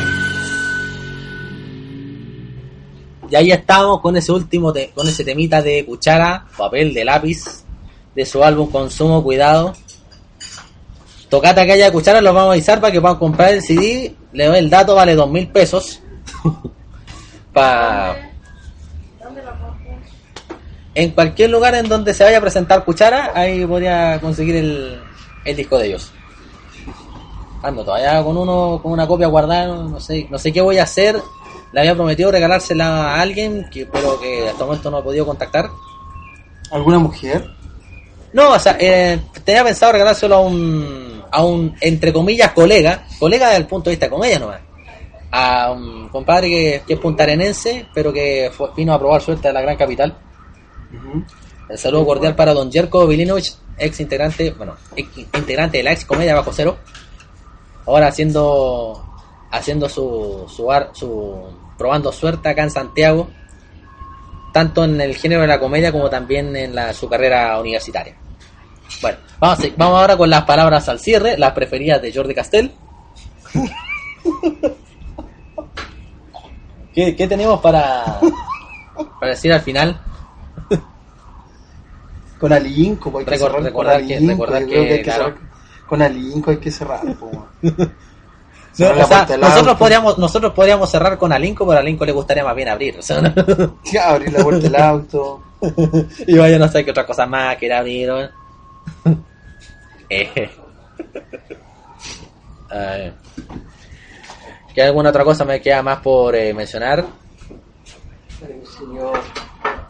Y 3.31 3.35
ahí 3.35 3.51
estamos 3.51 4.01
con 4.01 4.17
ese 4.17 4.31
último, 4.31 4.73
con 4.95 5.07
ese 5.07 5.23
temita 5.23 5.61
de 5.61 5.85
cuchara, 5.85 6.45
papel 6.57 6.93
de 6.93 7.05
lápiz, 7.05 7.63
de 8.15 8.25
su 8.25 8.43
álbum 8.43 8.71
Consumo 8.71 9.23
Cuidado. 9.23 9.73
Tocata 11.29 11.63
que 11.65 11.73
haya 11.73 11.91
cuchara, 11.91 12.21
los 12.21 12.33
vamos 12.33 12.49
a 12.49 12.53
avisar 12.53 12.81
para 12.81 12.91
que 12.91 12.99
puedan 12.99 13.17
comprar 13.17 13.53
el 13.53 13.61
CD. 13.61 14.15
Le 14.33 14.45
doy 14.45 14.57
el 14.57 14.69
dato, 14.69 14.95
vale 14.95 15.13
dos 15.13 15.29
mil 15.29 15.47
pesos. 15.49 16.01
Pa- 17.53 18.15
En 20.95 21.11
cualquier 21.11 21.51
lugar 21.51 21.75
en 21.75 21.87
donde 21.87 22.13
se 22.15 22.23
vaya 22.23 22.39
a 22.39 22.41
presentar 22.41 22.83
cuchara, 22.83 23.31
ahí 23.35 23.63
podría 23.65 24.19
conseguir 24.19 24.55
el, 24.55 24.99
el 25.45 25.55
disco 25.55 25.77
de 25.77 25.87
ellos. 25.87 26.11
Ando 27.61 27.83
todavía 27.83 28.23
con 28.23 28.37
uno, 28.37 28.79
con 28.81 28.91
una 28.91 29.05
copia 29.07 29.27
guardada, 29.27 29.67
no 29.67 29.99
sé, 29.99 30.27
no 30.29 30.37
sé 30.37 30.51
qué 30.53 30.61
voy 30.61 30.77
a 30.77 30.83
hacer. 30.83 31.21
Le 31.71 31.79
había 31.81 31.93
prometido 31.93 32.31
regalársela 32.31 33.15
a 33.15 33.21
alguien, 33.21 33.69
que, 33.69 33.85
pero 33.85 34.19
que 34.19 34.47
hasta 34.47 34.61
el 34.63 34.65
momento 34.67 34.89
no 34.91 34.99
he 34.99 35.03
podido 35.03 35.25
contactar. 35.25 35.69
¿Alguna 36.71 36.99
mujer? 36.99 37.49
No, 38.33 38.51
o 38.51 38.59
sea, 38.59 38.77
eh, 38.79 39.19
tenía 39.43 39.63
pensado 39.63 39.91
regalárselo 39.91 40.35
a 40.35 40.39
un, 40.39 41.23
a 41.31 41.43
un, 41.43 41.75
entre 41.81 42.13
comillas, 42.13 42.51
colega, 42.53 43.05
colega 43.19 43.47
desde 43.47 43.61
el 43.61 43.67
punto 43.67 43.89
de 43.89 43.95
vista 43.95 44.05
de 44.05 44.09
comedia 44.11 44.39
nomás. 44.39 44.61
A 45.31 45.71
un 45.71 46.09
compadre 46.09 46.49
que, 46.49 46.81
que 46.87 46.93
es 46.93 46.99
puntarenense, 46.99 47.87
pero 47.93 48.11
que 48.13 48.49
fue- 48.53 48.69
vino 48.75 48.93
a 48.93 48.99
probar 48.99 49.21
suerte 49.21 49.47
a 49.47 49.53
la 49.53 49.61
gran 49.61 49.75
capital. 49.77 50.15
El 51.69 51.77
saludo 51.77 52.05
cordial 52.05 52.35
para 52.35 52.53
don 52.53 52.71
Jerko 52.71 53.05
Vilinovich, 53.05 53.55
ex 53.77 53.99
integrante, 53.99 54.51
bueno, 54.51 54.75
ex 54.95 55.07
integrante 55.17 55.77
de 55.77 55.83
la 55.83 55.91
ex 55.91 56.03
comedia 56.05 56.33
Bajo 56.35 56.51
Cero. 56.51 56.77
Ahora 57.85 58.07
haciendo, 58.07 59.03
haciendo 59.51 59.89
su, 59.89 60.45
su, 60.47 60.71
ar- 60.71 60.89
su, 60.93 61.43
probando 61.77 62.11
suerte 62.11 62.49
acá 62.49 62.63
en 62.63 62.71
Santiago, 62.71 63.29
tanto 64.53 64.83
en 64.83 64.99
el 65.01 65.15
género 65.15 65.41
de 65.41 65.47
la 65.47 65.59
comedia 65.59 65.91
como 65.91 66.09
también 66.09 66.55
en 66.55 66.75
la, 66.75 66.93
su 66.93 67.07
carrera 67.09 67.59
universitaria. 67.59 68.15
Bueno, 69.01 69.17
vamos, 69.39 69.59
vamos 69.77 69.99
ahora 70.01 70.17
con 70.17 70.29
las 70.29 70.43
palabras 70.45 70.89
al 70.89 70.99
cierre, 70.99 71.37
las 71.37 71.51
preferidas 71.53 72.01
de 72.01 72.13
Jordi 72.13 72.33
Castell. 72.35 72.71
¿Qué, 76.93 77.15
qué 77.15 77.27
tenemos 77.27 77.61
para, 77.61 78.19
para 79.19 79.31
decir 79.31 79.53
al 79.53 79.61
final? 79.61 80.01
Con 82.99 83.25
cerrar 83.47 83.63
recordar 83.63 83.99
con 83.99 84.07
que- 84.07 84.19
recordar 84.27 84.65
que, 84.65 84.87
que 84.97 85.01
claro. 85.03 85.35
Con 85.89 86.01
Alinco 86.03 86.51
hay 86.51 86.57
que 86.57 86.71
cerrar. 86.71 87.01
No, 88.77 88.91
o 88.91 89.05
sea, 89.07 89.27
nosotros 89.37 89.75
podríamos, 89.77 90.17
nosotros 90.17 90.53
podríamos 90.53 90.89
cerrar 90.89 91.17
con 91.17 91.33
Alinco, 91.33 91.65
pero 91.65 91.79
a 91.79 91.81
Alinco 91.81 92.05
le 92.05 92.13
gustaría 92.13 92.45
más 92.45 92.55
bien 92.55 92.69
abrir. 92.69 92.97
o 92.97 93.01
sea, 93.01 93.19
¿no? 93.19 93.33
Ya, 93.91 94.11
abrir 94.11 94.31
la 94.31 94.41
puerta 94.41 94.61
del 94.61 94.75
auto. 94.77 95.43
y 96.27 96.37
vaya 96.37 96.57
no 96.57 96.67
sé 96.69 96.85
qué 96.85 96.91
otra 96.91 97.05
cosa 97.05 97.25
más 97.25 97.57
quiere 97.57 97.75
abrir. 97.75 98.07
¿no? 98.07 98.29
Eh. 100.09 100.49
¿Qué 104.73 104.81
alguna 104.81 105.09
otra 105.09 105.25
cosa 105.25 105.43
me 105.43 105.59
queda 105.59 105.81
más 105.81 105.99
por 105.99 106.33
eh, 106.35 106.53
mencionar? 106.53 107.03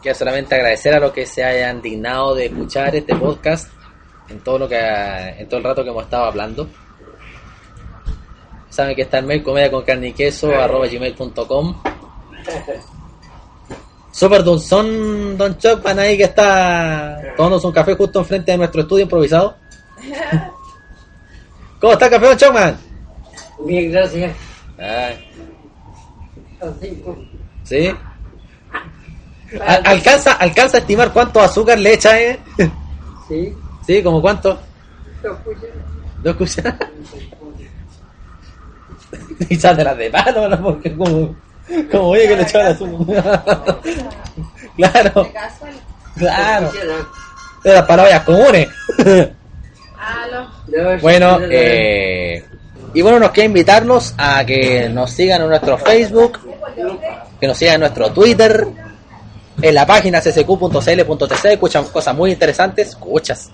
Quiero 0.02 0.18
solamente 0.18 0.56
agradecer 0.56 0.94
a 0.94 1.00
los 1.00 1.12
que 1.12 1.26
se 1.26 1.44
hayan 1.44 1.80
dignado 1.80 2.34
de 2.34 2.46
escuchar 2.46 2.96
este 2.96 3.14
podcast 3.14 3.68
en 4.30 4.40
todo 4.40 4.58
lo 4.60 4.68
que 4.68 4.78
en 4.78 5.48
todo 5.48 5.58
el 5.58 5.64
rato 5.64 5.82
que 5.84 5.90
hemos 5.90 6.04
estado 6.04 6.24
hablando. 6.24 6.68
Saben 8.68 8.94
que 8.94 9.02
está 9.02 9.18
el 9.18 9.26
mail 9.26 9.42
comedia 9.42 9.70
con 9.70 9.82
carne 9.82 10.08
y 10.08 10.12
queso 10.12 10.50
arroba 10.54 10.86
gmail.com 10.86 11.82
Super 14.12 14.42
Dunson 14.42 15.36
Don 15.36 15.56
Chopman 15.58 15.98
ahí 15.98 16.16
que 16.16 16.24
está 16.24 17.18
tomándose 17.36 17.66
un 17.66 17.72
café 17.72 17.94
justo 17.94 18.18
enfrente 18.20 18.52
de 18.52 18.58
nuestro 18.58 18.82
estudio 18.82 19.02
improvisado. 19.04 19.56
¿Cómo 21.80 21.92
está 21.94 22.06
el 22.06 22.10
café, 22.12 22.26
Don 22.26 22.36
Chopman? 22.36 22.78
Bien, 23.66 23.90
gracias. 23.92 24.36
Ay, 24.78 25.30
¿Sí? 27.64 27.94
Al- 29.66 29.82
¿Alcanza, 29.86 30.32
¿Alcanza 30.34 30.76
a 30.76 30.80
estimar 30.80 31.12
cuánto 31.12 31.40
azúcar 31.40 31.78
le 31.78 31.94
echa, 31.94 32.20
eh? 32.20 32.38
Sí. 33.28 33.54
¿Sí? 33.90 34.04
¿Como 34.04 34.22
cuánto? 34.22 34.56
Dos 35.20 35.36
cucharas. 35.38 35.76
¿Dos 36.22 36.36
cucharas? 36.36 36.74
Quizás 39.48 39.76
de 39.76 39.82
las 39.82 39.98
de 39.98 40.10
palo, 40.10 40.48
¿no? 40.48 40.62
Porque 40.62 40.96
como, 40.96 41.34
como 41.90 42.04
oye 42.10 42.28
que 42.28 42.36
le 42.36 42.42
echaba 42.42 42.66
el 42.66 42.72
azúcar. 42.72 43.80
claro, 44.76 45.32
claro. 46.16 46.70
De 47.64 47.72
las 47.72 47.82
palabras 47.82 48.22
comunes. 48.22 48.68
Bueno, 51.02 51.40
eh, 51.50 52.44
y 52.94 53.02
bueno, 53.02 53.18
nos 53.18 53.32
queda 53.32 53.46
invitarlos 53.46 54.14
a 54.16 54.46
que 54.46 54.88
nos 54.88 55.10
sigan 55.10 55.42
en 55.42 55.48
nuestro 55.48 55.76
Facebook, 55.78 56.38
que 57.40 57.46
nos 57.48 57.58
sigan 57.58 57.74
en 57.74 57.80
nuestro 57.80 58.12
Twitter, 58.12 58.68
en 59.60 59.74
la 59.74 59.84
página 59.84 60.20
ccq.cl.tc, 60.20 61.44
escuchan 61.46 61.84
cosas 61.86 62.14
muy 62.14 62.30
interesantes, 62.30 62.90
escuchas, 62.90 63.50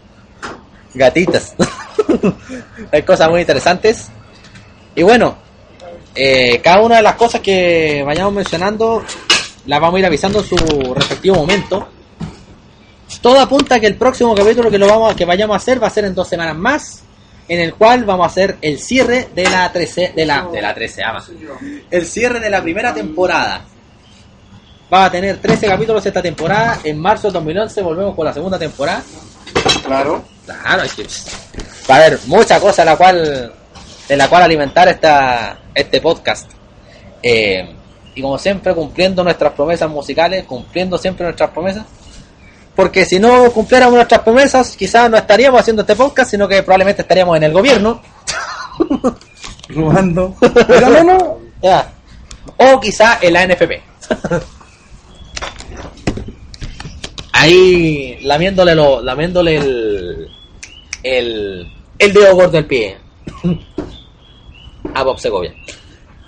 gatitas, 0.97 1.55
hay 2.93 3.03
cosas 3.03 3.29
muy 3.31 3.41
interesantes. 3.41 4.09
Y 4.95 5.03
bueno, 5.03 5.37
eh, 6.15 6.61
cada 6.63 6.81
una 6.81 6.97
de 6.97 7.03
las 7.03 7.15
cosas 7.15 7.41
que 7.41 8.03
vayamos 8.05 8.33
mencionando 8.33 9.05
las 9.67 9.81
vamos 9.81 9.97
a 9.97 10.01
ir 10.01 10.07
avisando 10.07 10.41
en 10.41 10.47
su 10.47 10.95
respectivo 10.95 11.37
momento. 11.37 11.89
Todo 13.21 13.41
apunta 13.41 13.77
a 13.77 13.81
que 13.81 13.87
el 13.87 13.97
próximo 13.97 14.35
capítulo 14.35 14.71
que 14.71 14.79
lo 14.79 14.87
vamos 14.87 15.15
que 15.15 15.25
vayamos 15.25 15.55
a 15.55 15.59
hacer 15.59 15.83
va 15.83 15.89
a 15.89 15.91
ser 15.91 16.05
en 16.05 16.15
dos 16.15 16.29
semanas 16.29 16.57
más, 16.57 17.03
en 17.49 17.61
el 17.61 17.75
cual 17.75 18.05
vamos 18.05 18.25
a 18.25 18.31
hacer 18.31 18.57
el 18.61 18.79
cierre 18.79 19.29
de 19.35 19.45
la 19.45 19.71
13 19.73 20.13
de 20.15 20.27
la 20.27 20.49
de 20.53 20.63
la 20.63 20.75
13 20.75 21.03
el 21.91 22.07
cierre 22.07 22.41
de 22.41 22.51
la 22.51 22.63
primera 22.63 22.95
temporada. 22.95 23.65
Va 24.93 25.07
a 25.07 25.11
tener 25.11 25.39
13 25.39 25.67
capítulos 25.67 26.07
esta 26.07 26.23
temporada. 26.23 26.79
En 26.85 26.99
marzo 27.01 27.27
del 27.27 27.35
2011 27.35 27.83
volvemos 27.83 28.15
con 28.15 28.25
la 28.25 28.33
segunda 28.33 28.59
temporada. 28.59 29.03
Claro. 29.85 30.36
Claro, 30.47 30.83
es 30.85 30.95
que 30.95 31.07
va 31.91 31.97
a 31.97 31.99
haber 31.99 32.21
mucha 32.27 32.61
cosa 32.61 32.85
la 32.85 32.97
cual, 32.97 33.53
de 34.09 34.17
la 34.17 34.29
cual 34.29 34.45
alimentar 34.45 34.89
esta, 34.89 35.59
este 35.75 36.01
podcast. 36.01 36.51
Eh, 37.23 37.69
y 38.15 38.23
como 38.23 38.39
siempre, 38.39 38.73
cumpliendo 38.75 39.23
nuestras 39.25 39.53
promesas 39.53 39.91
musicales, 39.91 40.45
cumpliendo 40.45 40.97
siempre 40.97 41.25
nuestras 41.25 41.51
promesas. 41.51 41.85
Porque 42.75 43.05
si 43.05 43.19
no 43.19 43.51
cumpliéramos 43.51 43.97
nuestras 43.97 44.21
promesas, 44.21 44.77
quizás 44.77 45.11
no 45.11 45.17
estaríamos 45.17 45.61
haciendo 45.61 45.83
este 45.83 45.97
podcast, 45.97 46.31
sino 46.31 46.47
que 46.47 46.63
probablemente 46.63 47.03
estaríamos 47.03 47.37
en 47.37 47.43
el 47.43 47.53
gobierno. 47.53 48.01
Robando. 49.69 50.37
Pero 50.67 50.89
no, 50.91 51.05
no. 51.05 51.39
Ya. 51.63 51.91
O 52.59 52.79
quizá 52.79 53.19
en 53.23 53.33
la 53.33 53.47
NFP. 53.47 53.73
Ahí 57.33 58.19
lamiéndole, 58.23 58.75
lo, 58.75 59.03
lamiéndole 59.03 59.57
el, 59.57 60.36
el, 61.19 61.73
el 61.99 62.13
dedo 62.13 62.35
gordo 62.35 62.51
del 62.53 62.67
pie. 62.67 62.97
A 64.95 65.03
Bob 65.03 65.19
Segovia. 65.19 65.55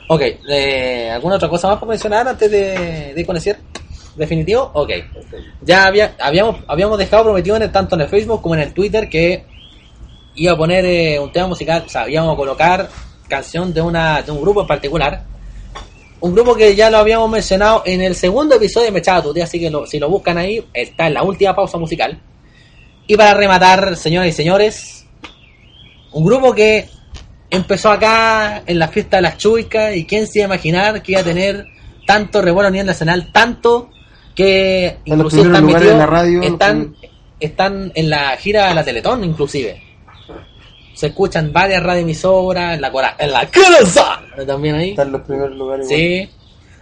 Ok, 0.09 0.23
eh, 0.49 1.11
¿alguna 1.13 1.37
otra 1.37 1.49
cosa 1.49 1.69
más 1.69 1.79
para 1.79 1.91
mencionar 1.91 2.27
antes 2.29 2.51
de, 2.51 3.13
de? 3.15 3.59
¿Definitivo? 4.17 4.71
Ok. 4.75 4.91
Ya 5.63 5.87
había, 5.87 6.15
habíamos, 6.19 6.57
habíamos 6.67 6.99
dejado 6.99 7.25
prometido 7.25 7.57
en 7.57 7.71
tanto 7.71 7.95
en 7.95 8.01
el 8.03 8.09
Facebook 8.09 8.43
como 8.43 8.55
en 8.55 8.63
el 8.63 8.73
Twitter 8.73 9.09
que 9.09 9.45
iba 10.35 10.53
a 10.53 10.57
poner 10.57 10.85
eh, 10.85 11.19
un 11.21 11.31
tema 11.33 11.49
musical, 11.49 11.85
o 11.87 11.89
sea, 11.89 12.09
íbamos 12.09 12.35
a 12.35 12.37
colocar 12.37 12.89
canción 13.29 13.73
de, 13.75 13.81
una, 13.81 14.23
de 14.23 14.33
un 14.33 14.41
grupo 14.41 14.63
en 14.63 14.67
particular. 14.67 15.25
Un 16.21 16.35
grupo 16.35 16.57
que 16.57 16.75
ya 16.75 16.91
lo 16.91 16.99
habíamos 16.99 17.31
mencionado 17.31 17.83
en 17.87 18.01
el 18.01 18.15
segundo 18.17 18.57
episodio 18.57 18.87
de 18.87 18.93
Mechada 18.93 19.23
tu 19.23 19.33
tía, 19.33 19.45
así 19.45 19.61
que 19.61 19.71
lo- 19.71 19.87
si 19.87 19.99
lo 20.01 20.09
buscan 20.09 20.37
ahí, 20.39 20.65
está 20.75 21.07
en 21.07 21.15
la 21.15 21.23
última 21.23 21.55
pausa 21.55 21.79
musical. 21.79 22.21
Y 23.09 23.17
para 23.17 23.35
rematar, 23.35 23.97
señoras 23.97 24.29
y 24.29 24.33
señores, 24.33 25.07
un 26.13 26.25
grupo 26.25 26.55
que 26.55 26.89
empezó 27.51 27.91
acá 27.91 28.63
en 28.67 28.79
la 28.79 28.89
fiesta 28.89 29.17
de 29.17 29.23
las 29.23 29.39
chuicas 29.39 29.97
y 29.97 30.05
quién 30.05 30.27
se 30.27 30.39
iba 30.41 30.45
a 30.45 30.49
imaginar 30.55 31.03
que 31.03 31.13
iba 31.13 31.23
a 31.23 31.25
tener 31.25 31.67
tanto 32.07 32.41
revuelo 32.43 32.69
a 32.69 32.71
nivel 32.71 32.87
nacional, 32.87 33.31
tanto 33.33 33.91
que 34.35 34.99
En 35.07 35.15
inclusive 35.15 35.43
están, 35.45 35.65
metidos- 35.67 35.93
de 35.93 35.99
la 35.99 36.07
radio, 36.07 36.43
están, 36.43 36.97
están 37.41 37.93
en 37.95 38.11
la 38.11 38.37
gira 38.37 38.69
de 38.69 38.75
la 38.75 38.85
Teletón 38.85 39.25
inclusive. 39.25 39.83
Se 40.95 41.07
escuchan 41.09 41.53
varias 41.53 41.83
radioemisoras, 41.83 42.75
en 42.75 42.81
la, 42.83 42.91
cora- 42.93 43.17
en 43.19 43.33
la 43.33 43.47
casa 43.51 44.21
también 44.47 44.75
ahí. 44.75 44.91
Están 44.91 45.07
en 45.09 45.13
los 45.15 45.23
primeros 45.23 45.57
lugares. 45.57 45.89
Sí. 45.89 46.29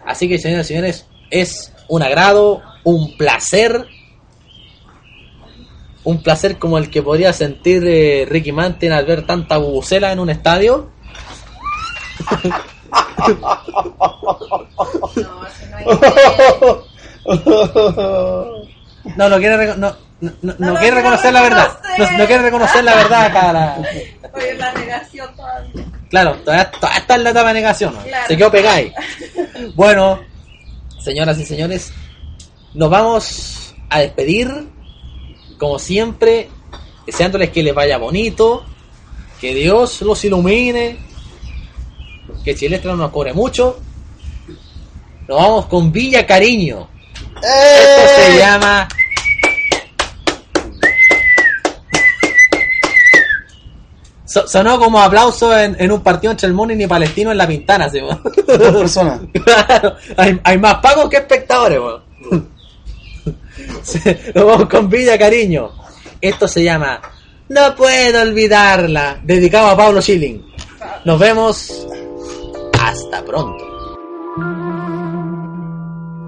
Así 0.07 0.29
que, 0.29 0.39
señoras 0.39 0.67
y 0.67 0.69
señores, 0.69 1.07
es 1.31 1.73
un 1.89 2.03
agrado, 2.03 2.63
un 2.85 3.17
placer. 3.17 3.85
Un 6.07 6.23
placer 6.23 6.57
como 6.59 6.79
el 6.79 6.89
que 6.89 7.03
podría 7.03 7.33
sentir 7.33 7.83
eh, 7.85 8.27
Ricky 8.29 8.53
Martin 8.53 8.93
al 8.93 9.05
ver 9.07 9.27
tanta 9.27 9.57
bubucela 9.57 10.13
en 10.13 10.21
un 10.21 10.31
estadio. 10.31 10.89
No, 19.17 19.29
no 19.29 19.39
quiere, 19.39 19.67
no, 19.77 19.97
no, 20.21 20.33
no- 20.43 20.55
no 20.59 20.75
quiere 20.77 20.97
reconocer 20.97 21.33
la 21.33 21.43
verdad. 21.43 21.79
No, 21.99 22.19
no 22.19 22.27
quiere 22.27 22.43
reconocer 22.43 22.85
la 22.85 22.95
verdad 22.95 23.25
acá. 23.27 23.53
la- 23.53 23.77
Oye, 24.35 24.55
la 24.55 24.73
negación 24.73 25.35
todavía. 25.37 25.85
Claro, 26.11 26.35
todavía, 26.45 26.71
todavía 26.71 26.99
está 27.01 27.15
en 27.15 27.25
la 27.25 27.31
etapa 27.31 27.49
de 27.49 27.55
negación. 27.55 27.95
¿no? 27.95 28.03
Claro. 28.03 28.27
Se 28.29 28.37
quedó 28.37 28.51
pegáis. 28.51 28.93
Bueno, 29.75 30.21
señoras 31.01 31.39
y 31.39 31.45
señores, 31.47 31.93
nos 32.75 32.91
vamos 32.91 33.75
a 33.91 34.01
despedir. 34.01 34.69
Como 35.59 35.79
siempre, 35.79 36.51
deseándoles 37.07 37.51
que 37.51 37.63
les 37.63 37.75
vaya 37.75 37.99
bonito, 37.99 38.65
que 39.41 39.55
Dios 39.55 40.03
los 40.03 40.25
ilumine, 40.25 40.99
que 42.45 42.55
Chilestra 42.55 42.91
no 42.93 42.97
nos 42.99 43.11
cobre 43.11 43.33
mucho. 43.33 43.79
Nos 45.29 45.37
vamos 45.41 45.67
con 45.67 45.91
Villa 45.91 46.27
Cariño. 46.27 46.89
Esto 47.37 48.15
se 48.17 48.39
llama 48.39 48.89
So- 54.25 54.47
sonó 54.49 54.79
como 54.79 55.01
aplauso 55.01 55.57
en, 55.57 55.77
en 55.79 55.93
un 55.93 56.03
partido 56.03 56.33
entre 56.33 56.49
el 56.49 56.53
Morning 56.55 56.79
y 56.81 56.87
Palestino 56.87 57.31
en 57.31 57.39
la 57.39 57.47
Pintana, 57.47 57.89
¿sí? 57.89 58.01
Dos 58.01 58.77
personas. 58.77 59.21
Claro, 59.45 59.95
hay, 60.17 60.41
hay 60.43 60.59
más 60.59 60.77
pagos 60.77 61.09
que 61.09 61.17
espectadores. 61.19 61.79
Sí, 61.79 62.06
Nos 64.35 64.45
vamos 64.45 64.69
con 64.69 64.89
Villa 64.89 65.19
Cariño. 65.19 65.71
Esto 66.21 66.49
se 66.49 66.63
llama 66.65 67.01
No 67.49 67.75
puedo 67.75 68.23
olvidarla, 68.23 69.21
dedicado 69.23 69.69
a 69.69 69.77
Pablo 69.77 70.01
Schilling. 70.01 70.43
Nos 71.05 71.19
vemos. 71.19 71.87
Hasta 72.81 73.25
pronto. 73.25 73.65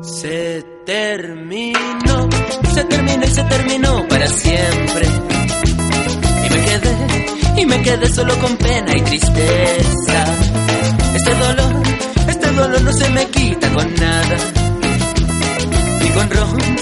Se 0.02 0.64
terminó, 0.86 2.28
se 2.74 2.84
terminó 2.84 3.24
y 3.24 3.28
se 3.28 3.42
terminó 3.44 4.08
para 4.08 4.26
siempre. 4.26 5.06
Y 6.46 6.50
me 6.50 6.64
quedé, 6.64 7.26
y 7.56 7.66
me 7.66 7.82
quedé 7.82 8.08
solo 8.08 8.34
con 8.38 8.56
pena 8.56 8.96
y 8.96 9.00
tristeza. 9.02 10.24
Este 11.14 11.34
dolor, 11.34 11.82
este 12.28 12.50
dolor 12.52 12.80
no 12.82 12.92
se 12.92 13.08
me 13.10 13.26
quita 13.26 13.72
con 13.72 13.94
nada. 13.94 14.36
Ni 16.00 16.08
con 16.10 16.30
ron, 16.30 16.77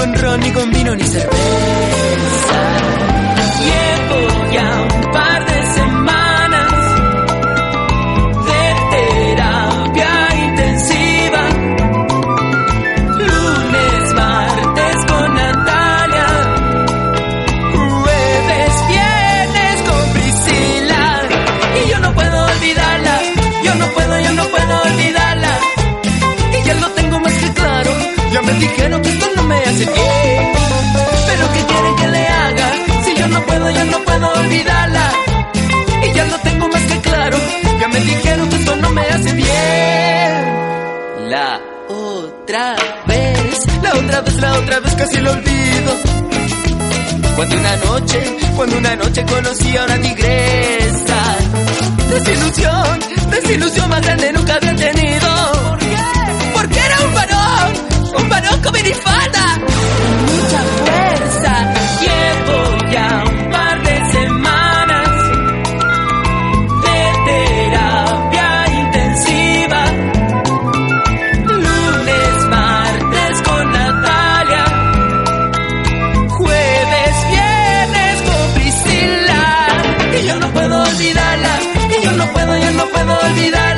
con 0.00 0.14
ron, 0.14 0.40
ni 0.40 0.50
con 0.52 0.70
vino, 0.70 0.94
ni 0.94 1.04
cerveza. 1.04 3.09
Me 28.52 28.58
dijeron 28.58 29.02
que 29.02 29.08
esto 29.10 29.26
no 29.36 29.42
me 29.44 29.56
hace 29.56 29.84
bien. 29.84 30.52
Pero 31.26 31.52
¿qué 31.52 31.64
quieren 31.70 31.96
que 31.96 32.08
le 32.08 32.26
haga? 32.26 32.72
Si 33.04 33.14
yo 33.14 33.28
no 33.28 33.46
puedo, 33.46 33.70
yo 33.70 33.84
no 33.84 33.98
puedo 34.04 34.32
olvidarla. 34.32 35.12
Y 36.08 36.12
ya 36.14 36.24
lo 36.26 36.38
tengo 36.38 36.68
más 36.68 36.82
que 36.82 36.98
claro. 37.00 37.38
Ya 37.80 37.88
me 37.88 38.00
dijeron 38.00 38.48
que 38.48 38.56
esto 38.56 38.76
no 38.76 38.90
me 38.90 39.02
hace 39.02 39.32
bien. 39.32 41.30
La 41.30 41.60
otra 41.88 42.76
vez, 43.06 43.66
la 43.82 43.94
otra 43.94 44.20
vez, 44.20 44.34
la 44.40 44.52
otra 44.54 44.80
vez 44.80 44.94
casi 44.96 45.20
lo 45.20 45.30
olvido. 45.32 45.92
Cuando 47.36 47.56
una 47.56 47.76
noche, 47.76 48.38
cuando 48.56 48.78
una 48.78 48.96
noche 48.96 49.24
conocí 49.24 49.76
a 49.76 49.84
una 49.84 49.98
tigresa. 49.98 51.36
Desilusión, 52.10 53.00
desilusión 53.30 53.88
más 53.88 54.02
grande 54.02 54.32
nunca 54.32 54.54
había 54.56 54.74
tenido. 54.76 55.79
Un 58.16 58.28
varón 58.28 58.60
con 58.62 58.72
minifalda. 58.72 59.58
Mucha 60.26 60.60
fuerza, 60.78 61.52
llevo 62.00 62.90
ya 62.92 63.24
un 63.26 63.50
par 63.50 63.82
de 63.82 64.12
semanas 64.12 65.08
de 66.84 66.98
terapia 67.26 68.48
intensiva. 68.80 69.84
Lunes, 71.46 72.36
martes 72.48 73.42
con 73.48 73.72
Natalia. 73.72 74.64
Jueves, 76.28 77.14
viernes 77.30 78.16
con 78.28 78.54
Priscila. 78.54 79.68
Y 80.20 80.26
yo 80.26 80.36
no 80.40 80.48
puedo 80.52 80.82
olvidarla. 80.82 81.58
Y 81.98 82.04
yo 82.04 82.12
no 82.12 82.26
puedo, 82.32 82.58
yo 82.58 82.70
no 82.72 82.84
puedo 82.86 83.18
olvidarla. 83.18 83.69